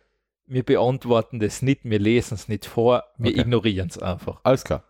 [0.49, 3.41] wir beantworten das nicht, wir lesen es nicht vor, wir Okay.
[3.41, 4.39] ignorieren es einfach.
[4.43, 4.83] alles klar.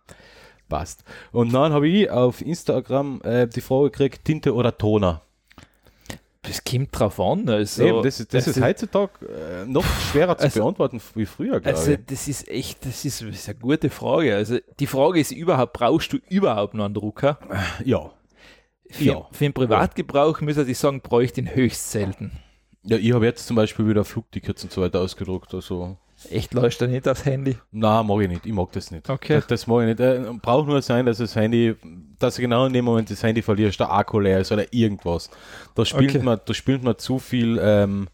[0.68, 1.04] Passt.
[1.32, 5.22] Und dann habe ich auf Instagram äh, die Frage gekriegt, Tinte oder Toner?
[6.44, 7.50] Das kommt drauf an.
[7.50, 11.60] Also, Eben, das ist, das ist heutzutage äh, noch schwerer zu Also- beantworten wie früher,
[11.64, 12.00] Also ich.
[12.06, 14.36] das ist echt, das ist, das ist eine gute Frage.
[14.36, 17.40] Also die Frage ist überhaupt, brauchst du überhaupt noch einen Drucker?
[17.84, 18.12] Ja.
[18.90, 19.28] Für, Ja.
[19.32, 22.32] für den Privatgebrauch müsste ich sagen, bräuchte ich ihn höchst selten.
[22.84, 25.54] Ja, ich habe jetzt zum Beispiel wieder Flugtickets und so weiter ausgedruckt.
[25.54, 25.98] Also,
[26.30, 27.58] Echt läuft er nicht aufs Handy?
[27.72, 28.46] na, mag ich nicht.
[28.46, 29.10] Ich mag das nicht.
[29.10, 29.36] Okay.
[29.36, 30.00] Das, das mag ich nicht.
[30.00, 31.76] Äh, braucht nur sein, dass das Handy,
[32.20, 35.30] dass du genau in dem Moment das Handy verlierst, der Akku leer ist oder irgendwas.
[35.76, 36.24] Da spielt, Okay.
[36.24, 38.08] man, da spielt man zu viel ähm,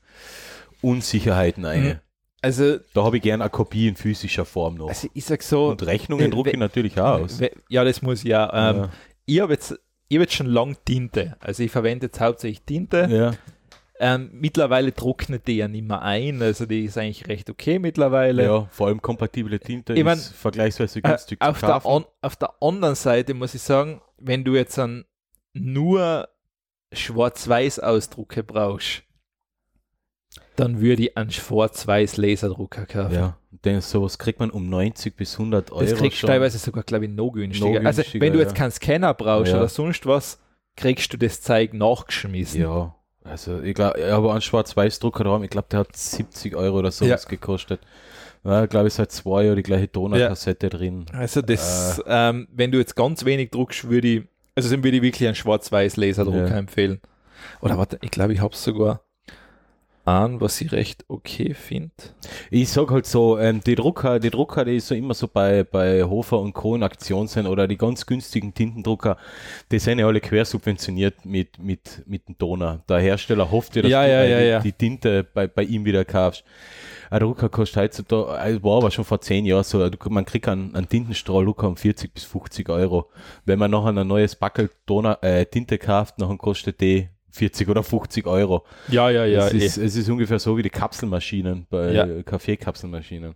[0.81, 1.83] Unsicherheiten ein.
[1.83, 1.95] Mhm.
[2.41, 4.89] Also, Da habe ich gern eine Kopie in physischer Form noch.
[4.89, 7.39] also ich sag so, und Rechnungen drucke ich natürlich auch aus.
[7.69, 8.51] ja, das muss ich ja.
[8.71, 8.89] Ähm, Ja.
[9.27, 9.71] Ich habe jetzt,
[10.07, 11.35] ich hab jetzt schon lang Tinte.
[11.39, 13.07] Also ich verwende jetzt hauptsächlich Tinte.
[13.09, 13.31] Ja.
[13.99, 16.41] Ähm, mittlerweile trocknet die ja nicht mehr ein.
[16.41, 18.43] Also die ist eigentlich recht okay mittlerweile.
[18.43, 22.05] ja, vor allem kompatible Tinte Ich mein, ist vergleichsweise Äh, günstig auf, zu der an,
[22.21, 25.05] auf der anderen Seite muss ich sagen, wenn du jetzt an
[25.53, 26.27] nur
[26.91, 29.03] Schwarz-Weiß-Ausdrucke brauchst,
[30.55, 33.13] dann würde ich einen Schwarz-Weiß-Laserdrucker kaufen.
[33.13, 35.81] Ja, denn sowas kriegt man um 90 bis 100 Euro.
[35.81, 37.85] das kriegst du teilweise sogar, glaube ich, noch günstiger.
[37.85, 38.57] Also, günstiger, wenn du jetzt ja.
[38.57, 39.59] keinen Scanner brauchst Ja.
[39.59, 40.39] oder sonst was,
[40.75, 42.61] kriegst du das Zeug nachgeschmissen.
[42.61, 42.95] Ja,
[43.25, 46.91] also ich glaube, ich habe einen Schwarz-Weiß-Drucker da, ich glaube, der hat 70 Euro oder
[46.91, 47.29] sowas Ja.
[47.29, 47.79] gekostet.
[48.43, 51.05] Ja, glaube ich, seit zwei Jahren die gleiche Tonerkassette drin.
[51.13, 52.03] Also, das, Äh.
[52.07, 54.23] ähm, wenn du jetzt ganz wenig druckst, würde ich,
[54.55, 56.57] also dann würde ich wirklich einen Schwarz-Weiß-Laserdrucker Ja.
[56.57, 57.01] empfehlen.
[57.61, 59.01] Oder warte, ich glaube, ich habe es sogar
[60.05, 61.91] an, was ich recht okay finde.
[62.51, 66.03] Ich sag halt so, ähm, die Drucker, die Drucker, die so immer so bei, bei
[66.03, 66.75] Hofer und Co.
[66.75, 69.17] in Aktion sind oder die ganz günstigen Tintendrucker,
[69.71, 72.83] die sind ja alle quersubventioniert mit, mit, mit dem Toner.
[72.87, 74.59] Der Hersteller hofft ja, dass Ja, du ja, äh, ja, die, ja.
[74.59, 76.43] die Tinte bei, bei ihm wieder kaufst.
[77.09, 80.75] Ein Drucker kostet heutzutage, äh, war aber schon vor zehn Jahren so, man kriegt einen,
[80.75, 83.09] einen Tintenstrahl-Drucker um 40 bis 50 Euro.
[83.45, 87.83] Wenn man nachher ein neues Backel Toner, äh, Tinte kauft, dann kostet die 40 oder
[87.83, 88.63] 50 Euro.
[88.87, 89.47] Ja, ja, ja.
[89.47, 89.85] es, ist, eh.
[89.85, 92.23] es ist ungefähr so wie die Kapselmaschinen bei Ja.
[92.23, 93.35] Kaffeekapselmaschinen.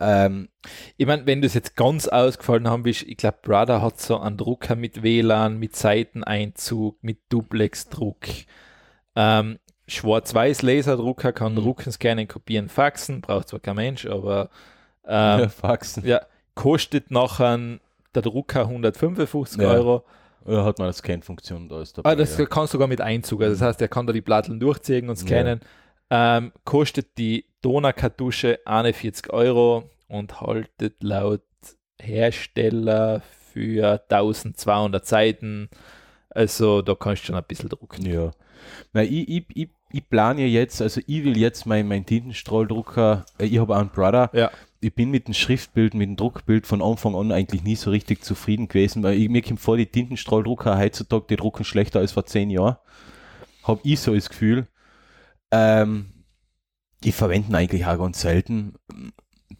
[0.00, 0.48] Ähm,
[0.96, 4.18] Ich meine, wenn du es jetzt ganz ausgefallen haben willst, ich glaube, Brother hat so
[4.18, 8.26] einen Drucker mit WLAN, mit Seiteneinzug, mit Duplex-Druck.
[9.16, 11.56] Ähm, Schwarz-Weiß-Laserdrucker kann Mhm.
[11.58, 14.48] drucken, scannen, kopieren, faxen, braucht zwar kein Mensch, aber
[15.06, 16.04] ja, ähm, Faxen.
[16.06, 16.22] ja,
[16.54, 17.78] kostet nachher
[18.14, 19.68] der Drucker 155 Ja.
[19.70, 20.04] Euro.
[20.46, 22.10] Ja, hat man eine Scan-Funktion, da ist dabei.
[22.10, 22.44] Ah, das ja.
[22.46, 23.42] kann sogar mit Einzug.
[23.42, 25.60] Also das heißt, er kann da die Platteln durchziehen und scannen.
[26.10, 31.42] Ähm, kostet die Donaukartusche 41 Euro und haltet laut
[32.00, 33.22] Hersteller
[33.52, 35.70] für 1200 Seiten.
[36.28, 38.04] Also da kannst du schon ein bisschen drucken.
[38.04, 38.32] Ja.
[38.92, 43.24] Na, ich, ich, ich, ich plane ja jetzt, also ich will jetzt mein, mein Tintenstrahldrucker,
[43.38, 44.50] äh, ich habe einen Brother, Ja.
[44.84, 48.22] Ich bin mit dem Schriftbild, mit dem Druckbild von Anfang an eigentlich nie so richtig
[48.24, 52.26] zufrieden gewesen, weil ich, mir kommt vor, die Tintenstrahldrucker heutzutage, die drucken schlechter als vor
[52.26, 52.76] zehn Jahren.
[53.62, 54.68] Habe ich so das Gefühl.
[55.50, 56.12] Ähm,
[57.02, 58.74] ich verwende ihn eigentlich auch ganz selten.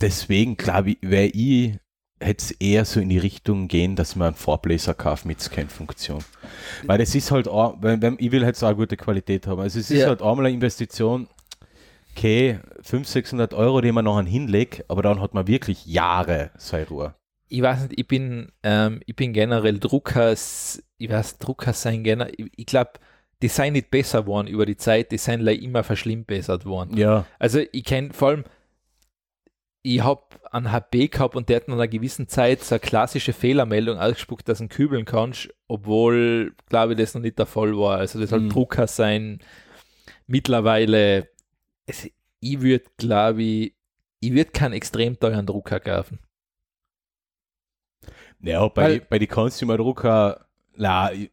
[0.00, 1.78] Deswegen glaube ich, wäre ich
[2.20, 6.24] hätte es eher so in die Richtung gehen, dass man einen Vorbläser kauft mit Scan-Funktion.
[6.84, 9.60] Weil das ist halt, auch, wenn, wenn, ich will jetzt auch eine gute Qualität haben.
[9.60, 10.08] Also es ist Ja.
[10.08, 11.28] halt einmal eine Investition,
[12.16, 16.86] okay, 500, 600 Euro, die man nachher hinlegt, aber dann hat man wirklich Jahre seine
[16.88, 17.14] Ruhe.
[17.48, 22.32] Ich weiß nicht, ich bin, ähm, ich bin generell Drucker, ich weiß, Drucker sein generell,
[22.36, 22.92] ich, ich glaube,
[23.42, 26.96] die sind nicht besser geworden über die Zeit, die sind immer verschlimmbessert worden.
[26.96, 27.26] Ja.
[27.38, 28.44] Also ich kenne vor allem,
[29.82, 33.34] ich habe einen HP gehabt und der hat nach einer gewissen Zeit so eine klassische
[33.34, 37.98] Fehlermeldung ausgespuckt, dass du kübeln kannst, obwohl, glaube ich, das noch nicht der Fall war.
[37.98, 38.48] Also das soll Mhm.
[38.50, 39.40] Drucker sein.
[40.26, 41.28] Mittlerweile,
[41.86, 42.08] es,
[42.40, 43.74] ich würde, glaube ich,
[44.20, 46.18] ich würde keinen extrem teuren Drucker kaufen.
[48.40, 50.46] Ja, bei, Weil- bei den Consumer-Drucker,
[50.76, 51.30] na, ich-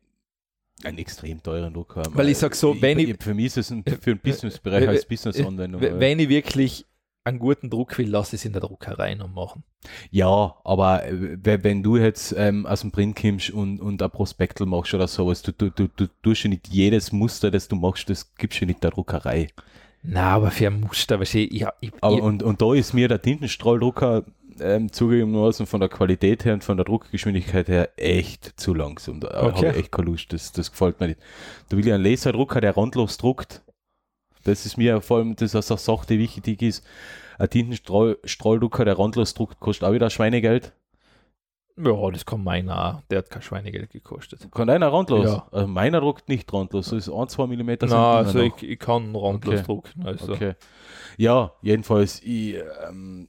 [0.83, 2.03] einen extrem teuren Drucker.
[2.13, 5.05] Weil ich sag so, wenn ich- Für mich ist es ein, für den Businessbereich als
[5.05, 5.81] Business-Anwendung.
[5.81, 6.85] Wenn ich wirklich
[7.23, 9.63] einen guten Druck will, lass es in der Druckerei noch machen.
[10.09, 14.09] Ja, aber äh, we- wenn du jetzt ähm, aus dem Print kommst und, und ein
[14.09, 17.75] Prospektel machst oder sowas, du, du, du, du tust ja nicht jedes Muster, das du
[17.75, 19.49] machst, das gibst du nicht der Druckerei.
[20.03, 22.93] Na, aber für ein Muster, was ich, ich, ich, Aber ich und, und da ist
[22.93, 24.23] mir der Tintenstrahldrucker
[24.59, 29.19] ähm, zugegebenermaßen von der Qualität her und von der Druckgeschwindigkeit her echt zu langsam.
[29.19, 29.67] Da Okay.
[29.67, 31.19] habe ich echt keine Lust, das, das gefällt mir nicht.
[31.69, 33.61] Da will ich einen Laserdrucker, der randlos druckt.
[34.43, 36.83] Das ist mir vor allem, das ist eine Sache, die wichtig ist.
[37.37, 40.73] Ein Tintenstrahldrucker, der randlos druckt, kostet auch wieder Schweinegeld.
[41.77, 43.01] Ja, das kann meiner auch.
[43.09, 44.47] Der hat kein Schweinegeld gekostet.
[44.51, 45.25] Kann einer randlos?
[45.25, 45.47] Ja.
[45.51, 47.77] Also meiner druckt nicht randlos, so ist 1, 2 mm.
[47.87, 49.63] Na, also ich, ich kann randlos Okay.
[49.65, 50.05] drucken.
[50.05, 50.33] Also.
[50.33, 50.53] Okay.
[51.17, 52.55] Ja, jedenfalls, ich,
[52.87, 53.27] ähm,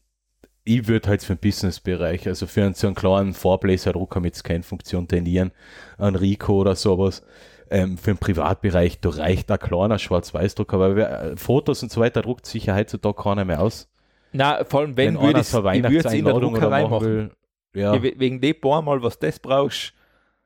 [0.65, 5.09] ich würde halt für den Businessbereich, also für einen, so einen kleinen Vorbläserdrucker mit Scan-Funktion
[5.09, 5.53] tendieren,
[5.99, 7.23] einen Rico oder sowas.
[7.71, 12.01] Ähm, für den Privatbereich, da reicht ein kleiner Schwarz-Weiß-Drucker, weil wer, äh, Fotos und so
[12.01, 13.89] weiter druckt sicher heutzutage keiner mehr aus.
[14.33, 17.05] Na, vor allem, wenn, einer würde ich es in der Druckerei machen.
[17.05, 17.31] will.
[17.75, 17.95] Ja.
[17.95, 18.03] Ja.
[18.03, 19.95] Wegen dem paar Mal, was das brauchst.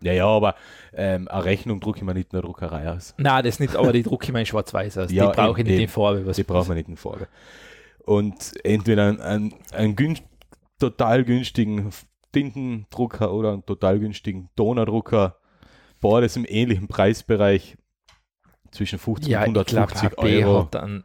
[0.03, 0.55] ja, ja, aber
[0.93, 3.15] ähm, eine Rechnung drucke ich mir nicht in der Druckerei aus.
[3.19, 5.11] Nein, das nicht, aber die drucke ich mir in schwarz-weiß aus.
[5.11, 5.89] Ja, die brauche ich nicht in.
[5.89, 6.27] Farbe.
[6.27, 7.29] Was Die braucht man nicht in Frage.
[8.05, 10.19] Und entweder einen, einen, einen gün
[10.79, 11.91] total günstigen
[12.33, 15.39] Tintendrucker oder einen total günstigen Donerdrucker.
[16.01, 17.77] Beides im ähnlichen Preisbereich
[18.71, 20.61] zwischen 50 ja, und ich glaube, 150 HP Euro.
[20.61, 21.05] hat dann.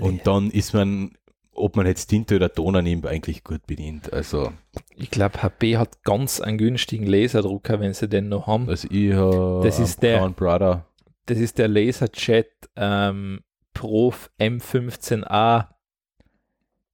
[0.00, 1.12] Und dann ist man,
[1.54, 4.12] ob man jetzt Tinte oder Toner nimmt, eigentlich gut bedient.
[4.12, 4.52] Also,
[4.96, 8.68] Ich glaube, HP hat ganz einen günstigen Laserdrucker, wenn sie den noch haben.
[8.68, 10.86] also ich habe Das ist der- Brother.
[11.26, 13.40] Das ist der Laserjet ähm,
[13.72, 15.68] Prof M15A.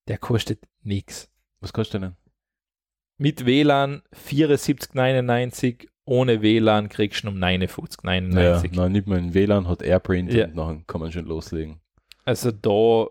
[0.08, 1.30] Der kostet nichts.
[1.60, 2.16] Was kostet der denn?
[3.18, 5.88] Mit WLAN 74,99.
[6.06, 8.40] Ohne WLAN kriegst du um 59,99.
[8.40, 10.46] Ja, nein, nicht mal ein WLAN, hat Airprint Ja.
[10.46, 11.80] und dann kann man schon loslegen.
[12.24, 13.06] Also da,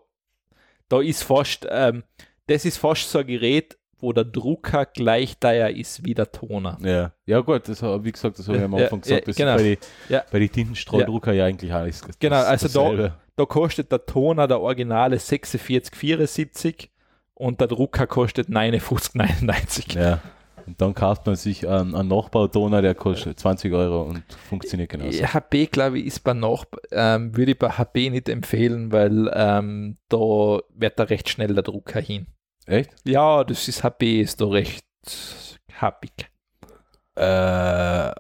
[0.90, 2.04] da ist fast, ähm,
[2.48, 6.78] das ist fast so ein Gerät, wo der Drucker gleich teuer ist wie der Toner.
[6.82, 9.28] Ja, ja gut, das hab, wie gesagt, das habe ich am Ja, Anfang ja, gesagt,
[9.28, 9.56] das genau.
[9.56, 9.78] ist bei den
[10.10, 10.24] Ja.
[10.32, 11.46] bei die Tintenstrahldrucker ja.
[11.46, 12.02] eigentlich alles.
[12.02, 13.18] Das, Genau, also da-.
[13.36, 16.90] Da kostet der Toner der Originale 46,74
[17.36, 19.98] und der Drucker kostet 59,99.
[19.98, 20.20] Ja.
[20.70, 25.24] Und dann kauft man sich einen, einen Nachbautoner, der kostet 20 Euro und funktioniert genauso.
[25.24, 29.98] HP, glaube ich, ist bei Nach ähm, würde ich bei HP nicht empfehlen, weil ähm,
[30.10, 32.28] da wird da recht schnell der Drucker hin.
[32.68, 32.92] Echt?
[33.04, 34.86] Ja, das ist HP, ist da recht
[35.74, 36.30] happig.
[37.16, 38.12] Äh,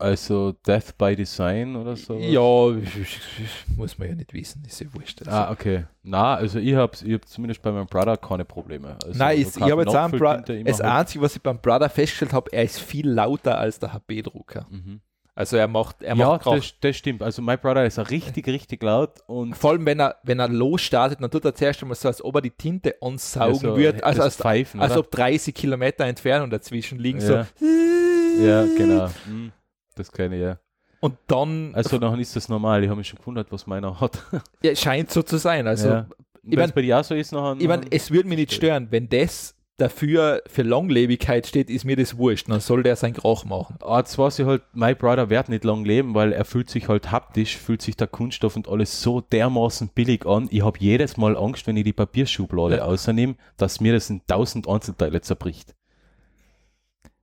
[0.00, 2.16] also Death by Design oder so?
[2.18, 2.40] Ja,
[3.76, 5.20] muss man ja nicht wissen, ist ja wurscht.
[5.20, 5.30] Also.
[5.30, 5.84] Ah, okay.
[6.02, 8.96] Na, also ich habe ich hab zumindest bei meinem Brother keine Probleme.
[9.04, 10.80] Also Nein, ist, ich habe jetzt auch Bra das.
[10.80, 14.66] Einzige, was ich beim Brother festgestellt habe, er ist viel lauter als der HP-Drucker.
[14.70, 15.00] Mhm.
[15.34, 16.56] Also er macht, er Ja, macht Krach.
[16.56, 17.22] das, das stimmt.
[17.22, 21.22] Also mein Brother ist richtig, richtig laut und Vor allem, wenn er, wenn er losstartet,
[21.22, 24.04] dann tut er zuerst einmal so, als ob er die Tinte ansaugen so würde.
[24.04, 27.20] Also das als, Pfeifen, als ob 30 Kilometer Entfernung dazwischen liegen.
[27.20, 27.44] Ja.
[27.44, 28.44] So.
[28.44, 29.08] Ja, genau.
[29.26, 29.52] Mhm.
[29.96, 30.58] Das kenne ich, ja.
[31.00, 32.82] Und dann Also nachher ist das normal.
[32.84, 34.22] Ich habe mich schon gewundert, was meiner hat.
[34.62, 35.66] ja, scheint so zu sein.
[35.66, 36.06] Also ja.
[36.42, 37.56] ich Wenn es mein- bei dir auch so ist, nachher.
[37.58, 41.96] ich meine, es würde mich nicht stören, wenn das dafür für Langlebigkeit steht, ist mir
[41.96, 42.50] das wurscht.
[42.50, 43.76] Dann soll der sein Krach machen.
[43.96, 47.10] Jetzt weiß ich halt, mein Brother wird nicht lang leben, weil er fühlt sich halt
[47.10, 50.48] haptisch, fühlt sich der Kunststoff und alles so dermaßen billig an.
[50.50, 52.84] Ich habe jedes Mal Angst, wenn ich die Papierschublade Ja.
[52.84, 55.74] außernehme, dass mir das in tausend Einzelteile zerbricht.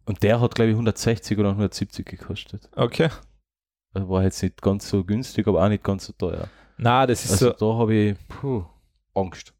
[0.07, 2.69] Und der hat, glaube ich, 160 oder 170 gekostet.
[2.75, 3.09] Okay.
[3.93, 6.47] Also war jetzt nicht ganz so günstig, aber auch nicht ganz so teuer.
[6.77, 8.63] Na, das ist Also so da habe ich puh,
[9.13, 9.53] Angst.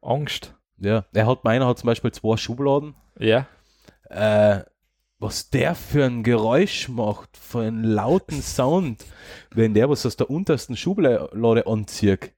[0.00, 0.54] Angst.
[0.78, 2.94] Ja, er hat meiner hat zum Beispiel zwei Schubladen.
[3.18, 3.46] Ja.
[4.08, 4.62] Äh,
[5.18, 9.04] was der für ein Geräusch macht, für einen lauten Sound,
[9.50, 12.32] wenn der was aus der untersten Schublade anzieht.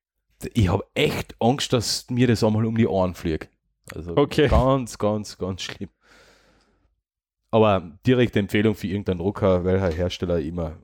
[0.54, 3.48] Ich habe echt Angst, dass mir das einmal um die Ohren fliegt.
[3.94, 4.48] Also Okay.
[4.48, 5.90] ganz, ganz, ganz schlimm.
[7.52, 10.78] Aber direkte Empfehlung für irgendeinen Drucker, welcher Hersteller immer.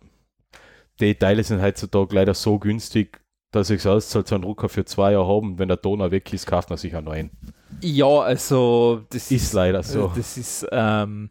[1.01, 3.21] Die Teile sind heutzutage leider so günstig,
[3.51, 5.59] dass ich es auszahlt, so einen Drucker für zwei Jahre haben.
[5.59, 7.31] Wenn der Toner weg ist, kauft man sich einen neuen.
[7.81, 10.13] Ja, also das Ist leider so.
[10.15, 11.31] Das ist ähm,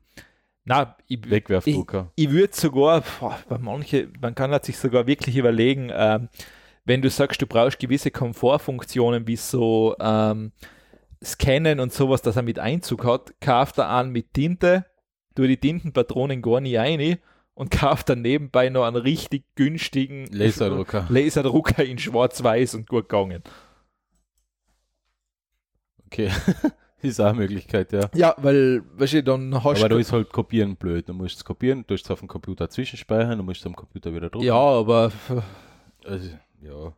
[0.70, 2.12] na, ich, Wegwerfdrucker.
[2.16, 6.28] Ich würde sogar, boah, bei manche, man kann halt sich sogar wirklich überlegen, ähm,
[6.84, 10.52] wenn du sagst, du brauchst gewisse Komfortfunktionen wie so ähm,
[11.24, 14.86] Scannen und sowas, dass er mit Einzug hat, kauft er an mit Tinte,
[15.38, 17.18] tu die Tintenpatronen gar nicht rein
[17.54, 21.06] und kauft dann nebenbei noch einen richtig günstigen Laserdrucker.
[21.10, 23.44] Laserdrucker in schwarz-weiß und gut gegangen.
[26.08, 26.32] Okay.
[27.02, 28.10] ist auch eine Möglichkeit, ja.
[28.16, 29.98] Ja, weil, weißt du, dann hast Aber da du.
[29.98, 31.08] ist halt Kopieren blöd.
[31.08, 33.76] Du musst es kopieren, du musst es auf dem Computer zwischenspeichern, du musst es am
[33.76, 34.46] Computer wieder drucken.
[34.46, 35.12] Ja, aber
[36.04, 36.30] Also,
[36.62, 36.94] ja.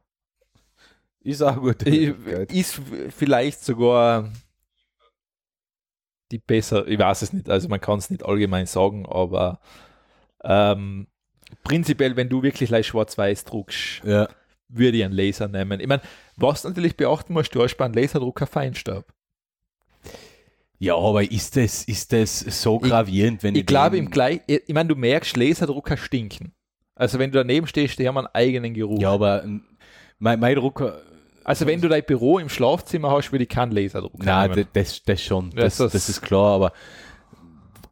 [1.21, 1.83] Ist auch gut.
[1.83, 2.79] ist
[3.09, 4.31] vielleicht sogar
[6.31, 9.59] die besser, ich weiß es nicht, also man kann es nicht allgemein sagen, aber
[10.43, 11.07] ähm,
[11.63, 14.27] prinzipiell, wenn du wirklich leicht schwarz-weiß druckst, Ja.
[14.67, 15.79] würde ich einen Laser nehmen.
[15.79, 16.01] Ich meine,
[16.35, 19.05] was natürlich beachten musst, du hast bei einem Laserdrucker Feinstaub.
[20.77, 24.41] ja, aber ist das, ist das so Ich- gravierend, wenn Ich glaube den- im gleich,
[24.47, 26.53] ich meine, du merkst, Laserdrucker stinken.
[26.95, 28.99] Also wenn du daneben stehst, die haben einen eigenen Geruch.
[29.01, 29.43] Ja, aber
[30.19, 31.01] mein, mein Drucker.
[31.49, 34.67] Also wenn du dein Büro im Schlafzimmer hast, würde ich keinen Laserdrucker Nein, nehmen.
[34.73, 35.49] das, das schon.
[35.49, 36.73] Das, das- das ist klar, aber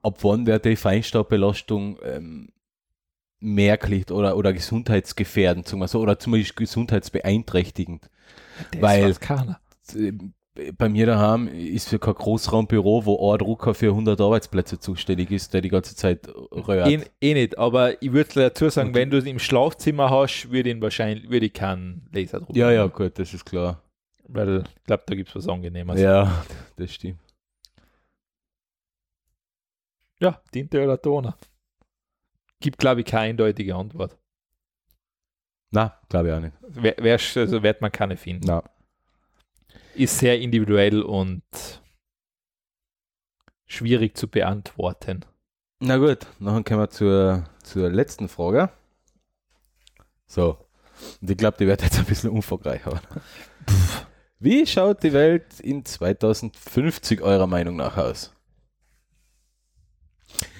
[0.03, 2.49] ab wann wird die Feinstaubbelastung ähm,
[3.39, 8.09] merklich oder, oder gesundheitsgefährdend, sagen wir so, oder zumindest gesundheitsbeeinträchtigend?
[8.73, 9.59] Das weil- keiner.
[10.77, 15.53] Bei mir daheim ist für kein Großraumbüro, wo ein Drucker für 100 Arbeitsplätze zuständig ist,
[15.53, 16.87] der die ganze Zeit röhrt.
[16.87, 18.99] Eh, eh nicht, aber ich würde dazu sagen, Okay.
[18.99, 22.81] wenn du es im Schlafzimmer hast, würde ich wahrscheinlich, würde ich keinen Laserdrucker ja, ja,
[22.83, 22.93] nehmen.
[22.93, 23.83] gut, das ist klar.
[24.29, 25.99] Weil ich glaube, da gibt es was Angenehmes.
[25.99, 26.43] Ja,
[26.75, 27.19] das stimmt.
[30.19, 31.37] ja Tinte oder Toner.
[32.59, 34.17] Gibt, glaube ich, keine eindeutige Antwort.
[35.71, 36.53] Na, glaube ich auch nicht.
[36.61, 38.47] Wer, wer, also wird man keine finden.
[38.47, 38.63] Na.
[39.97, 41.41] Ist sehr individuell und
[43.65, 45.25] schwierig zu beantworten.
[45.79, 48.69] Na gut, dann kommen wir zur, zur letzten Frage.
[50.27, 50.57] So,
[51.21, 53.01] und ich glaube, die wird jetzt ein bisschen umfangreicher.
[54.39, 58.31] Wie schaut die Welt in 2050 eurer Meinung nach aus?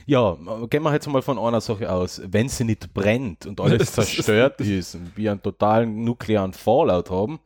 [0.08, 0.36] Ja,
[0.70, 2.22] gehen wir jetzt mal von einer Sache aus.
[2.26, 7.40] Wenn sie nicht brennt und alles zerstört ist und wir einen totalen nuklearen Fallout haben,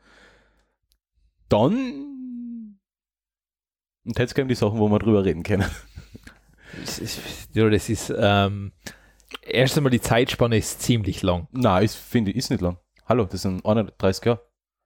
[1.51, 2.77] dann
[4.03, 5.65] und jetzt kommen die Sachen, wo wir drüber reden können.
[6.79, 7.19] Das ist,
[7.53, 8.71] ja, das ist ähm,
[9.43, 11.47] erst einmal die Zeitspanne ist ziemlich lang.
[11.51, 12.77] Nein, ist, finde ich, ist nicht lang.
[13.05, 14.41] Hallo, das sind 31 Jahre.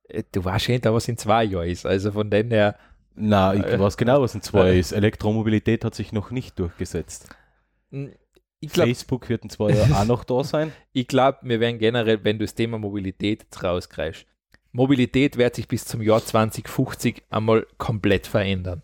[0.09, 1.85] Äh, Du weißt nicht, was in zwei Jahren ist.
[1.85, 2.77] Also von dem her,
[3.13, 4.79] Na, ich Äh, weiß genau, was in zwei äh.
[4.79, 4.91] ist.
[4.91, 7.29] Elektromobilität hat sich noch nicht durchgesetzt.
[7.91, 8.09] mh,
[8.59, 10.73] ich glaube, Facebook wird in zwei Jahren auch noch da sein.
[10.91, 14.25] ich glaub, wir werden generell, wenn du das Thema Mobilität jetzt rausgreifst,
[14.75, 18.81] Mobilität wird sich bis zum Jahr 2050 einmal komplett verändern.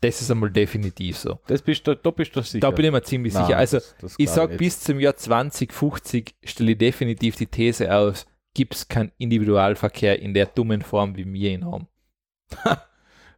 [0.00, 1.38] Das ist einmal definitiv so.
[1.46, 2.60] Das bist du, da bist du sicher.
[2.60, 3.58] Da bin ich mir ziemlich Nein, sicher.
[3.58, 8.26] Also das- das ich sage, bis zum Jahr 2050 stelle ich definitiv die These aus,
[8.54, 11.86] gibt es keinen Individualverkehr in der dummen Form, wie wir ihn haben.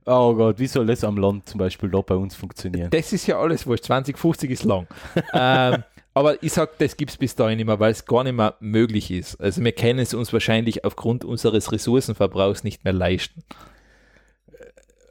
[0.06, 2.90] Oh Gott, wie soll das am Land zum Beispiel da bei uns funktionieren?
[2.90, 3.84] Das ist ja alles wurscht.
[3.84, 4.86] 2050 ist lang.
[5.32, 5.82] ähm,
[6.14, 8.54] aber ich sage, das gibt es bis dahin nicht mehr, weil es gar nicht mehr
[8.60, 9.36] möglich ist.
[9.40, 13.42] Also wir können es uns wahrscheinlich aufgrund unseres Ressourcenverbrauchs nicht mehr leisten.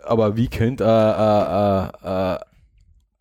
[0.04, 2.40] Aber wie könnte äh, äh, äh,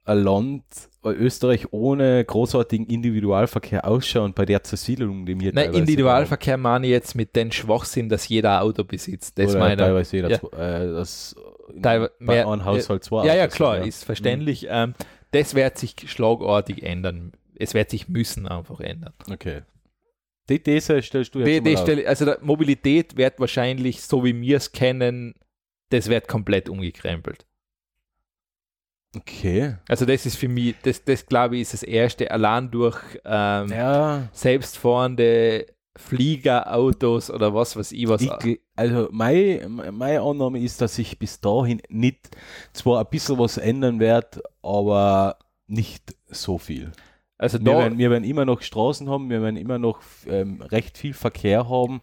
[0.05, 0.65] ein Land,
[1.05, 6.91] äh, Österreich, ohne großartigen Individualverkehr ausschauen bei der Zersiedelung, die wir Nein, Individualverkehr meine ich
[6.93, 9.39] jetzt mit dem Schwachsinn, dass jeder ein Auto besitzt.
[9.39, 9.45] haben?
[9.47, 9.79] Das Oder meine ich.
[9.81, 10.41] teilweise jeder, Ja.
[10.41, 11.37] zwei- äh, das
[11.75, 14.67] bei mehr- einem Haushalt zwei Ja, ja, klar, sind, ist verständlich.
[14.69, 14.95] Ähm,
[15.31, 17.33] das wird sich schlagartig ändern.
[17.57, 19.13] Es wird sich müssen einfach ändern.
[19.31, 19.63] Okay.
[20.49, 21.77] Die These stellst du jetzt Die.
[21.77, 25.35] Stelle, also Mobilität wird wahrscheinlich, so wie wir es kennen,
[25.91, 27.47] das wird komplett umgekrempelt.
[29.15, 29.77] Okay.
[29.89, 33.69] Also das ist für mich, das, das glaube ich, ist das Erste, allein durch ähm,
[33.69, 35.67] Ja, selbstfahrende
[35.97, 38.23] Fliegerautos oder was weiß ich was.
[38.23, 42.35] ich, also meine, meine Annahme ist, dass sich bis dahin nicht,
[42.73, 46.93] zwar ein bisschen was ändern wird, aber nicht so viel.
[47.43, 50.97] Also Wir werden, wir werden immer noch Straßen haben, wir werden immer noch ähm, recht
[50.97, 52.01] viel Verkehr haben.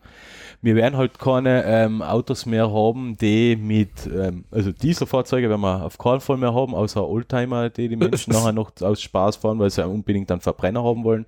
[0.62, 5.86] Wir werden halt keine ähm, Autos mehr haben, die mit, ähm, also Dieselfahrzeuge werden wir
[5.86, 9.58] auf keinen Fall mehr haben, außer Oldtimer, die die Menschen nachher noch aus Spaß fahren,
[9.60, 11.26] weil sie unbedingt einen Verbrenner haben wollen.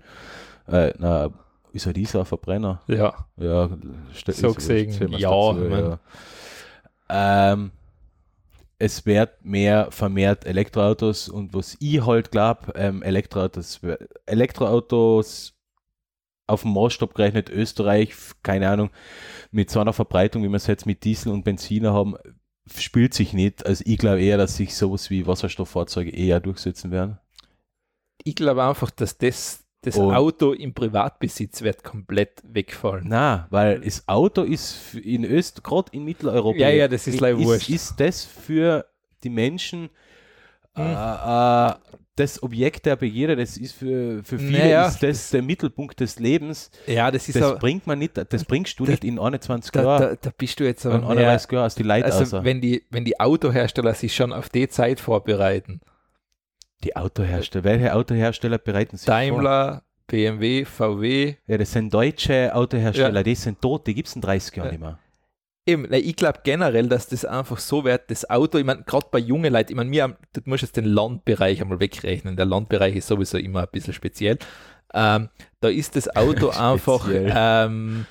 [0.67, 1.29] Äh, na,
[1.73, 2.81] ist ja dieser Verbrenner?
[2.87, 3.69] ja, Ja,
[4.27, 5.97] So gesehen, ja, dazu, mein-
[7.09, 7.71] Ähm,
[8.81, 13.79] es wird mehr vermehrt Elektroautos und was ich halt glaube, ähm, Elektroautos,
[14.25, 15.53] Elektroautos
[16.47, 18.89] auf dem Maßstab gerechnet Österreich, keine Ahnung,
[19.51, 22.15] mit so einer Verbreitung, wie wir es jetzt mit Diesel und Benziner haben,
[22.75, 23.63] spielt sich nicht.
[23.67, 27.19] Also ich glaube eher, dass sich sowas wie Wasserstofffahrzeuge eher durchsetzen werden.
[28.23, 33.05] ich glaube einfach, dass das, das Und- Auto im Privatbesitz wird komplett wegfallen.
[33.07, 37.39] Na, weil das Auto ist in Österreich, gerade in Mitteleuropa, Ja, ja, das ist leider
[37.39, 37.69] wurscht.
[37.69, 38.85] ist das für
[39.23, 39.89] die Menschen
[40.77, 41.73] äh, äh,
[42.15, 46.19] das Objekt der Begierde, das ist für, für viele Naja, ist das der Mittelpunkt des
[46.19, 46.69] Lebens.
[46.87, 49.71] Ja, das ist Das aber, bringt man nicht, das bringst du da- nicht in 21
[49.71, 50.01] da, Jahren.
[50.01, 52.43] da, da bist du jetzt aber einer mehr- weiß, aus die Leute also außer.
[52.43, 55.81] wenn die, wenn die Autohersteller sich schon auf die Zeit vorbereiten,
[56.83, 59.15] Die Autohersteller, welche Autohersteller bereiten sich vor?
[59.15, 63.23] Daimler, BMW, VW, Ja, das sind deutsche Autohersteller, Ja.
[63.23, 64.71] die sind tot, die gibt es in 30 Jahren Ja.
[64.71, 64.99] nicht mehr.
[65.67, 69.19] Eben, ich glaube generell, dass das einfach so wird, das Auto, ich meine, gerade bei
[69.19, 73.07] jungen Leuten, ich meine, mir, du musst jetzt den Landbereich einmal wegrechnen, der Landbereich ist
[73.07, 74.39] sowieso immer ein bisschen speziell.
[74.93, 75.29] Ähm,
[75.59, 77.31] da ist das Auto einfach Speziell.
[77.35, 78.05] ähm,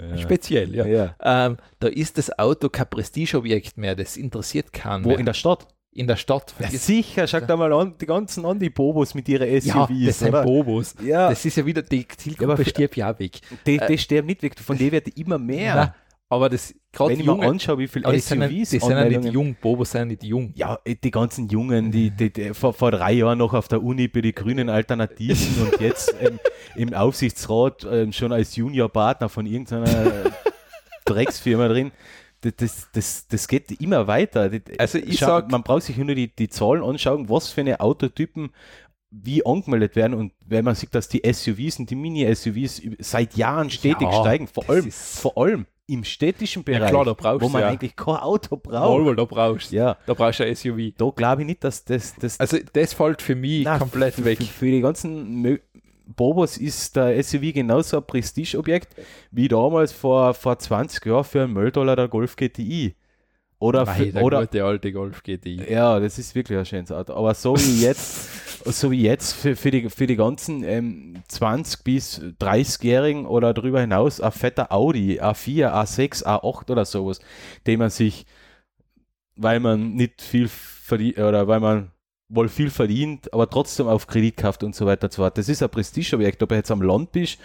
[0.00, 0.16] Ja.
[0.18, 0.86] speziell, ja.
[0.86, 1.14] Ja.
[1.22, 5.18] Ähm, da ist das Auto kein Prestigeobjekt mehr, das interessiert keinen Wo mehr.
[5.18, 5.68] in der Stadt?
[5.94, 6.54] In der Stadt.
[6.58, 10.06] Ja, sicher, schau dir mal an, die ganzen an, die Bobos mit ihren ja, SUVs,
[10.06, 10.42] das sind oder?
[10.42, 10.94] Bobos.
[11.04, 13.40] ja, Das ist ja wieder, die Ja, Zielgruppe für- stirbt ja auch weg.
[13.66, 15.74] die, die sterben nicht weg, von denen wird immer mehr.
[15.76, 15.94] Nein,
[16.28, 18.84] aber das, gerade Wenn ich mir junge, anschaue, wie viele die sind, ja- die SUVs
[18.86, 20.52] sind ja nicht jung, Bobos sind ja nicht jung.
[20.56, 23.82] Ja, äh, die ganzen Jungen, die, die, die vor, vor drei Jahren noch auf der
[23.82, 26.40] Uni bei den grünen Alternativen und jetzt ähm,
[26.74, 29.86] im Aufsichtsrat ähm, schon als Juniorpartner von irgendeiner
[31.04, 31.92] Drecksfirma drin.
[32.56, 34.50] Das, das, das, geht immer weiter.
[34.78, 37.80] Also ich schau, sag- man braucht sich nur die, die Zahlen anschauen, was für eine
[37.80, 38.50] Autotypen
[39.10, 43.70] wie angemeldet werden und wenn man sieht, dass die SUVs und die Mini-SUVs seit Jahren
[43.70, 47.48] stetig Ja, steigen, vor allem, vor allem im städtischen Ja, Bereich, klar, da brauchst wo
[47.48, 47.68] man ja.
[47.68, 48.72] eigentlich kein Auto braucht.
[48.98, 49.76] Jawohl, da brauchst du.
[49.76, 50.94] Ja, Da brauchst du ein SUV.
[50.98, 54.38] da glaube ich nicht, dass das, das Also das fällt für mich Nein, komplett weg.
[54.38, 55.42] Für, für die ganzen
[56.06, 58.94] Bobos ist der SUV genauso ein Prestigeobjekt
[59.30, 62.94] wie damals vor, vor 20 Jahren für einen Mölldollar der Golf GTI.
[63.58, 65.70] Oder, Mei, für, der oder gute alte Golf GTI.
[65.70, 67.14] ja, das ist wirklich ein schönes Auto.
[67.14, 71.82] Aber so wie jetzt, so wie jetzt für, für, die, für die ganzen ähm, 20
[71.82, 77.20] bis 30-Jährigen oder darüber hinaus ein fetter Audi, A4, A6, A8 oder sowas,
[77.66, 78.26] den man sich,
[79.36, 81.93] weil man nicht viel verdient oder weil man
[82.28, 85.38] wohl viel verdient, aber trotzdem auf Kredit kauft und so weiter und so fort.
[85.38, 87.38] Das ist ein Prestigeobjekt, ob du jetzt am Land bist,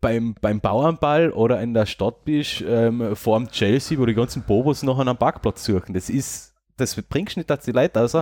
[0.00, 4.42] beim, beim Bauernball oder in der Stadt bist, ähm, vor dem Chelsea, wo die ganzen
[4.42, 5.94] Bobos noch einen Parkplatz suchen.
[5.94, 8.16] Das ist, das bringst nicht dass die Leute raus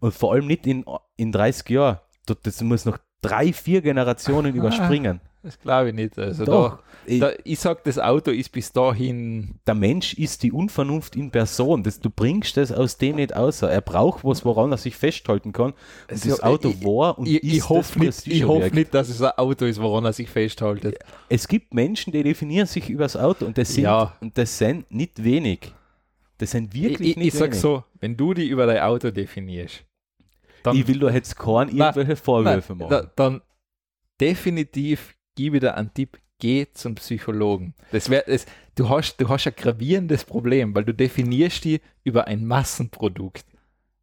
[0.00, 0.84] und vor allem nicht in,
[1.16, 1.98] in 30 Jahren.
[2.42, 5.20] Das muss noch drei, vier Generationen überspringen.
[5.46, 6.18] Das glaube ich nicht.
[6.18, 6.78] Also Doch.
[7.06, 9.60] da, da, ich sag, das Auto ist bis dahin.
[9.64, 11.84] der Mensch ist die Unvernunft in Person.
[11.84, 13.70] Das, du bringst das aus dem nicht außer.
[13.70, 15.66] Er braucht was, woran er sich festhalten kann.
[15.70, 15.74] Und
[16.10, 18.92] Also, das Auto ich- war und Ich, ist ich hoffe das nicht, ich hoffe nicht,
[18.92, 20.98] dass es ein Auto ist, woran er sich festhaltet.
[21.28, 24.16] Es gibt Menschen, die definieren sich über das Auto und das sind, Ja.
[24.20, 25.72] und das sind nicht wenig.
[26.38, 27.60] Das sind wirklich ich ich, nicht ich sag wenig.
[27.60, 29.84] so, wenn du dich über dein Auto definierst,
[30.64, 32.90] dann, ich will da jetzt keinen irgendwelche Vorwürfe machen.
[32.90, 33.40] da, dann
[34.20, 37.74] definitiv gebe dir einen Tipp, geh zum Psychologen.
[37.92, 42.26] Das wär, das, du, hast, du hast ein gravierendes Problem, weil du definierst die über
[42.26, 43.44] ein Massenprodukt.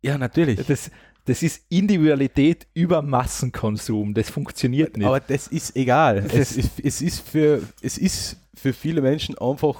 [0.02, 0.66] ja, natürlich.
[0.66, 0.90] Das,
[1.26, 4.14] das ist Individualität über Massenkonsum.
[4.14, 5.06] Das funktioniert nicht.
[5.08, 6.22] Aber das ist egal.
[6.22, 9.80] Das es, ist- es, ist für, es ist für viele Menschen einfach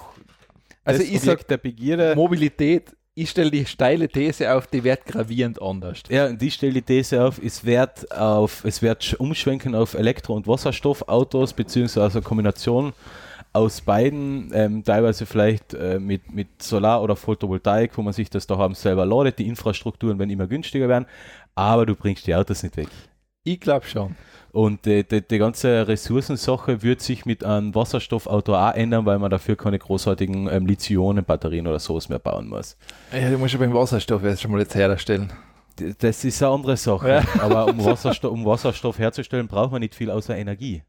[0.84, 2.14] Also das ich Objekt sag, der Begierde.
[2.16, 6.02] Mobilität, ich stelle die steile These auf, die wird gravierend anders.
[6.08, 9.94] Ja, und ich stelle die These auf, es wird auf, es wird sch- umschwenken auf
[9.94, 12.92] Elektro- und Wasserstoffautos, beziehungsweise eine Kombination
[13.52, 18.48] aus beiden, ähm, teilweise vielleicht äh, mit, mit Solar oder Photovoltaik, wo man sich das
[18.48, 21.06] daheim selber ladet, die Infrastrukturen werden immer günstiger werden,
[21.54, 22.88] aber du bringst die Autos nicht weg.
[23.44, 24.16] Ich glaube schon.
[24.52, 29.30] Und die, die, die ganze Ressourcensache wird sich mit einem Wasserstoffauto auch ändern, weil man
[29.30, 32.76] dafür keine großartigen ähm, Lithium-Batterien oder sowas mehr bauen muss.
[33.12, 35.32] Ja, du musst ja beim Wasserstoff jetzt schon mal jetzt herstellen.
[35.98, 37.08] Das ist eine andere Sache.
[37.08, 37.22] Ja.
[37.40, 40.82] Aber um Wasserstoff, um Wasserstoff herzustellen, braucht man nicht viel außer Energie.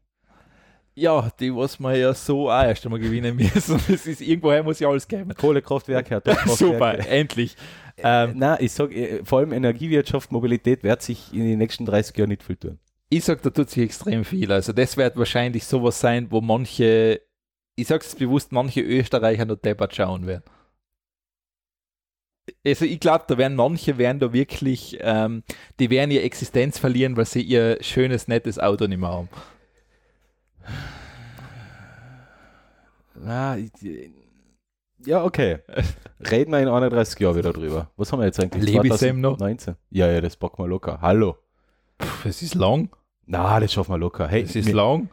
[0.94, 3.80] Ja, die, was man ja so auch erst einmal gewinnen müssen.
[3.88, 5.34] Es ist, irgendwoher muss ja alles geben.
[5.34, 6.56] Kohlekraftwerke, Atomkraftwerke.
[6.56, 7.56] Super, endlich.
[7.98, 12.28] Ähm, Nein, ich sage, vor allem Energiewirtschaft, Mobilität wird sich in den nächsten 30 Jahren
[12.28, 12.78] nicht viel tun.
[13.08, 14.52] ich sag, da tut sich extrem viel.
[14.52, 17.22] Also das wird wahrscheinlich sowas sein, wo manche,
[17.76, 20.44] ich sag's bewusst, manche Österreicher noch deppert schauen werden.
[22.64, 25.42] Also ich glaube, da werden manche werden da wirklich, ähm,
[25.80, 29.28] die werden ihre Existenz verlieren, weil sie ihr schönes, nettes Auto nicht mehr haben.
[33.14, 33.72] Na, ich,
[35.06, 35.58] ja, okay.
[36.30, 37.90] Reden wir in 31 Jahren wieder drüber.
[37.96, 38.64] Was haben wir jetzt eigentlich?
[38.64, 39.36] Lebe ich Sam noch?
[39.38, 39.76] 2019?
[39.90, 40.98] Ja, ja, das packen wir locker.
[41.00, 41.36] Hallo.
[42.24, 42.90] Es ist lang,
[43.26, 44.28] Na, das schaffen wir locker.
[44.28, 45.08] Hey, es ist wir, lang.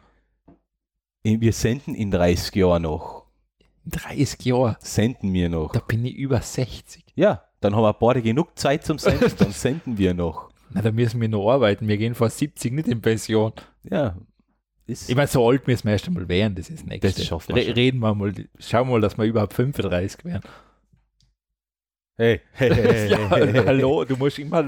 [1.22, 3.24] wir senden in 30 Jahren noch.
[3.86, 5.72] 30 Jahre, Senden wir noch.
[5.72, 7.04] da bin ich über 60.
[7.14, 10.50] Ja, dann haben wir beide genug Zeit zum Senden, dann senden wir noch.
[10.70, 11.86] Na, da müssen wir noch arbeiten.
[11.86, 13.52] Wir gehen vor 70 nicht in Pension.
[13.90, 14.16] Ja.
[14.86, 17.10] Ist, Ich meine, so alt müssen wir erst einmal werden, das ist das nächste.
[17.12, 17.74] Das schaffen wir Re schon.
[17.74, 20.42] reden wir mal, schauen wir mal, dass wir überhaupt 35 werden.
[22.16, 23.64] Hey, hey, hey, ja, hey, hey.
[23.64, 24.62] hallo, du musst immer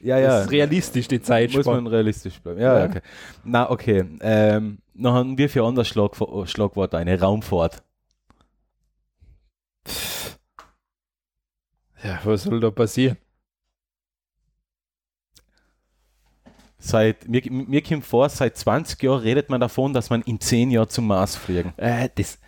[0.00, 0.40] Ja, das ja.
[0.42, 2.60] ist realistisch die Zeit Muss man realistisch bleiben.
[2.60, 2.84] Ja, Ja.
[2.86, 3.00] okay.
[3.42, 4.04] Na, okay.
[4.20, 6.12] Ähm, noch haben wir für anderes Schlag,
[6.46, 7.82] Schlagwort eine Raumfahrt.
[12.02, 13.16] Ja, was soll da passieren?
[16.86, 20.70] Seit, mir, mir kommt vor, seit 20 Jahren redet man davon, dass man in 10
[20.70, 21.72] Jahren zum Mars fliegen.
[21.78, 22.38] Äh, das,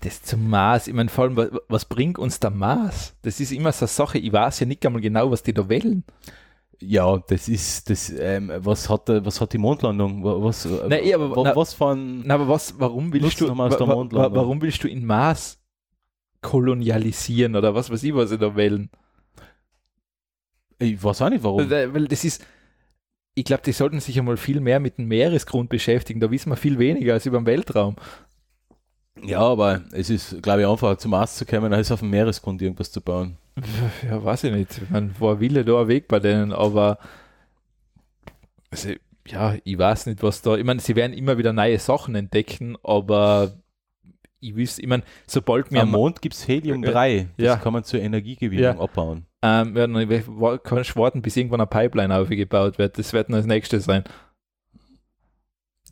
[0.00, 3.14] das zum Mars, ich meine, vor allem, was, was bringt uns der Mars?
[3.20, 5.68] Das ist immer so eine Sache, ich weiß ja nicht einmal genau, was die da
[5.68, 6.02] wählen.
[6.80, 10.24] Ja, das ist, das, ähm, was hat, was hat die Mondlandung?
[10.24, 13.68] Wa- Was, Nein, aber- wa- na- was von, Na, aber was, warum willst du, wa-
[13.70, 14.34] wa- Mondlandung.
[14.34, 15.58] warum willst du in Mars
[16.40, 18.88] kolonialisieren oder was weiß ich, was sie da wählen?
[20.78, 21.70] ich weiß auch nicht warum.
[21.70, 22.44] Weil das ist,
[23.34, 26.20] ich glaube, die sollten sich einmal viel mehr mit dem Meeresgrund beschäftigen.
[26.20, 27.96] Da wissen wir viel weniger als über den Weltraum.
[29.22, 32.60] Ja, aber es ist, glaube ich, einfacher zum Mars zu kommen, als auf dem Meeresgrund
[32.60, 33.36] irgendwas zu bauen.
[34.08, 34.78] Ja, weiß ich nicht.
[34.82, 36.98] Ich meine, war Wille da ein Weg bei denen, aber
[38.70, 38.90] also,
[39.26, 40.56] ja, ich weiß nicht, was da.
[40.56, 43.52] Ich meine, sie werden immer wieder neue Sachen entdecken, aber
[44.40, 47.28] ich wüsste, ich meine, sobald wir Am Mond gibt es Helium-3.
[47.36, 47.56] Das Ja.
[47.56, 48.78] kann man zur Energiegewinnung Ja.
[48.80, 49.26] abbauen.
[49.42, 50.00] Ähm, werden du
[50.96, 52.98] warten, bis irgendwann eine Pipeline aufgebaut wird.
[52.98, 54.04] Das wird dann das nächste sein.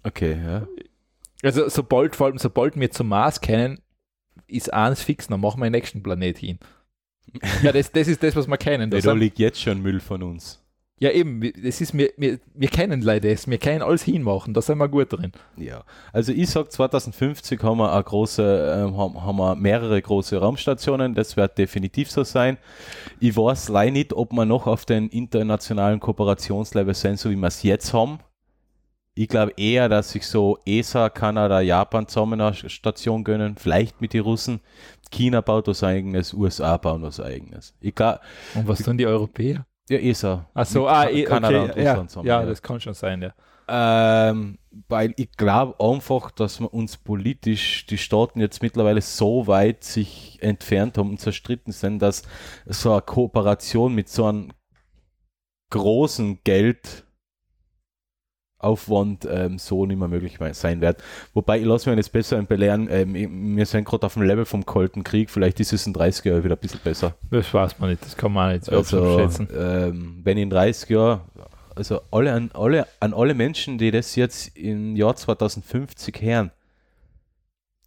[0.02, 0.66] Okay, ja.
[1.42, 3.80] Also sobald, vor allem sobald wir zum Mars kennen,
[4.46, 6.58] ist eins fix, dann machen wir den nächsten Planet hin.
[7.62, 8.90] Ja, das, das ist das, was wir kennen.
[8.90, 10.60] Da, Das da sind- liegt jetzt schon Müll von uns.
[11.02, 14.52] Ja, eben, wir- das ist, wir, wir, wir kennen leider das, wir können alles hinmachen,
[14.54, 15.32] da sind wir gut drin.
[15.56, 15.82] Ja,
[16.12, 18.42] also ich sag 2050 haben wir eine große,
[18.86, 22.58] ähm, haben, haben wir mehrere große Raumstationen, das wird definitiv so sein.
[23.18, 27.48] Ich weiß leider nicht, ob wir noch auf den internationalen Kooperationslevel sind, so wie wir
[27.48, 28.18] es jetzt haben.
[29.14, 34.12] Ich glaube eher, dass sich so ESA, Kanada, Japan zusammen eine Station gönnen, vielleicht mit
[34.12, 34.60] den Russen.
[35.10, 37.74] China baut was eigenes, USA bauen was eigenes.
[37.80, 38.20] Ich glaube,
[38.54, 39.66] Und was tun die Europäer?
[39.88, 40.48] Ja, ESA.
[40.54, 42.28] Ach so, Mit ah, eh, Kanada okay, und ja, Russland zusammen.
[42.28, 43.32] ja, das kann schon sein, ja.
[43.72, 44.58] Ähm,
[44.88, 50.38] weil ich glaube einfach, dass wir uns politisch die Staaten jetzt mittlerweile so weit sich
[50.42, 52.22] entfernt haben und zerstritten sind, dass
[52.66, 54.52] so eine Kooperation mit so einem
[55.70, 56.40] großen
[58.60, 61.02] Geldaufwand ähm, so nicht mehr möglich sein wird.
[61.34, 64.64] Wobei ich lasse mich jetzt besser belehren, ähm, wir sind gerade auf dem Level vom
[64.66, 67.14] Kalten Krieg, vielleicht ist es in 30 Jahren wieder ein bisschen besser.
[67.30, 69.48] Das weiß man nicht, das kann man auch nicht so Also, abschätzen.
[69.56, 71.20] ähm, wenn in 30 Jahren,
[71.74, 76.50] also alle an, alle an alle Menschen, die das jetzt im Jahr 2050 hören,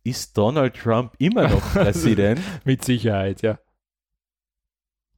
[0.03, 2.41] ist Donald Trump immer noch Präsident?
[2.65, 3.57] Mit Sicherheit, ja.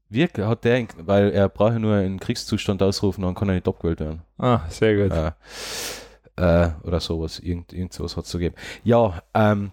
[0.10, 3.68] Wirklich, hat der, weil er braucht ja nur einen Kriegszustand ausrufen, dann kann er nicht
[3.68, 4.22] abgewählt werden.
[4.38, 5.12] Ah, sehr gut.
[5.12, 5.32] Äh,
[6.38, 8.56] äh, oder sowas, irgend, irgend sowas hat es zu geben.
[8.84, 9.72] Ja, ähm,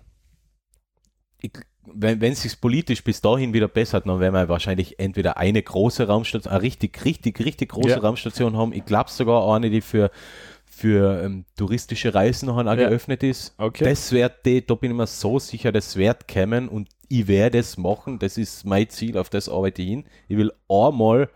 [1.40, 1.52] ich,
[1.84, 5.62] wenn wenn es sich politisch bis dahin wieder bessert, dann werden wir wahrscheinlich entweder eine
[5.62, 7.98] große Raumstation, eine richtig, richtig, richtig große Ja.
[7.98, 8.72] Raumstation haben.
[8.72, 10.10] Ich glaube sogar eine, die für,
[10.64, 12.74] für ähm, touristische Reisen noch Ja.
[12.74, 13.54] geöffnet ist.
[13.58, 13.84] Okay.
[13.84, 16.88] Das wird, die, da bin ich mir so sicher, das wird kommen und
[17.20, 18.18] ich werde es machen.
[18.18, 20.04] Das ist mein Ziel, auf das arbeite ich hin.
[20.28, 21.28] Ich will einmal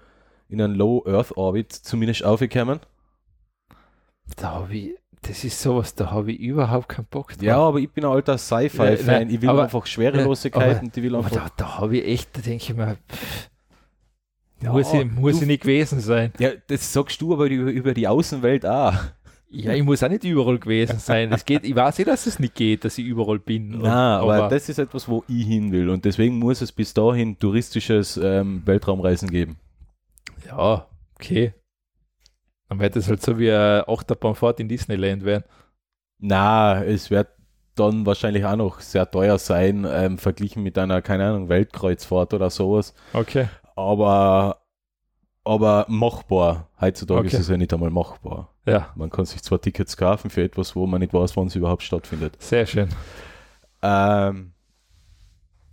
[0.49, 2.81] in einen Low Earth Orbit zumindest aufkommen.
[4.37, 7.43] Da habe ich, das ist sowas, da habe ich überhaupt keinen Bock drauf.
[7.43, 9.31] Ja, aber ich bin ein alter Sci-Fi-Fan.
[9.31, 11.31] Ich will aber- einfach Schwerelosigkeit aber- und ich will einfach.
[11.31, 13.51] da, da habe ich echt, da denke ich mir, pff,
[14.63, 16.33] Ja, muss, ich, muss du- ich nicht gewesen sein.
[16.39, 18.95] Ja, das sagst du aber über, über die Außenwelt auch.
[19.49, 21.33] Ja, ich muss auch nicht überall gewesen sein.
[21.33, 23.75] Es geht, ich weiß eh, dass es nicht geht, dass ich überall bin.
[23.77, 25.89] Und- Na, aber, das ist etwas, wo ich hin will.
[25.89, 29.57] Und deswegen muss es bis dahin touristisches ähm, Weltraumreisen geben.
[30.47, 31.55] ja, okay.
[32.69, 35.45] Dann wird es halt so wie eine Achterbahnfahrt in Disneyland werden.
[36.19, 37.29] Na, es wird
[37.77, 42.51] dann wahrscheinlich auch noch sehr teuer sein, ähm, verglichen mit einer, keine Ahnung, Weltkreuzfahrt oder
[42.51, 42.95] sowas.
[43.13, 43.49] Okay.
[43.77, 44.63] Aber,
[45.45, 46.69] aber machbar.
[46.81, 47.29] Heutzutage Okay.
[47.37, 48.53] ist es ja nicht einmal machbar.
[48.67, 51.55] Ja, Man kann sich zwar Tickets kaufen für etwas, wo man nicht weiß, wann es
[51.55, 52.41] überhaupt stattfindet.
[52.43, 52.89] sehr schön.
[53.83, 54.53] Ähm,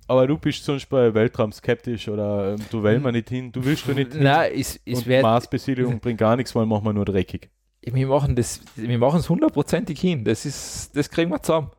[0.08, 3.64] aber du bist sonst bei Weltraum skeptisch oder ähm, du willst mal nicht hin, du
[3.64, 4.24] willst du nicht hin.
[4.24, 7.50] Nein, es, es und wird, Marsbesiedlung bringt gar nichts, weil machen wir nur dreckig.
[7.82, 10.24] wir machen das, wir machen es hundertprozentig hin.
[10.24, 11.72] Das ist, das kriegen wir zusammen.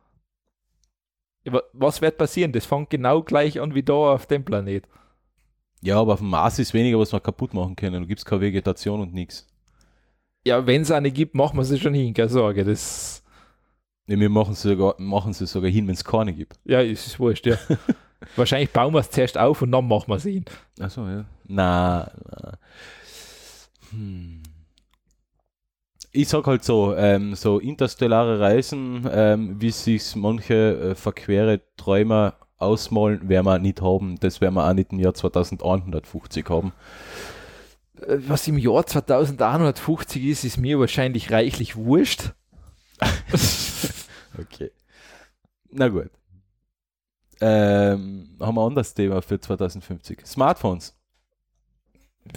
[1.73, 2.51] Was wird passieren?
[2.51, 4.87] Das fängt genau gleich an wie da auf dem Planet.
[5.81, 8.01] Ja, aber auf dem Mars ist weniger, was wir kaputt machen können.
[8.01, 9.47] Du gibst keine Vegetation und nichts.
[10.45, 12.63] Ja, wenn es eine gibt, machen wir sie schon hin, keine Sorge.
[12.63, 13.23] Das,
[14.07, 16.59] Nee, wir machen sie sogar, machen sie sogar hin, wenn es keine gibt.
[16.63, 17.57] ja, es ist wurscht, ja.
[18.35, 20.45] Wahrscheinlich bauen wir es zuerst auf und dann machen wir es hin.
[20.79, 21.25] Achso, ja.
[21.47, 22.53] Na, na.
[23.91, 24.43] Hm.
[26.11, 32.35] Ich sag halt so, ähm, so interstellare Reisen, ähm, wie sich manche äh, verquere Träumer
[32.57, 34.17] ausmalen, werden wir nicht haben.
[34.19, 36.71] Das werden wir auch nicht im Jahr 2150 haben.
[38.01, 42.33] Äh, Was im Jahr 2150 ist, ist mir wahrscheinlich reichlich wurscht.
[44.37, 44.71] Okay.
[45.71, 46.09] Na gut.
[47.41, 50.25] Ähm, haben wir ein anderes Thema für 2050.
[50.25, 50.95] Smartphones.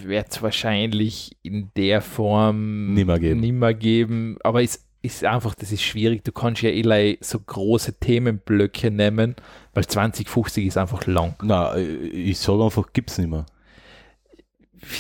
[0.03, 3.41] Wird es wahrscheinlich in der Form Nimmer geben.
[3.41, 4.37] nimmer geben.
[4.45, 6.25] Aber es ist einfach, das ist schwierig.
[6.25, 9.37] Du kannst ja eh so große Themenblöcke nehmen,
[9.73, 11.37] weil 2050 ist einfach lang.
[11.43, 13.47] Na, äh, ich sage einfach, gibt's nicht mehr.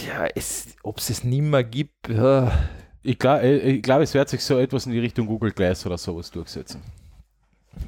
[0.07, 2.51] Ja, es, ob es es nimmer gibt, ja,
[3.03, 5.97] Ich glaube, ich glaub, es wird sich so etwas in die Richtung Google Glass oder
[5.99, 6.83] sowas durchsetzen.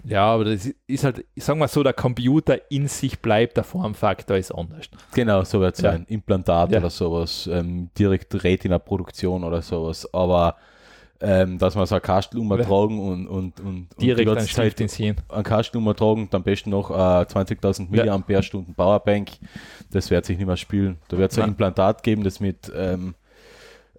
[0.05, 4.37] ja, aber das ist halt, sagen wir so, der Computer in sich bleibt, der Formfaktor
[4.37, 4.89] ist anders.
[5.13, 5.93] Genau, so wird es Ja.
[5.93, 6.07] sein.
[6.09, 6.79] Implantat Ja.
[6.79, 10.09] oder sowas, ähm, direkt Retina-Produktion oder sowas.
[10.15, 10.57] Aber
[11.21, 14.49] ähm, dass man so ein Kastel umtragen und, und, und, und die Direkt ein ganze
[14.49, 15.17] Stift Zeit ins Hirn.
[15.29, 17.87] ein Kastel umtragen und am besten noch äh, 20.000 Ja.
[17.91, 19.31] Milliampere-Stunden Powerbank,
[19.91, 20.99] das wird sich nicht mehr spielen.
[21.09, 21.51] Da wird es ein.
[21.51, 23.15] Implantat geben, das mit ähm,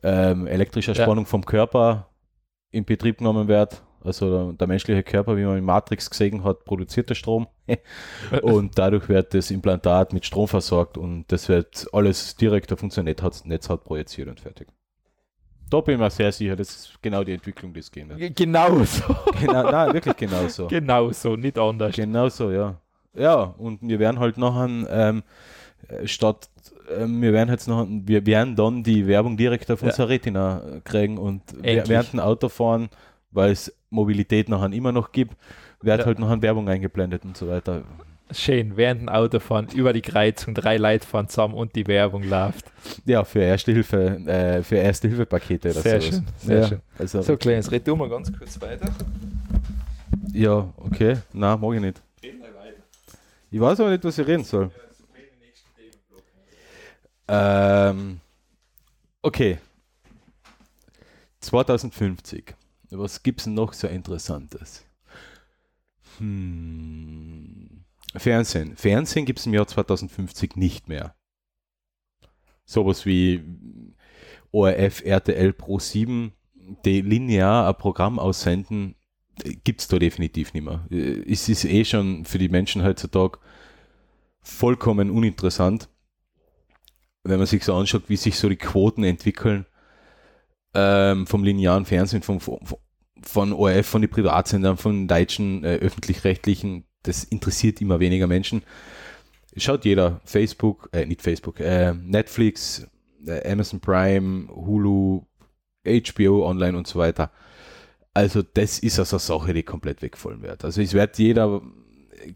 [0.03, 1.03] ähm, elektrischer Ja.
[1.03, 2.07] Spannung vom Körper
[2.71, 3.83] in Betrieb genommen wird.
[4.03, 7.45] Also der, der menschliche Körper, wie man in Matrix gesehen hat, produziert der Strom
[8.41, 13.03] und dadurch wird das Implantat mit Strom versorgt und das wird alles direkt auf unser
[13.03, 14.69] Netzhaut, Netzhaut projiziert und fertig.
[15.71, 18.35] Da bin ich mir sehr sicher, das ist genau die Entwicklung, die es gehen wird.
[18.35, 19.03] Genau so.
[19.39, 20.67] Genau, nein, wirklich genau so.
[20.67, 21.95] Genau so, nicht anders.
[21.95, 22.75] Genau so, ja.
[23.15, 25.23] Ja, und wir werden halt nachher ähm,
[25.87, 26.49] äh, statt,
[26.95, 29.87] ähm, wir werden jetzt noch, wir werden dann die Werbung direkt auf Ja.
[29.87, 31.87] unser Retina äh, kriegen und Endlich.
[31.87, 32.89] während dem Autofahren,
[33.31, 35.35] weil es Mobilität nachher immer noch gibt,
[35.81, 36.05] wird Ja.
[36.05, 37.83] halt nachher Werbung eingeblendet und so weiter.
[38.33, 42.65] Schön, während dem Autofahren über die Kreuzung, drei Leute fahren zusammen und die Werbung läuft.
[43.05, 46.15] Ja, für Erste Hilfe, äh, für Erste Hilfe Pakete oder Sehr sowas.
[46.15, 46.81] schön, sehr ja, schön.
[46.97, 48.89] Also, So, Kleines, red du mal ganz kurz weiter.
[50.33, 51.17] ja, okay.
[51.33, 52.01] Nein, mag ich nicht.
[53.53, 54.71] Ich weiß aber nicht, was ich reden soll.
[57.27, 58.19] Ähm,
[59.21, 59.57] okay.
[61.41, 62.55] 2050.
[62.91, 64.85] Was gibt es noch so Interessantes?
[66.17, 67.70] Hm.
[68.15, 68.75] Fernsehen.
[68.75, 71.15] Fernsehen gibt es im Jahr 2050 nicht mehr.
[72.65, 73.43] Sowas wie
[74.51, 76.33] ORF, RTL Pro 7,
[76.85, 78.95] die linear ein Programm aussenden,
[79.63, 80.85] gibt es da definitiv nicht mehr.
[80.91, 83.39] Äh, Es ist eh schon für die Menschen heutzutage
[84.41, 85.89] vollkommen uninteressant,
[87.23, 89.65] wenn man sich so anschaut, wie sich so die Quoten entwickeln
[90.73, 92.59] ähm, vom linearen Fernsehen, vom, vom,
[93.21, 98.63] von ORF, von den Privatsendern, von deutschen äh, öffentlich-rechtlichen, das interessiert immer weniger Menschen.
[99.57, 102.87] Schaut jeder, Facebook, äh, nicht Facebook, äh, Netflix,
[103.25, 105.23] äh, Amazon Prime, Hulu,
[105.85, 107.31] HBO Online und so weiter.
[108.13, 110.63] Also das ist also eine Sache, die komplett wegfallen wird.
[110.63, 111.61] Also es wird jeder
[112.11, 112.33] äh,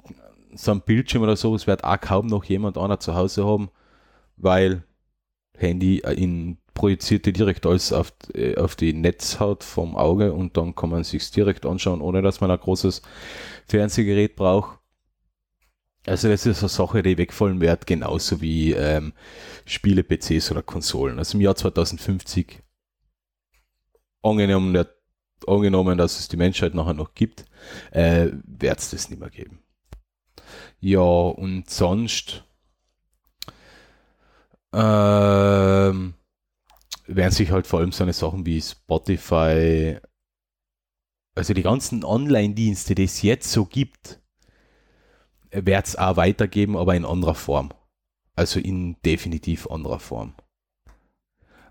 [0.56, 3.70] so ein Bildschirm oder so, es wird auch kaum noch jemand einer zu Hause haben,
[4.38, 4.84] weil
[5.58, 6.14] Handy äh,
[6.76, 11.04] in projizierte direkt alles auf, äh, auf die Netzhaut vom Auge und dann kann man
[11.04, 13.02] sich direkt anschauen, ohne dass man ein großes
[13.68, 14.80] Fernsehgerät braucht.
[16.06, 19.14] Also das ist eine Sache, die wegfallen wird, genauso wie ähm,
[19.66, 21.18] Spiele, PCs oder Konsolen.
[21.18, 22.62] Also im Jahr 2050
[24.22, 24.88] angenommen, der,
[25.48, 27.46] angenommen dass es die Menschheit nachher noch gibt,
[27.92, 29.64] äh, wird es das nicht mehr geben.
[30.80, 32.44] Ja, und sonst
[34.74, 36.14] ähm,
[37.07, 39.98] werden sich halt vor allem so eine Sachen wie Spotify,
[41.36, 44.22] also die ganzen Online-Dienste, die es jetzt so gibt,
[45.52, 47.72] wird es auch weitergeben, aber in anderer Form.
[48.36, 50.34] Also in definitiv anderer Form.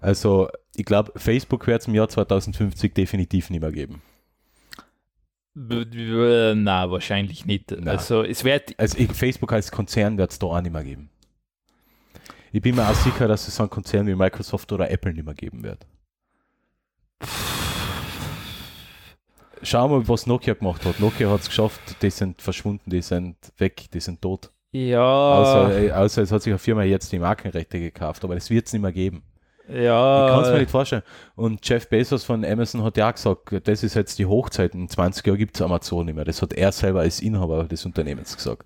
[0.00, 4.02] Also ich glaube, Facebook wird es im Jahr 2050 definitiv nicht mehr geben.
[5.54, 7.74] B- Na, wahrscheinlich nicht.
[7.78, 7.92] Na.
[7.92, 11.10] Also es wird Also Facebook als Konzern wird es da auch nicht mehr geben.
[12.54, 15.24] Ich bin mir auch sicher, dass es so einen Konzern wie Microsoft oder Apple nicht
[15.24, 15.84] mehr geben wird.
[19.60, 21.00] Schau mal, was Nokia gemacht hat.
[21.00, 24.52] Nokia hat es geschafft, die sind verschwunden, die sind weg, die sind tot.
[24.70, 28.48] ja, Außer, äh, außer es hat sich eine Firma jetzt die Markenrechte gekauft, aber das
[28.50, 29.24] wird es nicht mehr geben.
[29.68, 30.26] ja.
[30.28, 31.02] Ich kann es mir nicht vorstellen.
[31.34, 34.76] Und Jeff Bezos von Amazon hat ja auch gesagt, das ist jetzt die Hochzeit.
[34.76, 36.24] In 20 Jahren gibt es Amazon nicht mehr.
[36.24, 38.64] Das hat er selber als Inhaber des Unternehmens gesagt.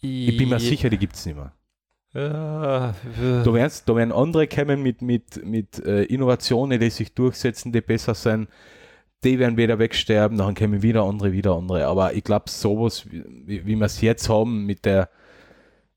[0.00, 1.52] Ich bin mir sicher, die gibt es nicht mehr.
[2.12, 2.92] Ja,
[3.44, 7.80] Da, werden's- da werden andere kommen mit, mit, mit äh, Innovationen, die sich durchsetzen, die
[7.80, 8.48] besser sind.
[9.24, 11.86] Die werden wieder wegsterben, dann kommen wieder andere, wieder andere.
[11.86, 15.08] Aber ich glaube, sowas, wie, wie wir es jetzt haben, mit der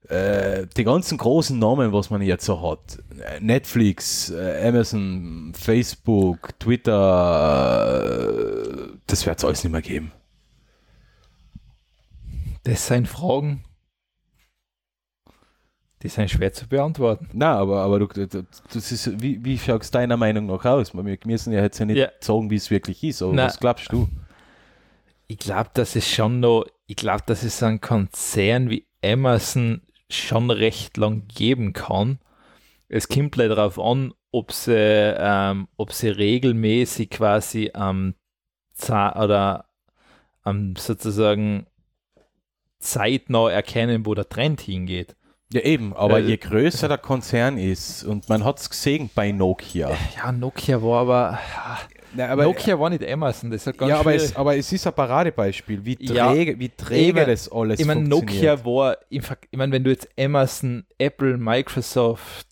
[0.10, 6.60] äh, die ganzen großen Namen, was man jetzt so hat, äh, Netflix, äh, Amazon, Facebook,
[6.60, 6.94] Twitter,
[8.92, 10.12] äh, das wird es alles nicht mehr geben.
[12.64, 13.64] Das sind Fragen,
[16.04, 17.30] die sind schwer zu beantworten.
[17.34, 20.94] Na, aber, aber du, du, das ist, wie, wie schaut es deiner Meinung nach aus?
[20.94, 22.10] Wir müssen ja jetzt ja nicht Ja.
[22.20, 24.10] sagen, wie es wirklich ist, aber was glaubst du?
[25.28, 30.52] Ich glaube, dass es schon noch, ich glaube, dass es einen Konzern wie Amazon schon
[30.52, 32.20] recht lang geben kann.
[32.90, 38.16] Es kommt leider darauf an, ob sie, ähm, ob sie regelmäßig quasi am
[38.74, 39.66] Za- oder
[40.44, 41.66] am sozusagen
[42.80, 45.16] zeitnah erkennen, wo der Trend hingeht.
[45.54, 49.32] Ja, eben, aber Äh, je größer der Konzern ist, und man hat es gesehen bei
[49.32, 49.92] Nokia.
[50.18, 51.40] Ja, Nokia war aber,
[52.16, 54.94] Na, Nokia war nicht Amazon, das hat ganz ja, aber es, aber es ist ein
[54.94, 57.28] Paradebeispiel, wie Ja, träge, wie träge eben.
[57.28, 58.02] das alles ich meine.
[58.02, 59.22] Nokia war, ich
[59.52, 62.48] meine, wenn du jetzt Amazon, Apple, Microsoft,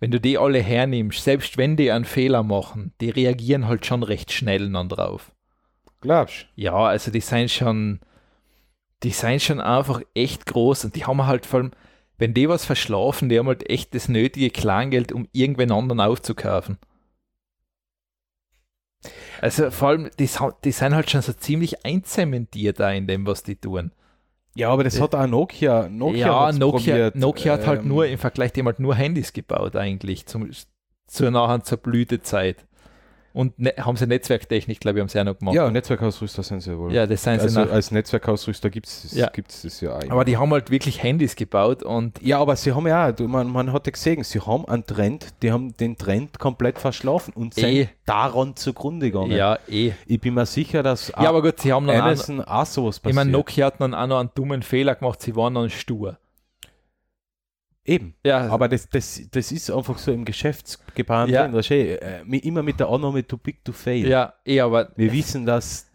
[0.00, 4.02] wenn du die alle hernimmst, selbst wenn die einen Fehler machen, die reagieren halt schon
[4.02, 5.30] recht schnell dann drauf.
[6.00, 8.00] Glaubst Ja, also die sind schon,
[9.02, 11.70] die sind schon einfach echt groß und die haben halt vor allem,
[12.18, 16.78] wenn die was verschlafen, die haben halt echt das nötige Kleingeld, um irgendwen anderen aufzukaufen.
[19.40, 20.28] Also vor allem, die,
[20.64, 23.92] die sind halt schon so ziemlich einzementiert da in dem, was die tun.
[24.54, 25.88] Ja, aber das hat auch Nokia.
[25.88, 28.94] Nokia ja, Nokia, probiert, Nokia hat halt ähm, nur im Vergleich, die haben halt nur
[28.94, 30.48] Handys gebaut eigentlich, zum,
[31.06, 32.64] zur nachher zur Blütezeit.
[33.34, 35.56] Und ne, haben sie Netzwerktechnik, glaube ich, haben sie auch noch gemacht.
[35.56, 36.92] Ja, Netzwerkausrüster sind sie wohl.
[36.94, 39.28] ja das sind sie also als Netzwerkausrüster gibt es Ja.
[39.28, 40.08] gibt's das ja auch.
[40.08, 43.48] Aber die haben halt wirklich Handys gebaut und ja, aber sie haben ja auch, man,
[43.50, 47.54] man hat ja gesehen, sie haben einen Trend, die haben den Trend komplett verschlafen und
[47.54, 47.88] sind Eh.
[48.06, 49.32] daran zugrunde gegangen.
[49.32, 49.92] ja, eh.
[50.06, 52.98] Ich bin mir sicher, dass Ja, aber gut, sie haben dann auch, Amazon auch sowas
[52.98, 53.16] ich passiert.
[53.16, 56.18] meine, Nokia hat dann auch noch einen dummen Fehler gemacht, sie waren dann stur.
[57.86, 58.14] Eben.
[58.24, 61.46] Ja, Aber das, das, das ist einfach so im Geschäftsgebaren Ja.
[61.48, 61.60] drin.
[61.70, 64.06] äh, immer mit der Annahme too big to fail.
[64.08, 65.86] ja, eh, aber, Wir wissen, dass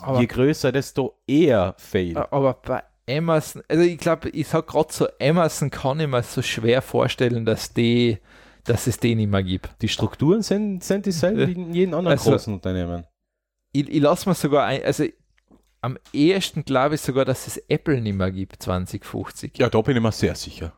[0.00, 2.16] aber, je größer, desto eher fail.
[2.16, 6.40] aber bei Amazon, also ich glaube, ich sag gerade so, Amazon kann ich mir so
[6.40, 8.18] schwer vorstellen, dass die,
[8.64, 9.70] dass es den nicht mehr gibt.
[9.82, 13.04] Die Strukturen sind, sind dieselben wie in jedem anderen Also- großen Unternehmen.
[13.72, 15.04] ich, ich lasse mir sogar ein, also
[15.80, 19.58] am ehesten glaube ich sogar, dass es Apple nicht mehr gibt 2050.
[19.58, 20.72] Ja, da bin ich mir sehr sicher.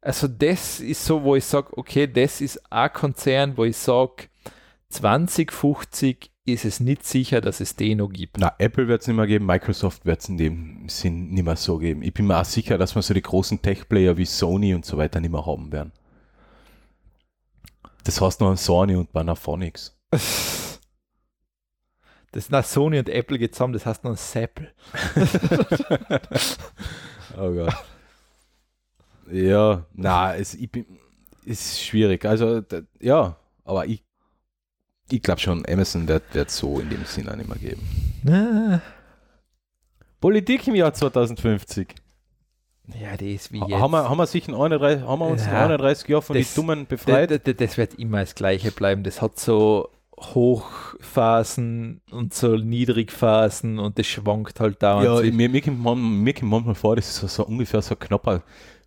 [0.00, 4.28] Also das ist so, wo ich sage, okay, das ist ein Konzern, wo ich sage,
[4.90, 8.38] 2050 ist es nicht sicher, dass es den noch gibt.
[8.38, 11.56] Na, Apple wird es nicht mehr geben, Microsoft wird es in dem Sinn nicht mehr
[11.56, 12.02] so geben.
[12.02, 14.96] Ich bin mir auch sicher, dass wir so die großen Tech-Player wie Sony und so
[14.96, 15.92] weiter nicht mehr haben werden.
[18.04, 19.96] Das heißt nur an Sony und Panaphonics.
[22.30, 24.70] Das na Sony und Apple geht zusammen, das heißt noch Apple.
[27.38, 27.74] Oh Gott.
[29.30, 30.86] Ja, na, es ich bin,
[31.44, 32.24] ist schwierig.
[32.24, 34.02] Also, da, ja, aber ich,
[35.10, 37.82] ich glaube schon, Amazon wird es so in dem Sinn auch nicht mehr geben.
[38.22, 38.82] Na,
[40.20, 41.94] Politik im Jahr 2050.
[43.00, 43.78] Ja, das ist wie Ha- jetzt.
[43.80, 46.36] Haben wir, haben wir, sich in 31, haben wir uns in Ja, 31 Jahren von
[46.36, 47.30] das- den Dummen das, befreit?
[47.46, 49.02] das, das wird immer das Gleiche bleiben.
[49.04, 55.24] Das hat so Hochphasen und so Niedrigphasen und das schwankt halt dauernd.
[55.24, 57.94] Ja, mir, mir, kommt man, mir kommt manchmal vor, das ist so, so ungefähr so
[57.94, 58.42] knapper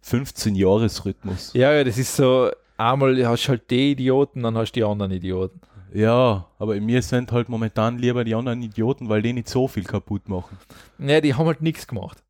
[0.06, 1.54] 15-Jahres-Rhythmus.
[1.54, 4.84] Ja, ja, das ist so, einmal hast du halt die Idioten, dann hast du die
[4.84, 5.62] anderen Idioten.
[5.94, 9.84] Ja, aber mir sind halt momentan lieber die anderen Idioten, weil die nicht so viel
[9.84, 10.58] kaputt machen.
[10.98, 12.24] Ja, die haben halt nichts gemacht.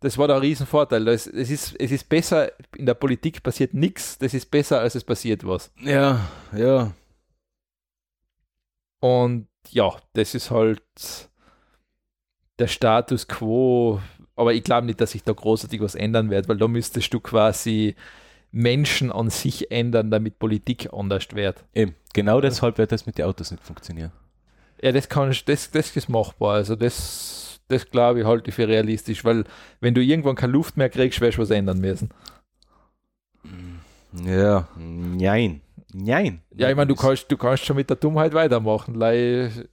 [0.00, 1.04] Das war der Riesenvorteil.
[1.04, 4.94] Das, es, ist, es ist besser, in der Politik passiert nichts, das ist besser, als
[4.94, 5.70] es passiert was.
[5.82, 6.20] Ja,
[6.56, 6.92] ja.
[9.00, 10.82] Und ja, das ist halt
[12.58, 14.00] der Status quo.
[14.36, 17.20] Aber ich glaube nicht, dass sich da großartig was ändern wird, weil da müsstest du
[17.20, 17.96] quasi
[18.52, 21.64] Menschen an sich ändern, damit Politik anders wird.
[21.74, 24.12] Eben, genau deshalb wird das mit den Autos nicht funktionieren.
[24.80, 26.54] Ja, das kann ich, das, das ist machbar.
[26.54, 29.44] Also das, das glaube ich halte ich für realistisch, weil
[29.80, 32.10] wenn du irgendwann keine Luft mehr kriegst, wirst du was ändern müssen.
[34.24, 35.62] Ja, nein.
[35.92, 36.42] Nein.
[36.54, 39.68] Ja, ich meine, du kannst, du kannst schon mit der Dummheit weitermachen, weil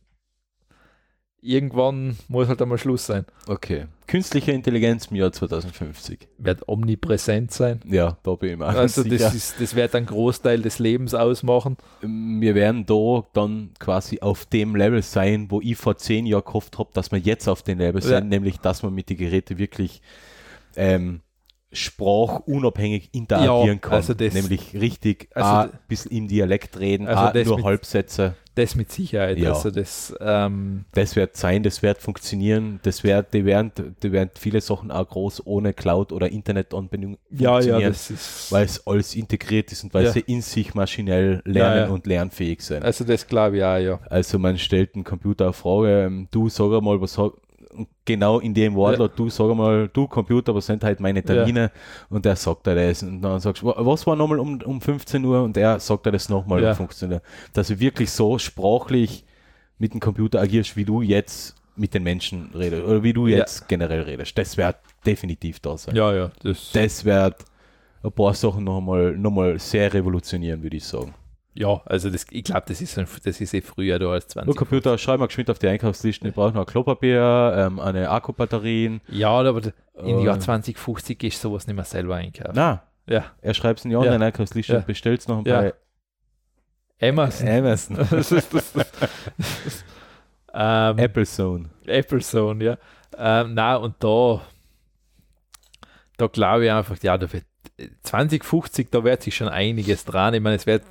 [1.44, 3.26] irgendwann muss halt einmal Schluss sein.
[3.48, 3.86] Okay.
[4.07, 6.28] Künstliche Intelligenz im Jahr 2050.
[6.38, 7.80] Wird omnipräsent sein.
[7.86, 9.18] Ja, da bin ich mir auch Also sicher.
[9.18, 11.78] das, ist, das wird einen Großteil des Lebens ausmachen.
[12.02, 16.78] wir werden da dann quasi auf dem Level sein, wo ich vor zehn Jahren gehofft
[16.80, 18.07] habe, dass wir jetzt auf dem Level Ja.
[18.20, 20.02] sind, nämlich dass man mit den Geräten wirklich
[20.76, 21.22] ähm,
[21.74, 23.94] sprachunabhängig interagieren Ja, kann.
[23.94, 28.36] also das- nämlich richtig also ein bisschen im Dialekt reden, Also nur mit- Halbsätze.
[28.56, 29.40] Das mit Sicherheit.
[29.40, 29.54] Ja.
[29.54, 33.72] Also das, ähm, Das wird sein, das wird funktionieren, das wird, die werden,
[34.04, 38.52] die werden viele Sachen auch groß ohne Cloud oder Internetanbindung ja, ja, funktionieren, das ist.
[38.52, 40.12] weil es alles integriert ist und weil Ja.
[40.12, 41.90] sie in sich maschinell lernen Ja, ja.
[41.90, 42.84] und lernfähig sind.
[42.84, 44.00] Also das glaube ich auch, ja.
[44.08, 47.18] Also man stellt einen Computer eine Frage, ähm, du sag mal, was,
[48.06, 51.72] genau in dem Wortlaut, du sag mal, du Computer, was sind halt meine Termine?
[52.10, 53.04] Und der sagt er das.
[53.04, 55.41] Und dann sagst du, wa- was war nochmal um, um 15 Uhr?
[55.44, 56.72] Und er sagt er das nochmal Ja.
[56.72, 57.22] um 15 Uhr.
[57.54, 59.26] Dass du wirklich so sprachlich
[59.80, 63.38] mit dem Computer agierst, wie du jetzt mit den Menschen redest oder wie du Ja.
[63.38, 64.38] jetzt generell redest.
[64.38, 64.76] Das wird
[65.06, 65.95] definitiv da sein.
[65.95, 67.36] Ja, ja, das, Das wird
[68.04, 71.14] ein paar Sachen nochmal noch mal sehr revolutionieren, würde ich sagen.
[71.56, 74.48] Ja, also das, ich glaube, das ist, ein- das ist eh früher da als 20.
[74.48, 76.28] Nur Computer, schreib mal geschwind auf die Einkaufsliste.
[76.28, 79.02] Ich brauche noch Klopapier, ähm, eine Akkubatterien.
[79.08, 79.62] Ja, aber
[80.04, 80.24] im Äh.
[80.26, 82.54] Jahr 2050 ist sowas nicht mehr selber einkaufen.
[82.56, 83.98] Na, Ja, er schreibt es in die.
[83.98, 84.80] Online-Einkaufsliste Ja.
[84.80, 85.62] und bestellt es noch Ja.
[85.62, 85.74] bei
[87.10, 87.48] Amazon.
[87.50, 87.98] Amazon.
[88.10, 88.88] das ist, das, das,
[90.54, 91.70] ähm, Apple Zone.
[91.86, 92.78] Apple Zone, ja.
[93.18, 94.42] Ähm, na und da,
[96.18, 97.44] da glaube ich einfach, ja, da wird
[98.04, 100.34] 2050, da wird sich schon einiges dran.
[100.34, 100.84] Ich meine, es wird,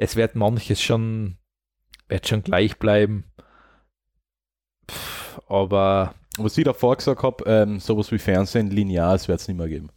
[0.00, 1.36] es wird manches schon,
[2.08, 3.24] wird schon gleich bleiben.
[4.90, 9.46] Pff, aber Was ich davor gesagt habe, ähm, sowas wie Fernsehen, linear, das wird es
[9.48, 9.90] nicht mehr geben.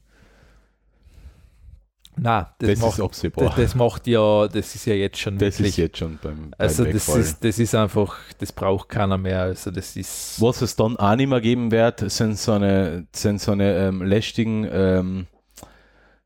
[2.17, 3.45] na, das, Das, macht, ist absehbar.
[3.45, 5.69] das, das macht ja, das ist ja jetzt schon Das wirklich.
[5.69, 9.41] ist jetzt schon beim, beim also das ist, das ist einfach, das braucht keiner mehr.
[9.43, 10.39] Also das ist.
[10.41, 14.01] Was es dann auch nicht mehr geben wird, sind so eine, sind so eine ähm,
[14.03, 15.27] lästigen ähm,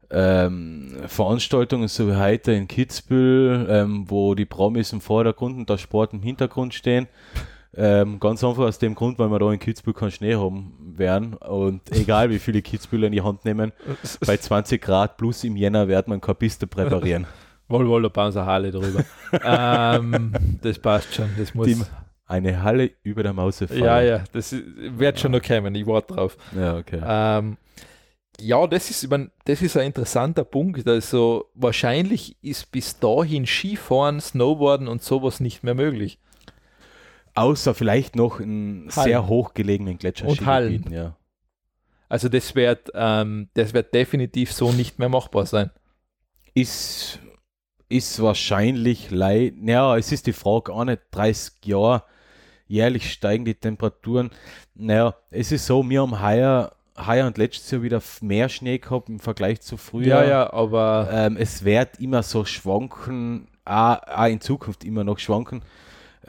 [0.10, 5.78] ähm, Veranstaltungen, so wie heute in Kitzbühel, ähm, wo die Promis im Vordergrund und der
[5.78, 7.08] Sport im Hintergrund stehen.
[7.76, 11.34] Ähm, ganz einfach aus dem Grund, weil wir da in Kitzbühel keinen Schnee haben werden.
[11.36, 13.72] Und egal wie viele Kitzbühler in die Hand nehmen,
[14.26, 17.28] bei 20 Grad plus im Jänner wird man keine Piste präparieren.
[17.70, 19.04] Wohl, wohl, da bauen sie eine Halle drüber.
[19.44, 20.32] ähm,
[20.62, 21.30] das passt schon.
[21.38, 21.68] Das muss.
[21.68, 21.76] Die,
[22.26, 23.78] eine Halle über der Mausefall.
[23.78, 25.76] ja, ja, das wird schon noch kommen.
[25.76, 26.38] Ich warte drauf.
[26.56, 27.02] Ja, okay.
[28.40, 30.88] Ja, das ist, mein, das ist ein interessanter Punkt.
[30.88, 36.20] Also wahrscheinlich ist bis dahin Skifahren, Snowboarden und sowas nicht mehr möglich.
[37.34, 39.06] Außer vielleicht noch in Hallen.
[39.06, 41.16] sehr hochgelegenen Gletscherskigebieten, ja.
[42.10, 45.72] Also das wird, ähm, das wird definitiv so nicht mehr machbar sein.
[46.54, 47.20] Ist,
[47.90, 49.56] ist wahrscheinlich leid.
[49.58, 52.04] Naja, es ist die Frage auch nicht 30 Jahre.
[52.68, 54.32] Jährlich steigen die Temperaturen.
[54.74, 59.10] Naja, es ist so, wir haben heuer, heuer und letztes Jahr wieder mehr Schnee gehabt
[59.10, 60.08] im Vergleich zu früher.
[60.08, 65.20] Ja, ja, aber Ähm, es wird immer so schwanken, auch, auch in Zukunft immer noch
[65.20, 65.62] schwanken.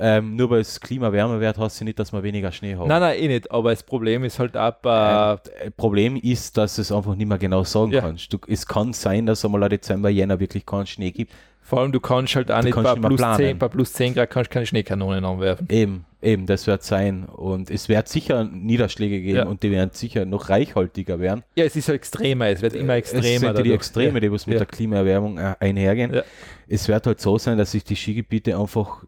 [0.01, 2.87] Ähm, nur weil das Klima wärmer wird, heißt ja nicht, dass wir weniger Schnee haben.
[2.89, 3.51] nein, nein, eh nicht.
[3.51, 7.27] Aber das Problem ist halt ab, äh, Ähm, Problem ist, dass du es einfach nicht
[7.27, 8.03] mehr genau sagen Ja.
[8.03, 8.33] kannst.
[8.33, 11.33] Du, es kann sein, dass einmal im Dezember, Jänner wirklich keinen Schnee gibt.
[11.63, 13.37] vor allem du kannst halt auch Du nicht bei nicht plus, planen.
[13.37, 15.67] 10, bei plus 10 Grad kannst du keine Schneekanonen anwerfen.
[15.69, 17.25] Eben, eben, das wird sein.
[17.25, 19.47] Und es wird sicher Niederschläge geben Ja.
[19.47, 21.45] und die werden sicher noch reichhaltiger werden.
[21.57, 23.55] Ja, es ist halt extremer, es wird immer es extremer.
[23.55, 23.73] sind die.
[23.73, 24.59] Extreme, die was mit Ja.
[24.61, 26.13] der Klimaerwärmung äh, einhergehen.
[26.15, 26.23] Ja.
[26.67, 29.05] Es wird halt so sein, dass sich die Skigebiete einfach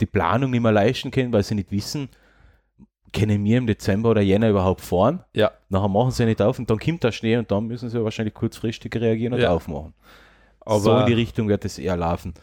[0.00, 2.08] die Planung nicht mehr leisten können, weil sie nicht wissen,
[3.12, 5.22] können wir im Dezember oder Jänner überhaupt fahren?
[5.34, 5.52] Ja.
[5.68, 8.34] Nachher machen sie nicht auf und dann kommt der Schnee und dann müssen sie wahrscheinlich
[8.34, 9.50] kurzfristig reagieren und Ja.
[9.52, 9.94] aufmachen.
[10.60, 12.34] Aber so in die Richtung wird es eher laufen.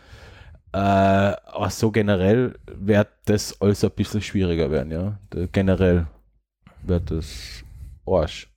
[0.73, 5.19] Äh, aber so generell wird das alles ein bisschen schwieriger werden, ja.
[5.51, 6.07] Generell
[6.83, 7.63] wird das
[8.05, 8.47] Arsch.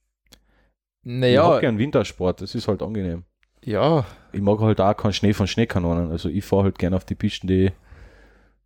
[1.03, 3.24] Ich naja, mag gern Wintersport, das ist halt angenehm.
[3.65, 6.11] ja, Ich mag halt auch keinen Schnee von Schneekanonen.
[6.11, 7.73] Also ich fahre halt gern auf die Pisten, die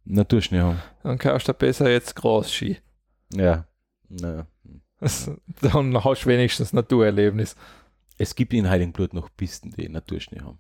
[0.04, 0.80] Naturschnee haben.
[1.02, 2.78] dann kaufst du besser jetzt Grasski.
[3.32, 3.66] Ja.
[4.08, 4.46] Naja.
[5.60, 7.54] Dann hast du wenigstens Naturerlebnis.
[8.16, 10.58] Es gibt in Heiligenblut noch Pisten, die Naturschnee haben.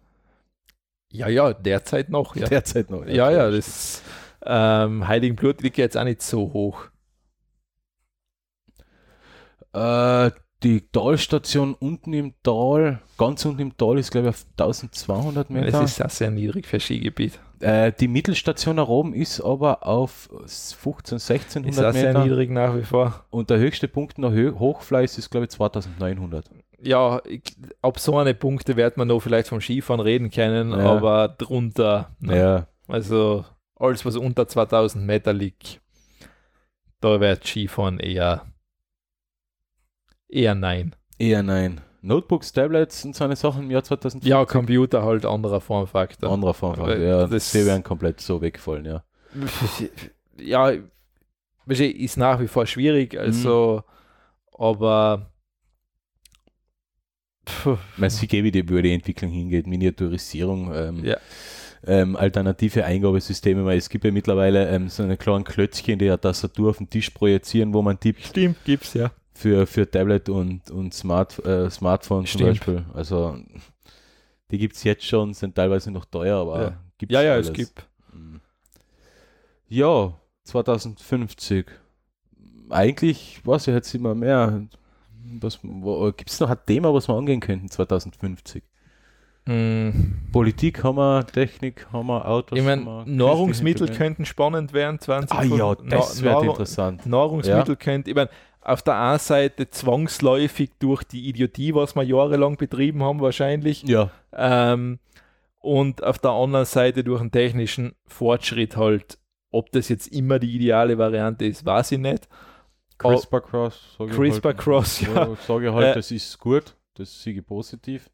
[1.10, 2.36] Ja, ja, derzeit noch.
[2.36, 3.06] Ja, Derzeit noch.
[3.06, 4.02] ja, ja das
[4.44, 6.84] ähm, Heiligenblut liegt jetzt auch nicht so hoch.
[9.72, 10.30] Äh,
[10.62, 15.50] die Talstation unten im Tal, ganz unten im Tal ist glaube ich auf 1200 Es
[15.50, 15.82] Meter.
[15.82, 17.38] ist auch sehr niedrig für Skigebiet.
[17.60, 22.50] Äh, die Mittelstation nach oben ist aber auf 15, Ist auch 1600 sehr Meter niedrig
[22.50, 23.24] nach wie vor.
[23.30, 26.50] und der höchste Punkt nach Hochfleiß ist glaube ich 2900.
[26.80, 27.42] Ja, ich,
[27.82, 30.78] ab so eine Punkte wird man noch vielleicht vom Skifahren reden können, Ja.
[30.92, 32.36] aber drunter, ne.
[32.38, 33.44] Ja, also
[33.76, 35.80] alles, was unter 2000 Meter liegt,
[37.00, 38.46] da wird Skifahren eher,
[40.28, 40.94] eher nein.
[41.18, 41.80] eher nein.
[42.00, 44.28] Notebooks, Tablets und so eine Sachen im Jahr 2050.
[44.30, 46.30] Ja, Computer halt anderer Formfaktor.
[46.30, 46.78] Anderer Form.
[46.78, 49.02] Weil Ja, das- die werden komplett so wegfallen, ja.
[50.36, 50.72] ja,
[51.66, 53.82] ist nach wie vor schwierig, also,
[54.56, 55.32] aber
[57.48, 59.66] pff, Man sieht eh, wie die, wo die Entwicklung hingeht.
[59.66, 61.16] Miniaturisierung, ähm, Ja.
[61.86, 63.64] ähm, alternative Eingabesysteme.
[63.64, 66.88] Weil es gibt ja mittlerweile ähm, so eine kleinen Klötzchen, die eine Tastatur auf den
[66.90, 69.10] Tisch projizieren, wo man tippt stimmt, gibt's ja.
[69.34, 72.50] für, für Tablet und, und Smart, äh, Smartphone zum Stimmt.
[72.50, 72.84] Beispiel.
[72.94, 73.36] Also
[74.50, 76.80] die gibt es jetzt schon, sind teilweise noch teuer, aber Ja.
[76.98, 77.48] gibt's Ja, ja, alles.
[77.48, 77.86] es gibt.
[78.12, 78.40] Mhm.
[79.68, 80.14] Ja,
[80.44, 81.66] 2050.
[82.70, 84.66] eigentlich, weiß ich jetzt immer mehr.
[85.30, 88.62] Gibt es noch ein Thema, was wir angehen könnten 2050?
[89.46, 94.72] Mm, Politik haben wir, Technik haben wir, Autos Ich haben meine, wir, Nahrungsmittel könnten spannend
[94.74, 97.06] werden, 20 Ah ja, das wird Nahr- interessant.
[97.06, 98.28] Nahrungsmittel könnte, ich meine,
[98.60, 104.10] auf der einen Seite zwangsläufig durch die Idiotie, was wir jahrelang betrieben haben, wahrscheinlich, Ja,
[104.34, 104.98] ähm,
[105.60, 109.18] und auf der anderen Seite durch einen technischen Fortschritt halt.
[109.50, 112.28] Ob das jetzt immer die ideale Variante ist, weiß ich nicht.
[112.98, 113.96] CRISPR Cross.
[113.98, 115.36] sag ich CRISPR halt, Cross, ja.
[115.46, 118.10] Sage ich halt, Äh, das ist gut, das ich positiv.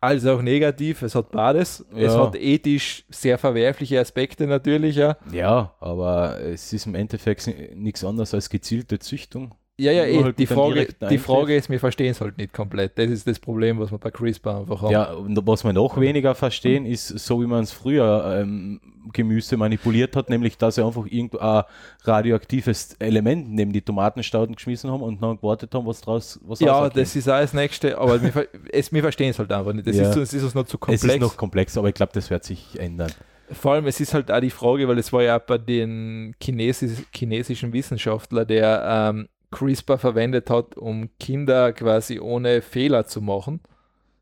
[0.00, 1.84] Als auch negativ, es hat beides.
[1.92, 2.26] Es Ja.
[2.26, 5.16] hat ethisch sehr verwerfliche Aspekte natürlich, ja.
[5.32, 9.54] Ja, aber es ist im Endeffekt nichts anderes als gezielte Züchtung.
[9.80, 10.24] Ja, ja, eh.
[10.24, 11.18] halt die, Frage, die.
[11.18, 12.98] Frage ist, wir verstehen es halt nicht komplett.
[12.98, 14.90] Das ist das Problem, was wir bei CRISPR einfach haben.
[14.90, 18.80] Ja, und was wir noch weniger verstehen, ist so, wie man es früher ähm,
[19.12, 21.62] Gemüse manipuliert hat, nämlich dass sie einfach irgendein
[22.02, 26.88] radioaktives Element neben die Tomatenstauden geschmissen haben und dann gewartet haben, was draus was Ja,
[26.88, 29.86] das ist auch das Nächste, aber wir, es, wir verstehen es halt einfach nicht.
[29.86, 30.08] Das, Ja.
[30.08, 31.14] ist, das ist uns noch zu es komplex.
[31.14, 33.12] ist noch komplex, aber ich glaube, das wird sich ändern.
[33.50, 37.02] Vor allem, es ist halt auch die Frage, weil es war ja bei den Chinesis
[37.14, 43.60] chinesischen Wissenschaftler, der ähm, CRISPR verwendet hat, um Kinder quasi ohne Fehler zu machen.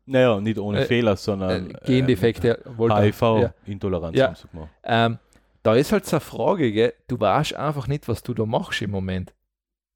[0.05, 2.61] Naja, nicht ohne Äh, Fehler, Äh, sondern Gendefekte.
[2.77, 3.11] wollte er- ja.
[3.11, 4.27] HIV-Intoleranz Ja.
[4.27, 4.69] haben sie gemacht.
[4.83, 5.19] Ähm,
[5.63, 6.93] da ist halt so eine Frage, gell?
[7.07, 9.33] du weißt einfach nicht, was du da machst im Moment.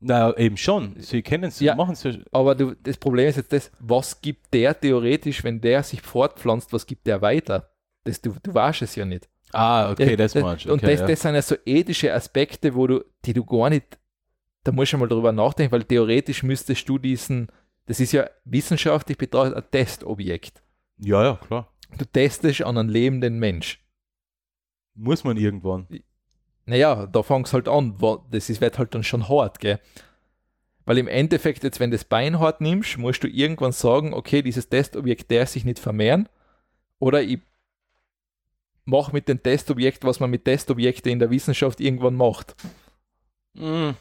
[0.03, 0.95] Na, eben schon.
[0.99, 1.75] Sie kennen es, Ja.
[1.75, 2.11] machen es ja.
[2.31, 6.73] Aber du, das Problem ist jetzt das, was gibt der theoretisch, wenn der sich fortpflanzt,
[6.73, 7.69] was gibt der weiter?
[8.03, 9.29] Das, du, du weißt es ja nicht.
[9.53, 10.73] Ah, okay, Ja, das meinst du.
[10.73, 11.07] Und Okay, das, ja.
[11.07, 13.85] das sind ja so ethische Aspekte, wo du, die du gar nicht,
[14.63, 17.47] da musst du mal drüber nachdenken, weil theoretisch müsstest du diesen,
[17.85, 20.61] das ist ja wissenschaftlich betrachtet ein Testobjekt.
[20.97, 21.71] ja, ja, klar.
[21.97, 23.83] Du testest an einem lebenden Mensch.
[24.93, 25.87] Muss man irgendwann.
[26.65, 27.97] Naja, da fängt es halt an,
[28.29, 29.79] das ist, wird halt dann schon hart, gell?
[30.85, 34.41] Weil im Endeffekt, jetzt wenn du das Bein hart nimmst, musst du irgendwann sagen, okay,
[34.41, 36.29] dieses Testobjekt darf sich nicht vermehren
[36.99, 37.39] oder ich
[38.85, 42.55] mache mit dem Testobjekt, was man mit Testobjekten in der Wissenschaft irgendwann macht.
[43.53, 43.91] Mm.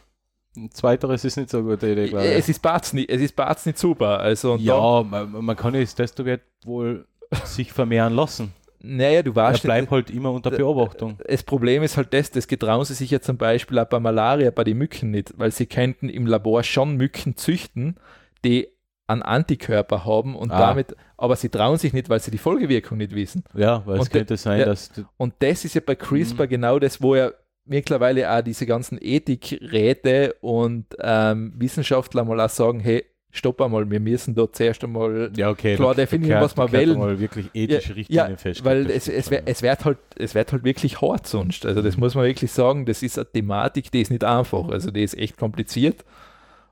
[0.73, 2.33] Zweiteres ist nicht so eine gute Idee, glaube ich.
[2.39, 4.19] Es ist Batz nicht, es ist Batz nicht super.
[4.21, 7.07] Also ja, man, man kann ja das Testobjekt wohl
[7.45, 8.53] sich vermehren lassen.
[8.81, 11.19] naja, du Er weißt, bleibt halt immer unter Beobachtung.
[11.29, 14.51] das Problem ist halt das, das getrauen sie sich ja zum Beispiel auch bei Malaria,
[14.51, 17.97] bei den Mücken nicht, weil sie könnten im Labor schon Mücken züchten,
[18.45, 18.69] die
[19.07, 20.59] einen Antikörper haben und Ah.
[20.59, 23.45] damit, aber sie trauen sich nicht, weil sie die Folgewirkung nicht wissen.
[23.55, 24.65] Ja, weil es Und de- könnte sein, ja.
[24.67, 26.49] dass Und das ist ja bei CRISPR Mhm.
[26.49, 27.31] genau das, wo ja
[27.65, 34.01] mittlerweile auch diese ganzen Ethikräte und ähm, Wissenschaftler mal auch sagen, hey, stopp einmal, wir
[34.01, 36.99] müssen da zuerst einmal ja okay, Klar da- definieren, da was wir wählen.
[36.99, 38.65] mal wirklich ethische Ja, Richtlinien ja, fest.
[38.65, 41.65] weil es, es, wär- es, wird halt, es wird halt wirklich hart sonst.
[41.65, 44.69] Also das muss man wirklich sagen, das ist eine Thematik, die ist nicht einfach.
[44.69, 46.05] Also die ist echt kompliziert.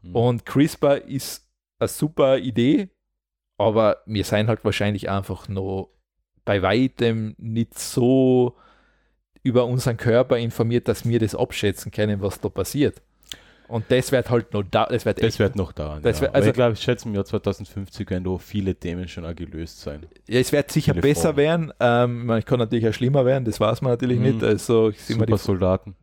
[0.03, 0.17] Mhm.
[0.17, 1.47] Und CRISPR ist
[1.79, 2.89] eine super Idee,
[3.57, 5.91] aber wir sind halt wahrscheinlich einfach noch
[6.45, 8.57] bei weitem nicht so
[9.49, 13.01] über unseren Körper informiert, dass wir das abschätzen können, was da passiert.
[13.67, 16.01] Und das wird halt noch da, das wird das echt, wird noch dauern.
[16.03, 16.23] Das ja.
[16.23, 19.35] wird- also- ich glaube, ich schätze im Jahr 2050 werden da viele Themen schon auch
[19.35, 20.07] gelöst sein.
[20.27, 21.37] ja, es wird sicher viele besser Fragen.
[21.37, 21.73] werden.
[21.81, 24.25] Ähm, ich meine, kann natürlich auch schlimmer werden, das weiß man natürlich Mhm.
[24.25, 24.43] nicht.
[24.43, 25.97] Also ist immer die Super Soldaten.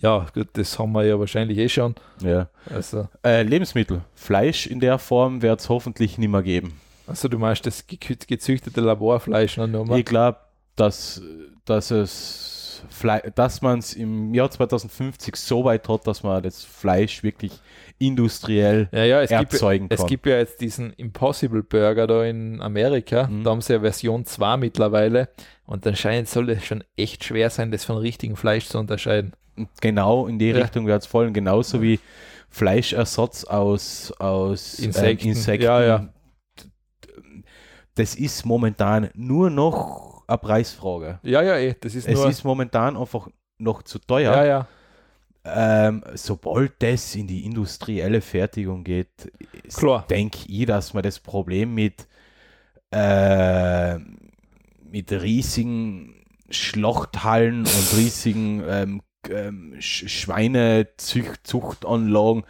[0.00, 1.96] Ja, gut, das haben wir ja wahrscheinlich eh schon.
[2.22, 2.48] Ja.
[2.72, 4.02] Also, Äh, Lebensmittel.
[4.14, 6.74] Fleisch in der Form wird es hoffentlich nicht mehr geben.
[7.08, 9.98] also du meinst das gezüchtete Laborfleisch noch nochmal?
[9.98, 10.38] Ich glaube,
[10.76, 11.20] dass,
[11.70, 12.44] dass es
[13.34, 17.52] dass man es im Jahr 2050 so weit hat, dass man das Fleisch wirklich
[17.98, 20.06] industriell Ja, ja, es gibt, erzeugen es kann.
[20.06, 23.26] gibt ja jetzt diesen Impossible Burger da in Amerika.
[23.26, 23.42] Mhm.
[23.42, 25.28] Da haben sie ja Version 2 mittlerweile.
[25.66, 29.32] Und anscheinend soll es schon echt schwer sein, das von richtigem Fleisch zu unterscheiden.
[29.80, 30.58] Genau in die Ja.
[30.58, 31.98] Richtung wird es fallen, genauso wie
[32.48, 35.26] Fleischersatz aus, aus Insekten.
[35.26, 35.64] Ähm, Insekten.
[35.64, 36.08] Ja, ja.
[37.96, 41.18] Das ist momentan nur noch eine Preisfrage.
[41.22, 42.28] Ja, ja, eh, das ist Es nur.
[42.28, 43.28] ist momentan einfach
[43.58, 44.32] noch zu teuer.
[44.36, 44.66] ja, ja.
[45.44, 49.32] Ähm, sobald das in die industrielle Fertigung geht,
[50.10, 52.06] denke ich, dass man das Problem mit,
[52.90, 53.96] äh,
[54.90, 56.16] mit riesigen
[56.50, 59.00] Schlachthallen und riesigen ähm,
[59.30, 62.44] ähm, Sch Schweinezuchtanlagen,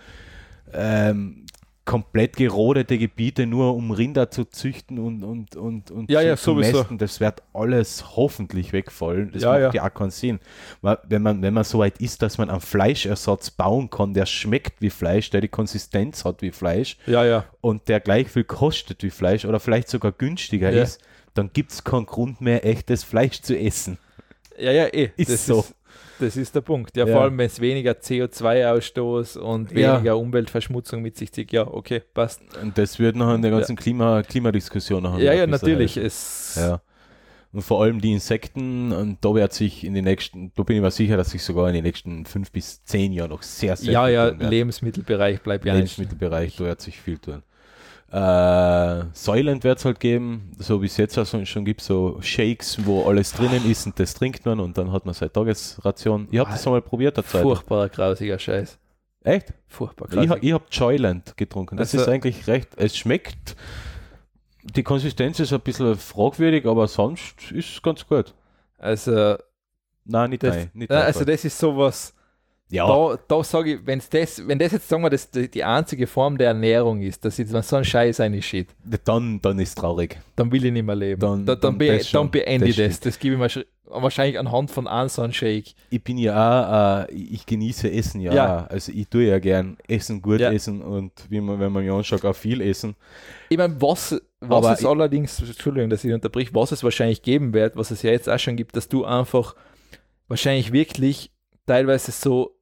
[0.73, 1.47] ähm,
[1.89, 6.36] komplett gerodete Gebiete nur um Rinder zu züchten und, und, und, und Ja, zu, ja,
[6.36, 9.32] zu mästen, das wird alles hoffentlich wegfallen.
[9.32, 9.73] Das Ja, macht ja.
[9.73, 10.39] ja auch keinen Sinn.
[10.82, 14.27] Weil Wenn man, wenn man so weit ist, dass man einen Fleischersatz bauen kann, der
[14.27, 17.47] schmeckt wie Fleisch, der die Konsistenz hat wie Fleisch Ja, ja.
[17.62, 20.82] und der gleich viel kostet wie Fleisch oder vielleicht sogar günstiger Ja.
[20.82, 21.01] ist,
[21.32, 23.97] dann gibt es keinen Grund mehr, echtes Fleisch zu essen.
[24.59, 25.10] Ja, ja, eh.
[25.16, 25.60] Ist das so.
[25.60, 25.74] Ist,
[26.20, 26.97] Das ist der Punkt.
[26.97, 27.12] Ja, Ja.
[27.12, 29.95] vor allem, wenn es weniger CO2-Ausstoß und Ja.
[29.97, 31.53] weniger Umweltverschmutzung mit sich zieht.
[31.53, 32.40] Ja, okay, passt.
[32.61, 35.97] Und das wird noch in der ganzen Klima, Klimadiskussion noch Ja, ja, ein bisschen natürlich.
[35.97, 36.07] helfen.
[36.07, 36.81] Es, Ja.
[37.51, 40.82] Und vor allem die Insekten, und da wird sich in den nächsten, da bin ich
[40.82, 43.90] mir sicher, dass sich sogar in den nächsten fünf bis zehn Jahren noch sehr, sehr
[43.93, 44.51] ja, viel ja, tun wird.
[44.51, 45.97] Lebensmittelbereich bleibt ja nicht.
[45.97, 47.43] Lebensmittelbereich, da wird sich viel tun.
[48.11, 52.79] Äh, Soylent wird es halt geben, so wie es jetzt also schon gibt, so Shakes,
[52.87, 56.27] wo alles drinnen ist und das trinkt man und dann hat man seine Tagesration.
[56.31, 57.43] Ich habe das einmal probiert, der Zeit.
[57.43, 58.79] Furchtbarer, grausiger Scheiß.
[59.25, 59.53] Echt?
[59.67, 60.43] Furchtbar Ich, grausig.
[60.43, 61.77] ich habe Joyland getrunken.
[61.77, 62.69] Das Also- ist eigentlich recht.
[62.77, 63.57] Es schmeckt.
[64.63, 68.35] Die Konsistenz ist ein bisschen fragwürdig, aber sonst ist es ganz gut.
[68.79, 69.37] Also,
[70.05, 70.71] Nein, nicht das, nein.
[70.73, 72.15] Nicht ja, also das ist sowas,
[72.70, 75.65] ja, da, da sage ich, wenn's das, wenn das jetzt, sagen wir, das die, die
[75.65, 78.74] einzige Form der Ernährung ist, dass jetzt mal so ein Scheiß einschiebt,
[79.05, 80.19] dann, dann ist traurig.
[80.36, 81.20] dann will ich nicht mehr leben.
[81.20, 83.01] Dann- da, dann, dann be, das dann beende ich das.
[83.01, 85.73] Das gebe ich mir sch- wahrscheinlich anhand von einem so einem Shake.
[85.89, 88.35] Ich bin ja auch, äh, ich genieße Essen ja.
[88.35, 88.66] Ja.
[88.66, 90.53] Also ich tue ja gern Essen, gut Ja.
[90.53, 92.97] essen und wie man, wenn man mir anschaut, auch viel essen.
[93.49, 97.23] Ich meine, was, was Aber es ich- allerdings, Entschuldigung, dass ich unterbrich, was es wahrscheinlich
[97.23, 99.55] geben wird, was es ja jetzt auch schon gibt, dass du einfach
[100.28, 101.31] wahrscheinlich wirklich
[101.66, 102.55] teilweise so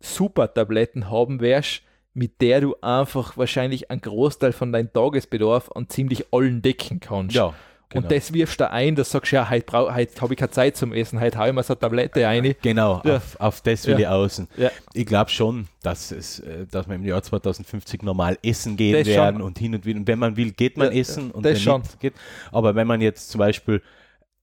[0.00, 1.82] Super-Tabletten haben wirst,
[2.14, 7.36] mit der du einfach wahrscheinlich einen Großteil von deinem Tagesbedarf an ziemlich allen decken kannst.
[7.36, 7.54] Ja.
[7.88, 8.02] genau.
[8.04, 10.50] Und das wirfst du ein, da sagst du, ja, heute, brau- heute habe ich keine
[10.50, 12.54] Zeit zum Essen, heute hau ich mir so eine Tablette ein.
[12.60, 13.16] Genau, Ja.
[13.16, 13.98] auf, auf das will Ja.
[14.00, 14.48] ich außen.
[14.56, 14.70] Ja.
[14.94, 19.06] Ich glaube schon, dass, es, äh, dass wir im Jahr 2050 normal essen gehen Das
[19.06, 19.42] werden schon.
[19.42, 19.98] und hin und wieder.
[20.00, 21.80] Und wenn man will, geht man essen und das wenn schon.
[21.82, 22.14] nicht, geht.
[22.50, 23.80] Aber wenn man jetzt zum Beispiel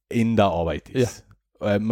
[0.07, 1.24] in der Arbeit ist,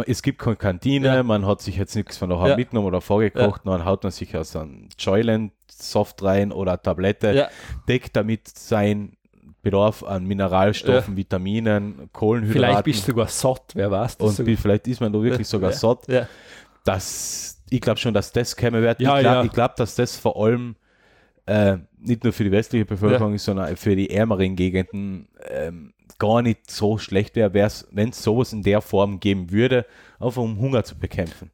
[0.06, 1.22] es gibt keine Kantine, Ja.
[1.22, 2.56] man hat sich jetzt nichts von daheim Ja.
[2.56, 7.48] mitgenommen oder vorgekocht, dann haut man sich aus einem Joyland Soft rein oder Tablette, Ja,
[7.88, 9.16] deckt damit sein
[9.62, 12.52] Bedarf an Mineralstoffen, Vitaminen, Kohlenhydraten.
[12.62, 14.18] vielleicht bist du sogar satt, wer weiß.
[14.18, 14.56] das und sogar.
[14.56, 15.76] vielleicht ist man da wirklich sogar ja.
[15.76, 16.28] satt Ja.
[16.84, 19.00] das, ich glaube schon, dass das käme wird.
[19.00, 19.52] Ja, ich glaube, ja.
[19.52, 20.76] glaub, dass das vor allem
[21.46, 26.42] äh, nicht nur für die westliche Bevölkerung ist, sondern für die ärmeren Gegenden ähm, gar
[26.42, 29.86] nicht so schlecht wäre, wenn es sowas in der Form geben würde,
[30.18, 31.50] einfach um Hunger zu bekämpfen.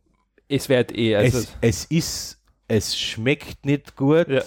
[0.49, 4.43] Es wird eh, also, es, es ist, es schmeckt nicht gut, ja,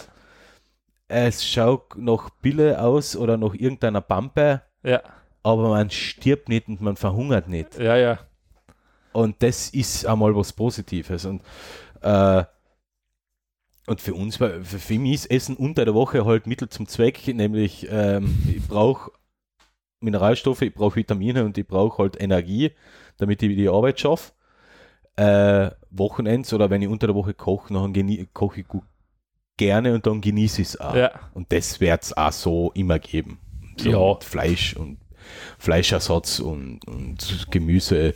[1.07, 5.01] es schaut nach Bille aus oder nach irgendeiner Pampe, ja,
[5.43, 7.79] aber man stirbt nicht und man verhungert nicht.
[7.79, 8.19] ja, ja.
[9.13, 11.25] Und das ist einmal was Positives.
[11.25, 11.41] Und,
[12.01, 12.43] äh,
[13.87, 16.87] und für uns, war- für, für mich ist Essen unter der Woche halt Mittel zum
[16.87, 19.11] Zweck, nämlich ähm, ich brauche
[19.99, 22.71] Mineralstoffe, ich brauche Vitamine und ich brauche halt Energie,
[23.17, 24.31] damit ich die Arbeit schaffe.
[25.15, 27.93] Äh, Wochenends oder wenn ich unter der Woche koche, dann
[28.33, 28.83] koche ich gut
[29.57, 30.95] gerne und dann genieße ich es auch.
[30.95, 31.11] ja.
[31.33, 33.37] Und das wird es auch so immer geben.
[33.77, 34.19] So Ja.
[34.21, 34.97] Fleisch und
[35.59, 38.15] Fleischersatz und, und Gemüse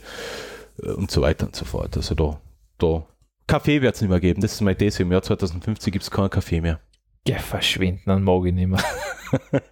[0.82, 1.96] äh, und so weiter und so fort.
[1.96, 2.40] Also da,
[2.78, 3.06] da
[3.48, 4.40] Kaffee wird es nicht mehr geben.
[4.42, 5.02] Das ist meine These.
[5.02, 6.80] Im Jahr 2050 gibt es keinen Kaffee mehr.
[7.26, 8.82] Ja, verschwinden, dann mag ich nicht mehr.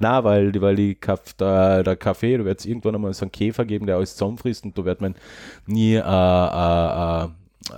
[0.00, 3.32] Na, weil, weil die Kaff, der, der Kaffee, da wird es irgendwann einmal so einen
[3.32, 5.14] Käfer geben, der alles zusammenfrisst und da wird man
[5.66, 7.28] nie äh, äh, äh,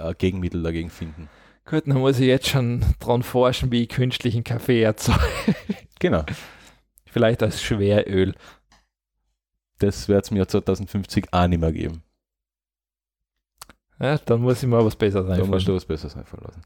[0.09, 1.29] ein Gegenmittel dagegen finden.
[1.67, 5.21] Gut, dann muss ich jetzt schon dran forschen, wie ich künstlichen Kaffee erzeuge.
[6.01, 6.25] Genau.
[7.07, 8.35] Vielleicht als Schweröl.
[9.79, 12.04] Das wird es im Jahr 2050 auch nicht mehr geben.
[14.01, 15.65] Ja, dann muss ich mal was Besseres Da musst einfallen.
[15.67, 16.63] du was Besseres einfallen lassen.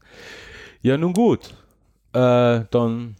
[0.81, 1.53] Ja, nun gut.
[2.13, 3.15] Äh, dann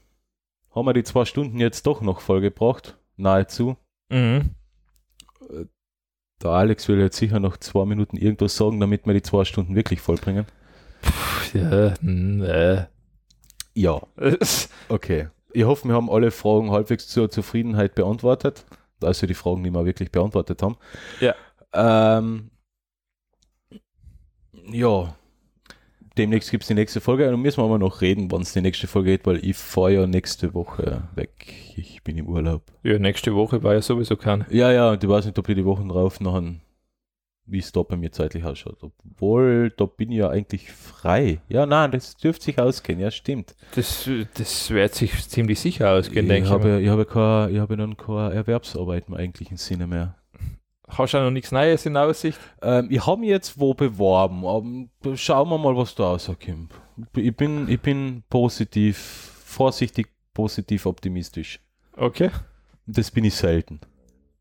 [0.74, 2.98] haben wir die zwei Stunden jetzt doch noch vollgebracht.
[3.18, 3.76] Nahezu.
[4.10, 4.52] Mhm.
[6.42, 9.76] Der Alex will jetzt sicher noch zwei Minuten irgendwas sagen, damit wir die zwei Stunden
[9.76, 10.46] wirklich vollbringen.
[11.04, 12.86] Pff, Ja, hm, äh.
[13.74, 14.02] Ja,
[14.90, 15.28] okay.
[15.52, 18.66] Ich hoffe, wir haben alle Fragen halbwegs zur Zufriedenheit beantwortet.
[19.02, 20.78] Also die Fragen, die wir wirklich beantwortet haben.
[21.20, 21.36] Ja.
[21.74, 22.52] Ähm,
[24.72, 25.16] ja.
[26.18, 27.26] Demnächst gibt es die nächste Folge.
[27.26, 29.94] Dann müssen wir aber noch reden, wann es die nächste Folge geht, weil ich fahre
[29.94, 31.54] ja nächste Woche weg.
[31.78, 32.64] Ich bin im Urlaub.
[32.84, 34.46] ja, nächste Woche war ja sowieso keine.
[34.50, 36.60] Ja, ja, und ich weiß nicht, ob ich die Wochen drauf noch ein,
[37.46, 38.80] wie es da bei mir zeitlich ausschaut.
[38.82, 41.40] Obwohl, da bin ich ja eigentlich frei.
[41.48, 43.00] Ja, nein, das dürfte sich ausgehen.
[43.00, 43.56] Ja, stimmt.
[43.76, 46.54] Das, das wird sich ziemlich sicher ausgehen, ich denke ich.
[46.54, 46.60] mal.
[46.60, 50.19] habe, ich habe, kein, ich habe dann keine Erwerbsarbeit im eigentlichen Sinne mehr.
[50.90, 52.40] Hast du auch noch nichts Neues in Aussicht?
[52.62, 56.74] Ähm, ich habe mich jetzt wo beworben, aber schauen wir mal, was da rauskommt.
[57.16, 58.98] Ich bin, ich bin positiv,
[59.46, 61.60] vorsichtig positiv optimistisch.
[61.96, 62.30] Okay.
[62.86, 63.82] Das bin ich selten.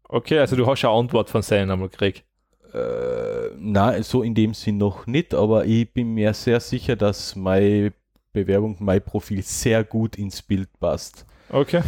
[0.09, 2.25] Okay, also du hast eine Antwort von seinen einmal gekriegt.
[2.73, 7.35] Äh, nein, so in dem Sinn noch nicht, aber ich bin mir sehr sicher, dass
[7.35, 7.93] meine
[8.33, 11.27] Bewerbung, mein Profil sehr gut ins Bild passt.
[11.51, 11.83] Okay.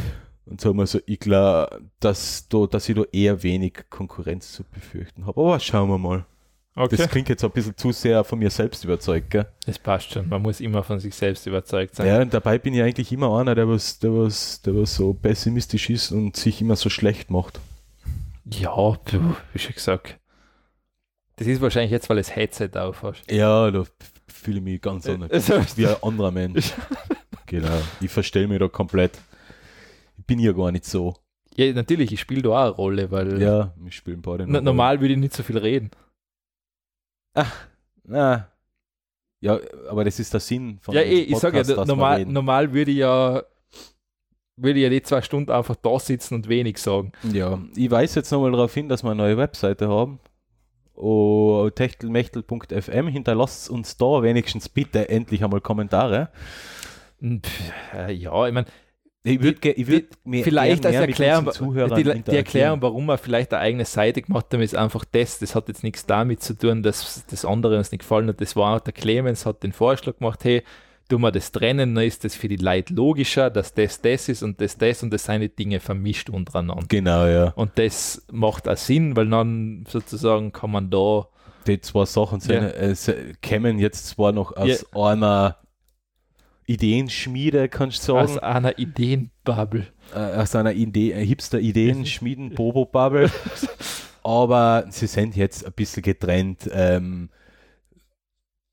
[0.50, 4.64] Und sagen wir so, ich glaube, dass, da, dass ich da eher wenig Konkurrenz zu
[4.64, 5.40] befürchten habe.
[5.40, 6.26] Aber schauen wir mal.
[6.74, 6.96] Okay.
[6.96, 9.46] Das klingt jetzt ein bisschen zu sehr von mir selbst überzeugt, gell?
[9.66, 10.28] Das passt schon.
[10.28, 12.06] Man muss immer von sich selbst überzeugt sein.
[12.06, 15.12] Ja, und dabei bin ich eigentlich immer einer, der was, der was, der was so
[15.12, 17.60] pessimistisch ist und sich immer so schlecht macht.
[18.44, 20.18] Ja, du, wie schon gesagt.
[21.36, 23.30] Das ist wahrscheinlich jetzt, weil das Headset auf hast.
[23.30, 23.84] Ja, da
[24.28, 25.30] fühle ich mich ganz anders.
[25.30, 26.72] Also- wie ein anderer Mensch.
[27.46, 27.80] genau.
[28.00, 29.18] Ich verstelle mich da komplett.
[30.30, 31.16] Ich bin ja gar nicht so.
[31.56, 34.44] Ja, natürlich, ich spiele da auch eine Rolle, weil Ja, wir spielen beide.
[34.44, 35.90] n- normal würde ich nicht so viel reden.
[38.04, 38.48] Na.
[39.40, 39.58] Ja,
[39.88, 42.98] aber das ist der Sinn von ja, eh, ich sage ja, normal, normal würde ich
[42.98, 43.42] ja
[44.56, 47.10] würde ich ja die zwei Stunden einfach da sitzen und wenig sagen.
[47.32, 50.20] Ja, ich weise jetzt nochmal darauf hin, dass wir eine neue Webseite haben.
[50.94, 53.08] Oh, techtelmechtel.fm.
[53.08, 56.28] Hinterlasst uns da wenigstens bitte endlich einmal Kommentare.
[57.20, 57.40] Hm,
[57.94, 58.66] äh, ja, ich meine,
[59.22, 61.50] Ich würde ich würd mir vielleicht als Erklärung,
[61.94, 62.36] die, die.
[62.36, 65.38] Erklärung, warum wir vielleicht eine eigene Seite gemacht haben, ist einfach das.
[65.38, 68.40] Das hat jetzt nichts damit zu tun, dass das andere uns nicht gefallen hat.
[68.40, 70.62] Das war der Clemens hat den Vorschlag gemacht, hey,
[71.10, 74.42] tun wir das trennen, dann ist das für die Leute logischer, dass das das ist
[74.42, 76.84] und das das und das die Dinge vermischt untereinander.
[76.88, 77.48] Genau, ja.
[77.56, 81.26] Und das macht auch Sinn, weil dann sozusagen kann man da
[81.66, 82.68] Die zwei Sachen sind, Ja.
[82.68, 82.94] äh,
[83.42, 85.56] kämen jetzt zwar noch aus einer
[86.70, 89.86] Ideenschmiede, kannst du aus sagen, einer Ideenbubble.
[90.14, 93.30] äh, aus einer Idee, äh, Hipster-Ideen-Schmieden, Bobo-Bubble,
[94.22, 96.68] aber sie sind jetzt ein bisschen getrennt.
[96.72, 97.30] Ähm,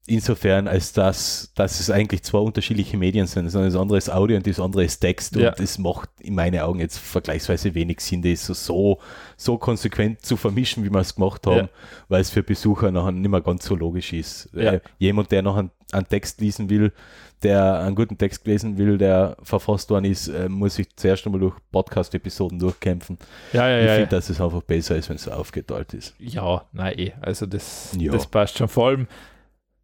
[0.10, 3.45] insofern, als dass, dass es eigentlich zwei unterschiedliche Medien sind.
[3.45, 5.36] Das andere ist Audio und das andere ist Text.
[5.36, 5.49] Ja.
[5.49, 8.99] Und das macht in meinen Augen jetzt vergleichsweise wenig Sinn, das so, so,
[9.36, 11.69] so konsequent zu vermischen, wie wir es gemacht haben, Ja.
[12.07, 14.49] weil es für Besucher nachher nicht mehr ganz so logisch ist.
[14.53, 14.74] Ja.
[14.74, 15.61] Äh, jemand, der noch
[15.92, 16.92] einen, Text lesen will,
[17.44, 21.40] der einen guten Text lesen will, der verfasst worden ist, äh, muss sich zuerst einmal
[21.42, 23.18] durch Podcast-Episoden durchkämpfen.
[23.54, 23.92] Ja, ja, ich ja.
[23.94, 24.10] finde, ja.
[24.18, 26.16] dass es einfach besser ist, wenn es aufgeteilt ist.
[26.20, 27.14] Ja, nein, eh.
[27.22, 28.12] Also das, Ja.
[28.12, 28.68] das passt schon.
[28.68, 29.08] Vor allem,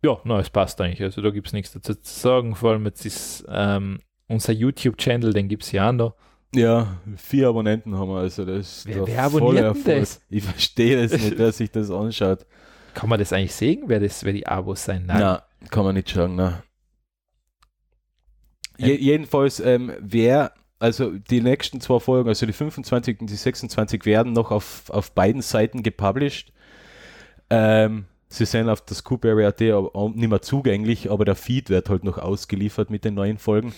[0.04, 1.02] ja, nein, es passt eigentlich.
[1.02, 2.56] Also da gibt es nichts dazu zu sagen.
[2.56, 6.16] Vor allem jetzt ist ähm, unser YouTube-Channel, den gibt es ja auch noch.
[6.56, 10.22] Ja, vier Abonnenten haben wir, also das ist Wer- wer abonniert das?
[10.30, 12.46] Ich verstehe das nicht, wer sich das anschaut.
[12.94, 15.06] Kann man das eigentlich sehen, wer, das, wer die Abos sein?
[15.08, 16.64] Nein, kann man nicht sagen, ne.
[18.77, 24.06] Je, jedenfalls, ähm, wer, also die nächsten zwei Folgen, also die 25 und die 26
[24.06, 26.52] werden noch auf, auf beiden Seiten gepublished.
[27.49, 32.18] Ähm, sie sind auf aber auch nicht mehr zugänglich, aber der Feed wird halt noch
[32.18, 33.73] ausgeliefert mit den neuen Folgen.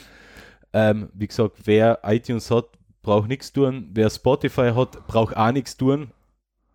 [0.73, 2.69] Ähm, wie gesagt, wer iTunes hat,
[3.01, 3.89] braucht nichts tun.
[3.93, 6.11] Wer Spotify hat, braucht auch nichts tun.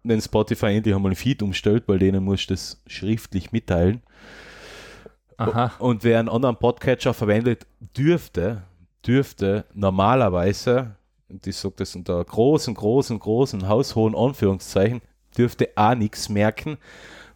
[0.02, 4.02] Wenn Spotify endlich einmal einen Feed umstellt, weil denen muss ich das schriftlich mitteilen.
[5.40, 5.72] Aha.
[5.78, 8.62] Und wer einen anderen Podcatcher verwendet, dürfte,
[9.06, 10.96] dürfte normalerweise,
[11.30, 15.00] und ich sage das unter großen, großen, großen, haushohen Anführungszeichen,
[15.36, 16.76] dürfte auch nichts merken,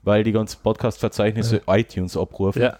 [0.02, 2.62] weil die ganzen Podcast-Verzeichnisse iTunes abrufen.
[2.62, 2.78] Ja.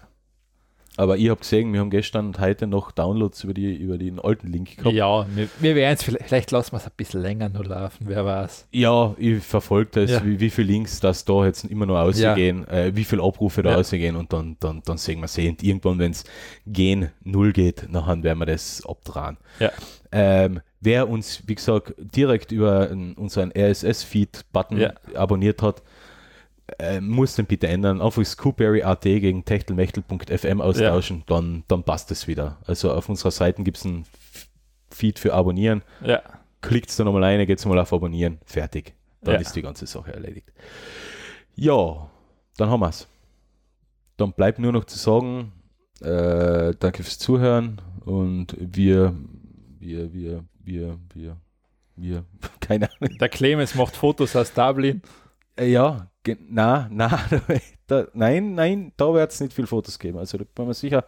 [0.97, 4.17] Aber ihr habt gesehen, wir haben gestern und heute noch Downloads über, die, über den
[4.19, 4.95] alten Link gehabt.
[4.95, 8.05] Ja, wir, wir werden es vielleicht, vielleicht lassen wir es ein bisschen länger nur laufen,
[8.07, 8.67] wer weiß.
[8.71, 10.25] Ja, ich verfolge das, Ja.
[10.25, 13.71] wie, wie viele Links das da jetzt immer noch ausgehen, äh, wie viele Abrufe da
[13.71, 13.77] Ja.
[13.77, 15.57] ausgehen und dann, dann, dann sehen wir sehen.
[15.61, 16.23] Irgendwann, wenn es
[16.65, 19.35] gehen null geht, nachher werden wir das abdrehen.
[19.59, 19.71] Ja.
[20.13, 24.93] Ähm, wer uns, wie gesagt, direkt über unseren RSS-Feed-Button Ja.
[25.15, 25.81] abonniert hat,
[26.79, 28.01] äh, muss den bitte ändern.
[28.01, 32.57] Einfach Scoopberry.at gegen techtelmechtel.fm austauschen, dann, dann passt es wieder.
[32.65, 34.49] Also auf unserer Seite gibt es einen F-
[34.89, 36.21] Feed für Abonnieren Ja.
[36.61, 38.93] klickt da nochmal rein, geht mal auf Abonnieren, fertig.
[39.21, 39.41] Dann Ja.
[39.41, 40.51] ist die ganze Sache erledigt.
[41.55, 42.09] Ja,
[42.57, 43.07] dann haben wir es.
[44.17, 45.51] Dann bleibt nur noch zu sagen,
[46.01, 49.15] äh, danke fürs Zuhören und wir,
[49.79, 51.37] wir, wir, wir, wir,
[51.95, 52.25] wir,
[52.59, 53.17] keine Ahnung.
[53.19, 55.01] Der Clemens macht Fotos aus Dublin.
[55.57, 56.09] Äh, ja,
[56.49, 57.19] na, na,
[57.87, 60.17] da, nein, nein, da wird es nicht viel Fotos geben.
[60.17, 61.05] Also da bin mir sicher.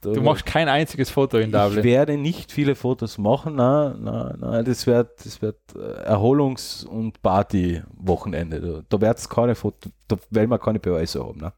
[0.00, 1.84] da- Du machst kein einziges Foto in ich Dublin.
[1.84, 7.20] werde nicht viele Fotos machen, na, na, na, das wird, das wird äh, Erholungs- und
[7.22, 8.60] Party-Wochenende.
[8.60, 11.38] Da, da wird es keine Fotos, da werden wir keine Beweise haben.
[11.40, 11.52] Ne?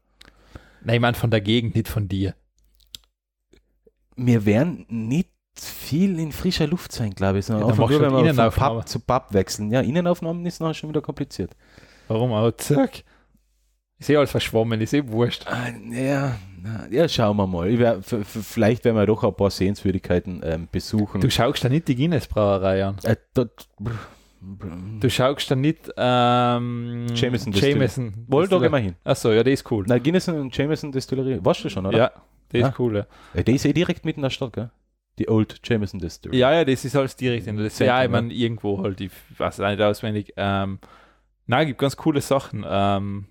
[0.83, 2.35] Nein, ich meine von der Gegend, nicht von dir.
[4.15, 8.13] Wir werden nicht viel in frischer Luft sein, glaube ich, sondern Ja, einfach nur, wenn
[8.13, 8.77] halt wir von.
[8.77, 9.71] Pub zu Pub wechseln.
[9.71, 11.55] Ja, Innenaufnahmen ist nachher schon wieder kompliziert.
[12.07, 12.51] Warum auch?
[12.57, 13.03] Zack.
[13.99, 15.45] Ich sehe alles verschwommen, ich sehe wurscht.
[15.47, 17.77] Ah, ja, na, ja, schauen wir mal.
[17.79, 21.21] Wär, vielleicht werden wir doch ein paar Sehenswürdigkeiten ähm, besuchen.
[21.21, 22.97] Du schaust da nicht die Guinness-Brauerei an.
[23.03, 23.69] äh, dort,
[24.99, 27.53] Du schaust da nicht ähm, Jameson.
[27.53, 28.25] Jameson.
[28.27, 28.95] Da gehen wir hin.
[29.05, 29.85] Achso, ja, der ist cool.
[29.87, 31.97] Na, Guinness und Jameson Distillery, warst du schon, oder?
[31.97, 32.11] Ja,
[32.51, 32.69] der Ah.
[32.69, 33.05] ist cool, ja.
[33.35, 34.69] Ja, der ist eh direkt mitten in der Stadt, gell?
[35.17, 36.39] Die Old Jameson Distillery.
[36.39, 38.21] Ja, ja, das ist alles direkt in der Zentrum, Ja, ich ne?
[38.21, 40.33] meine, irgendwo halt, ich weiß nicht auswendig.
[40.35, 40.79] Ähm,
[41.47, 42.65] nein, gibt ganz coole Sachen.
[42.67, 43.27] Ähm,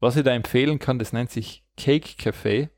[0.00, 2.68] Was ich da empfehlen kann, das nennt sich Cake Café.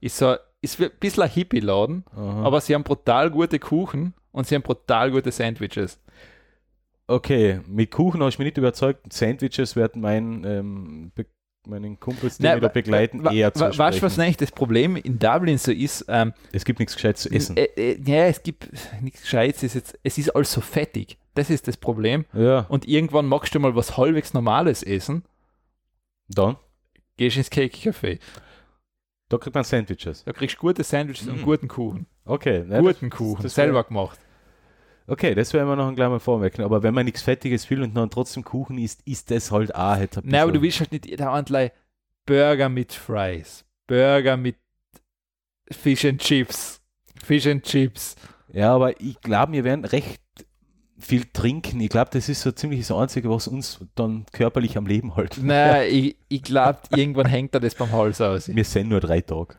[0.00, 4.54] Ist so, ist ein bisschen ein Hippie-Laden, aber sie haben brutal gute Kuchen und sie
[4.54, 6.00] haben brutal gute Sandwiches.
[7.06, 9.12] Okay, mit Kuchen habe ich mich nicht überzeugt.
[9.12, 11.12] Sandwiches werden mein, ähm,
[11.66, 15.58] meinen Kumpels, die wa- begleiten, eher zu Weißt du, was eigentlich das Problem in Dublin
[15.58, 16.04] so ist?
[16.08, 17.56] Ähm, Es gibt nichts Gescheites zu essen.
[17.56, 18.68] Äh, äh, ja, es gibt
[19.02, 21.18] nichts Gescheites, ist jetzt, es ist alles so fettig.
[21.34, 22.24] Das ist das Problem.
[22.32, 25.24] ja, Und irgendwann magst du mal was halbwegs Normales essen,
[26.28, 26.56] dann,
[27.16, 28.18] gehst ins Cake Café.
[29.28, 30.24] da kriegt man Sandwiches.
[30.24, 31.42] Da kriegst du gute Sandwiches und Mhm.
[31.44, 32.06] guten Kuchen.
[32.24, 34.18] Okay, ne, guten das- Kuchen, das selber gemacht.
[35.06, 36.64] Okay, das werden wir noch ein mal vormerken.
[36.64, 39.78] Aber wenn man nichts Fettiges will und dann trotzdem Kuchen isst, ist das halt auch
[39.96, 41.72] halt ein Nein, aber du willst halt nicht da andlei
[42.26, 44.56] Burger mit Fries, Burger mit
[45.70, 46.80] Fish and Chips,
[47.22, 48.14] Fish and Chips.
[48.52, 50.20] Ja, aber ich glaube, wir werden recht
[51.00, 51.80] viel trinken.
[51.80, 55.38] Ich glaube, das ist so ziemlich das Einzige, was uns dann körperlich am Leben hält.
[55.42, 58.48] Nein, ich, ich glaube, irgendwann hängt da das beim Hals aus.
[58.48, 59.56] Wir sind nur drei Tage.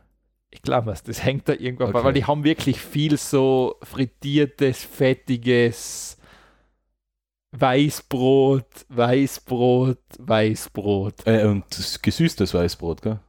[0.49, 2.03] Ich glaube was, das hängt da irgendwann, Okay.
[2.03, 6.17] weil die haben wirklich viel so frittiertes, fettiges
[7.53, 11.15] Weißbrot, Weißbrot, Weißbrot.
[11.25, 11.65] Äh, und
[12.01, 13.19] gesüßtes Weißbrot, gell?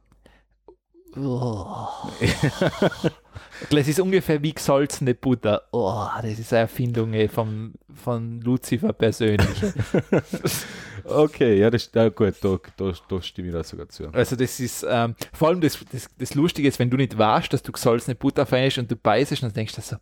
[3.69, 5.63] Das ist ungefähr wie gesalzene Butter.
[5.71, 9.47] Oh, das ist eine Erfindung ey, vom, von Lucifer persönlich.
[11.05, 14.07] Okay, ja, das ja, gut, da, da, da stimme ich da sogar zu.
[14.13, 17.51] Also das ist, ähm, vor allem das, das, das Lustige ist, wenn du nicht weißt,
[17.51, 19.97] dass du gesalzene Butter feinst und du beißt und denkst dir so,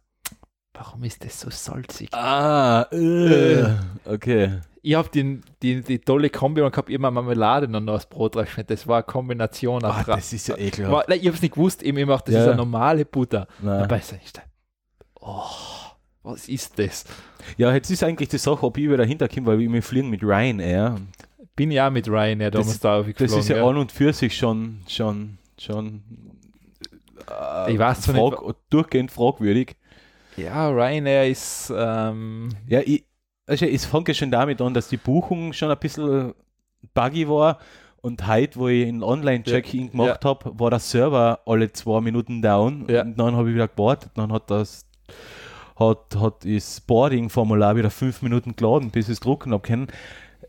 [0.73, 2.13] warum ist das so salzig?
[2.13, 3.73] Ah, äh,
[4.05, 4.59] okay.
[4.83, 8.45] Ich habe die, die, die tolle Kombi gehabt, immer Marmelade und noch das Brot drauf
[8.45, 8.73] geschnitten.
[8.73, 9.83] Das war eine Kombination.
[9.85, 10.91] Ah, das ist ja ekelhaft.
[10.91, 12.41] war, nein, ich habe es nicht gewusst, eben, ich mach, das Ja.
[12.41, 13.47] ist eine normale Butter.
[13.61, 13.79] Nein.
[13.81, 14.41] Dabei ich, da,
[15.19, 15.43] oh,
[16.23, 17.05] was ist das?
[17.57, 20.97] Ja, jetzt ist eigentlich die Sache, ob ich wieder hinterkomme, weil wir fliegen mit Ryanair.
[21.55, 23.39] Bin ja mit Ryanair Das- damals da Das aufgeflogen.
[23.39, 23.67] ist ja ja.
[23.67, 26.01] an und für sich schon, schon, schon
[27.29, 29.75] äh, Ich weiß zwar nicht, frag, durchgehend fragwürdig.
[30.37, 33.03] ja, Ryanair ist, ähm, Ja, ich,
[33.51, 36.33] also es fängt ja schon damit an, dass die Buchung schon ein bisschen
[36.93, 37.59] buggy war.
[38.01, 42.85] Und heute, wo ich einen Online-Check-In gemacht habe, war der Server alle zwei Minuten down.
[42.89, 43.03] Ja.
[43.03, 44.11] Und dann habe ich wieder gewartet.
[44.15, 44.85] Dann hat das
[45.77, 49.87] hat, hat das Boarding-Formular wieder fünf Minuten geladen, bis ich es drucken habe können.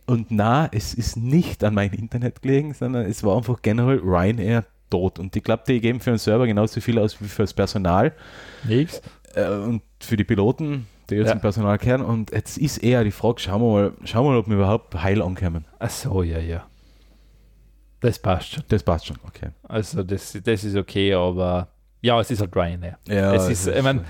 [0.06, 4.64] Und na, es ist nicht an mein Internet gelegen, sondern es war einfach generell Ryanair
[4.90, 5.18] tot.
[5.18, 8.12] Und ich glaube, die geben für einen Server genauso viel aus wie für das Personal
[8.64, 9.02] nix.
[9.34, 11.34] äh, und für die Piloten, die jetzt Ja.
[11.34, 12.02] im Personal kehren.
[12.02, 14.94] Und jetzt ist eher die Frage, schauen wir mal, schauen wir mal ob wir überhaupt
[15.02, 15.64] heil ankommen.
[15.78, 16.66] Ach so, ja, ja.
[18.00, 18.64] Das passt schon.
[18.68, 19.50] Das passt schon, okay.
[19.62, 21.68] Also das, das ist okay, aber
[22.00, 22.98] ja, es ist halt Ryanair.
[23.06, 24.04] Ja, Es ist- ich mein,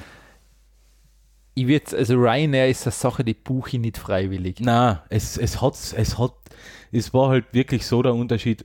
[1.55, 4.57] Ich würde, also Ryanair ist eine Sache, die buche ich nicht freiwillig.
[4.61, 6.33] Na, es, es hat, es hat,
[6.91, 8.65] es war halt wirklich so der Unterschied.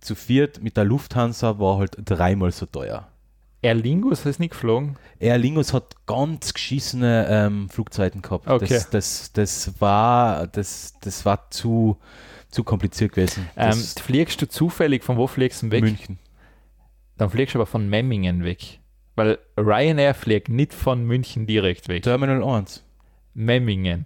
[0.00, 3.08] Zu viert mit der Lufthansa war halt dreimal so teuer.
[3.64, 4.96] Air Lingus ist nicht geflogen.
[5.18, 8.46] Air Lingus hat ganz geschissene ähm, Flugzeiten gehabt.
[8.46, 8.66] Okay.
[8.68, 11.96] Das, das, das war, das, das war zu,
[12.50, 13.48] zu kompliziert gewesen.
[13.56, 15.82] Ähm, fliegst du zufällig, von wo fliegst du weg?
[15.82, 16.18] München.
[17.16, 18.80] Dann fliegst du aber von Memmingen weg.
[19.16, 22.02] Weil Ryanair fliegt nicht von München direkt weg.
[22.02, 22.84] Terminal 1.
[23.32, 24.04] Memmingen.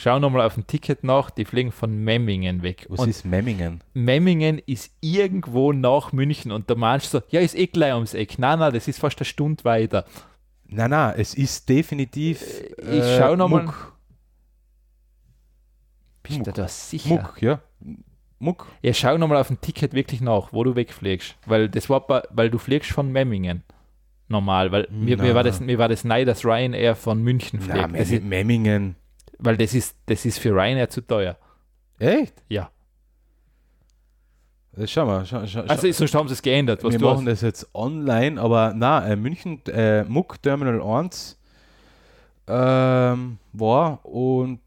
[0.00, 2.86] Schau nochmal auf dem Ticket nach, die fliegen von Memmingen weg.
[2.88, 3.80] Was und ist Memmingen?
[3.94, 8.14] Memmingen ist irgendwo nach München und da meinst du so, ja, ist eh gleich ums
[8.14, 8.38] Eck.
[8.38, 10.04] Nein, nein, das ist fast eine Stunde weiter.
[10.68, 12.44] Nein, nein, es ist definitiv.
[12.78, 13.64] Ich schau noch mal.
[13.64, 13.96] Muck.
[16.22, 16.54] Bist du Muck.
[16.54, 17.08] da sicher?
[17.08, 17.60] Muck, ja.
[18.38, 18.66] Muck.
[18.82, 21.34] Ja, schau nochmal auf dem Ticket wirklich nach, wo du wegfliegst.
[21.44, 23.64] Weil das war, bei- weil du fliegst von Memmingen.
[24.28, 27.90] Normal, weil mir, mir, war das, mir war das nein, dass Ryanair von München fliegt.
[27.90, 28.94] Na, Memmingen.
[29.38, 31.36] Weil das ist, das ist für Ryanair zu teuer.
[31.98, 32.34] Echt?
[32.48, 32.70] Ja.
[34.76, 36.82] Äh, Schau mal, schau, schau, Also sonst haben sie es geändert.
[36.82, 37.26] Wir machen hast.
[37.26, 41.38] das jetzt online, aber na, äh, München, äh, Muck Terminal 1
[42.46, 44.60] ähm, war und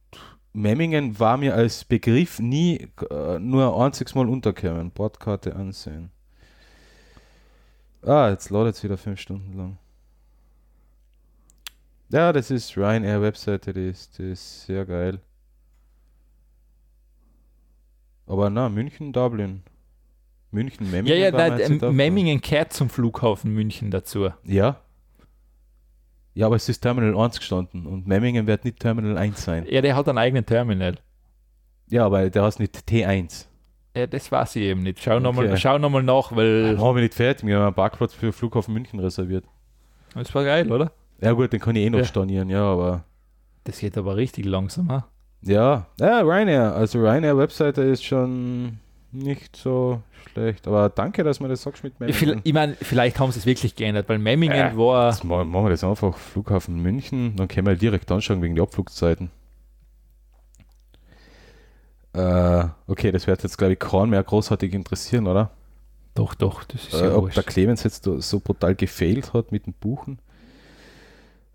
[0.53, 4.91] Memmingen war mir als Begriff nie äh, nur ein einziges Mal untergekommen.
[4.91, 6.11] Bordkarte ansehen.
[8.03, 9.77] Ah, jetzt ladet es wieder fünf Stunden lang.
[12.11, 15.19] Ja, das ist Ryanair Webseite, die ist, die ist sehr geil.
[18.27, 19.63] Aber na, München, Dublin.
[20.51, 21.17] München, Memmingen.
[21.17, 21.95] Ja, ja, ähm, aufgefallen.
[21.95, 24.29] Memmingen kehrt zum Flughafen München dazu.
[24.43, 24.77] Ja.
[26.33, 29.65] Ja, aber es ist Terminal 1 gestanden und Memmingen wird nicht Terminal 1 sein.
[29.69, 30.95] Ja, der hat einen eigenen Terminal.
[31.89, 33.47] Ja, aber der heißt nicht T1.
[33.95, 34.99] Ja, das weiß ich eben nicht.
[35.01, 35.21] Schau Okay.
[35.23, 37.45] nochmal noch mal nach, weil haben wir nicht fertig.
[37.45, 39.43] Wir haben einen Parkplatz für Flughafen München reserviert.
[40.13, 40.91] das war geil, oder?
[41.21, 42.05] Ja gut, den kann ich eh noch Ja.
[42.05, 43.03] stornieren, ja, aber
[43.63, 44.91] Das geht aber richtig langsam.
[44.91, 45.07] Ha?
[45.43, 46.73] ja, ja, Ryanair.
[46.75, 48.79] Also Ryanair Webseite ist schon
[49.11, 50.67] nicht so schlecht.
[50.67, 52.41] Aber danke, dass mir das sagst mit Memmingen.
[52.43, 54.75] ich meine, vielleicht haben sie es wirklich geändert, weil Memmingen Ja.
[54.77, 55.09] war.
[55.11, 56.17] Jetzt ma- machen wir das einfach.
[56.17, 59.29] Flughafen München, dann können wir direkt anschauen wegen der Abflugzeiten.
[62.13, 65.51] Äh, okay, das wird jetzt, glaube ich, keinen mehr großartig interessieren, oder?
[66.13, 67.37] Doch, doch, das ist Äh, ja ob wurscht.
[67.37, 70.19] der Clemens jetzt so- brutal gefailt hat mit dem Buchen.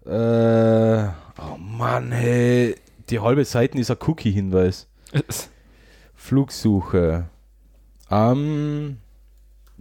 [0.07, 1.09] Äh,
[1.39, 2.77] oh Mann, hey.
[3.11, 4.87] Die halbe Seite ist ein Cookie-Hinweis.
[6.15, 7.28] Flugsuche.
[8.09, 8.99] Am.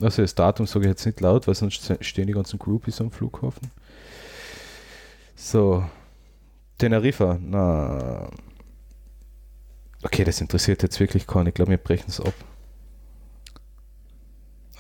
[0.02, 3.12] also das Datum sage ich jetzt nicht laut, weil sonst stehen die ganzen Groupies am
[3.12, 3.72] Flughafen.
[5.36, 5.84] So.
[6.78, 7.38] Teneriffa.
[7.40, 8.28] Na.
[10.04, 11.48] Okay, das interessiert jetzt wirklich keinen.
[11.48, 12.34] Ich glaube, wir brechen es ab.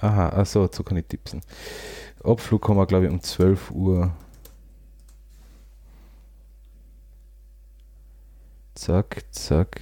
[0.01, 1.41] Aha, achso, so kann ich tippsen.
[2.23, 4.11] Abflug haben wir, glaube ich, um 12 Uhr.
[8.75, 9.81] Zack, zack.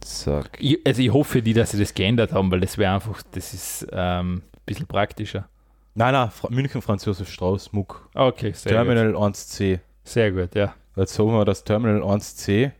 [0.00, 0.58] Zack.
[0.60, 3.54] Ich, also ich hoffe die, dass sie das geändert haben, weil das wäre einfach, das
[3.54, 5.48] ist ähm, ein bisschen praktischer.
[5.94, 8.08] Nein, nein, Fra München Franz Josef Strauß, MUG.
[8.14, 9.72] Okay, sehr Terminal 1C.
[9.72, 9.80] gut.
[10.04, 10.74] Sehr gut, ja.
[10.94, 12.72] Jetzt hoffen wir, dass Terminal 1C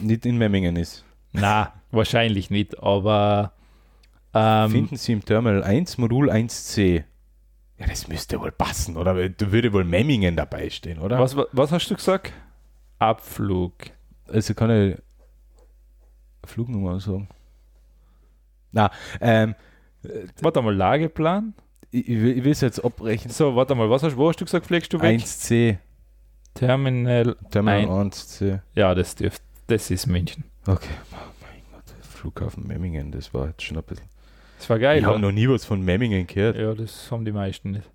[0.00, 1.04] nicht in Memmingen ist.
[1.32, 3.52] Na, wahrscheinlich nicht, aber
[4.34, 7.04] ähm, Finden Sie im Terminal 1 Modul 1C.
[7.78, 9.28] Ja, das müsste wohl passen, oder?
[9.28, 11.18] Da würde wohl Memmingen dabei stehen, oder?
[11.18, 12.32] was, was hast du gesagt?
[12.98, 13.72] Abflug.
[14.26, 14.96] Also kann ich
[16.44, 17.28] Flugnummer sagen.
[18.72, 18.90] Na,
[19.20, 19.54] ähm,
[20.40, 21.54] Warte mal, Lageplan.
[21.90, 23.30] ich, ich will ich will es jetzt abbrechen.
[23.30, 25.20] So, warte mal, was hast, wo hast du gesagt, fliegst du weg?
[25.20, 25.78] 1C,
[26.54, 27.36] Terminal.
[27.50, 28.60] Terminal 1C.
[28.74, 30.44] Ja, das dürft, das ist München.
[30.66, 34.06] Okay, oh mein Gott, Flughafen Memmingen, das war jetzt schon ein bisschen.
[34.58, 34.98] Das war geil.
[34.98, 36.56] ich habe noch nie was von Memmingen gehört.
[36.56, 37.90] Ja, das haben die meisten nicht.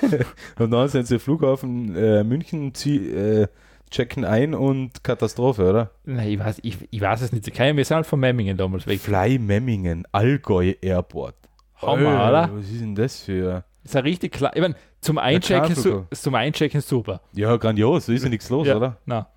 [0.58, 3.48] Und dann sind sie Flughafen äh, München, zieh, äh,
[3.90, 5.90] checken ein und Katastrophe, oder?
[6.04, 7.52] Nein, ich weiß, ich, ich weiß es nicht.
[7.54, 9.00] Keine, wir sind halt von Memmingen damals weg.
[9.00, 11.36] Fly Memmingen, Allgäu Airport.
[11.76, 12.58] Hammer, Alter, oder?
[12.58, 13.64] Was ist denn das für.
[13.82, 14.50] Das ist ein richtig klar.
[14.56, 16.06] Ich meine, zum Einchecken, Flughafen.
[16.10, 17.20] zum Einchecken super.
[17.32, 18.76] Ja, grandios, da ist ja nichts los, Ja.
[18.76, 18.96] oder?
[19.06, 19.28] Na.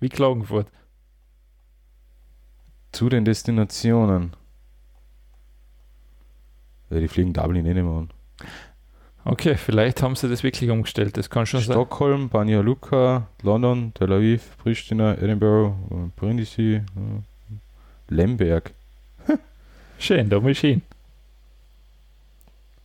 [0.00, 0.68] Wie Klagenfurt.
[2.92, 4.34] Zu den Destinationen.
[6.90, 8.10] Ja, die fliegen Dublin eh nicht mehr an.
[9.26, 11.16] Okay, vielleicht haben sie das wirklich umgestellt.
[11.16, 11.72] Das kann schon sein.
[11.72, 15.74] Stockholm, Banja Luka, London, Tel Aviv, Pristina, Edinburgh,
[16.16, 16.82] Brindisi,
[18.08, 18.72] Lemberg.
[19.98, 20.82] Schön, da muss ich hin.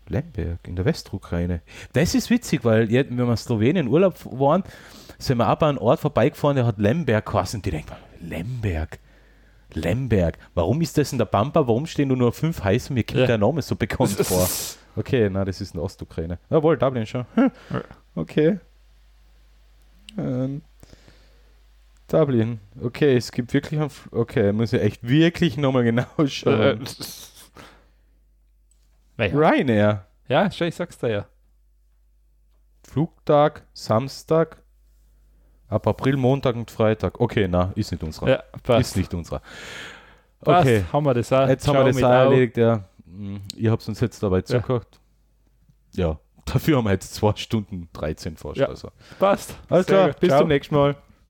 [0.08, 1.62] Lemberg in der Westukraine.
[1.94, 4.64] Das ist witzig, weil jetzt, wenn wir in Slowenien Urlaub waren,
[5.18, 7.62] sind wir auch bei einem Ort vorbeigefahren, der hat Lemberg geheißen.
[7.62, 8.98] Die denken, Lemberg,
[9.74, 10.38] Lemberg.
[10.56, 11.68] Warum ist das in der Pampa?
[11.68, 12.92] Warum stehen nur fünf heiße?
[12.94, 13.28] Mir kommt Ja.
[13.28, 14.48] der Name so bekannt vor.
[14.96, 16.40] Okay, na, das ist in Ostukraine.
[16.50, 17.26] Jawohl, Dublin schon.
[17.36, 17.52] Hm.
[18.16, 18.60] Okay.
[20.18, 20.62] Ähm,
[22.08, 22.60] Dublin.
[22.82, 23.90] Okay, es gibt wirklich ein.
[23.90, 26.84] Fl- Okay, muss ich echt wirklich nochmal genau Äh, schauen.
[29.18, 29.36] naja.
[29.38, 30.06] Ryanair.
[30.28, 31.26] Ja, schau, ich sag's dir ja.
[32.84, 34.58] Flugtag, Samstag,
[35.70, 37.20] ab April, Montag und Freitag.
[37.20, 38.30] Okay, na, ist nicht unserer.
[38.30, 38.82] Ja, passt.
[38.92, 39.42] Ist nicht unserer.
[40.42, 41.48] Passt, Okay, haben wir das auch.
[41.48, 42.32] jetzt haben Ciao wir das auch Au.
[42.32, 42.58] erledigt.
[42.58, 42.84] Ja.
[43.06, 45.00] Hm, Ihr habt uns jetzt dabei zugehört.
[45.94, 48.58] Ja, dafür haben wir jetzt 2 Stunden 13 fast.
[48.58, 48.68] Ja.
[48.68, 48.90] Also.
[49.20, 49.56] Passt.
[49.70, 50.20] Alles Sehr klar, gut.
[50.20, 50.40] bis Ciao.
[50.40, 50.96] zum nächsten Mal.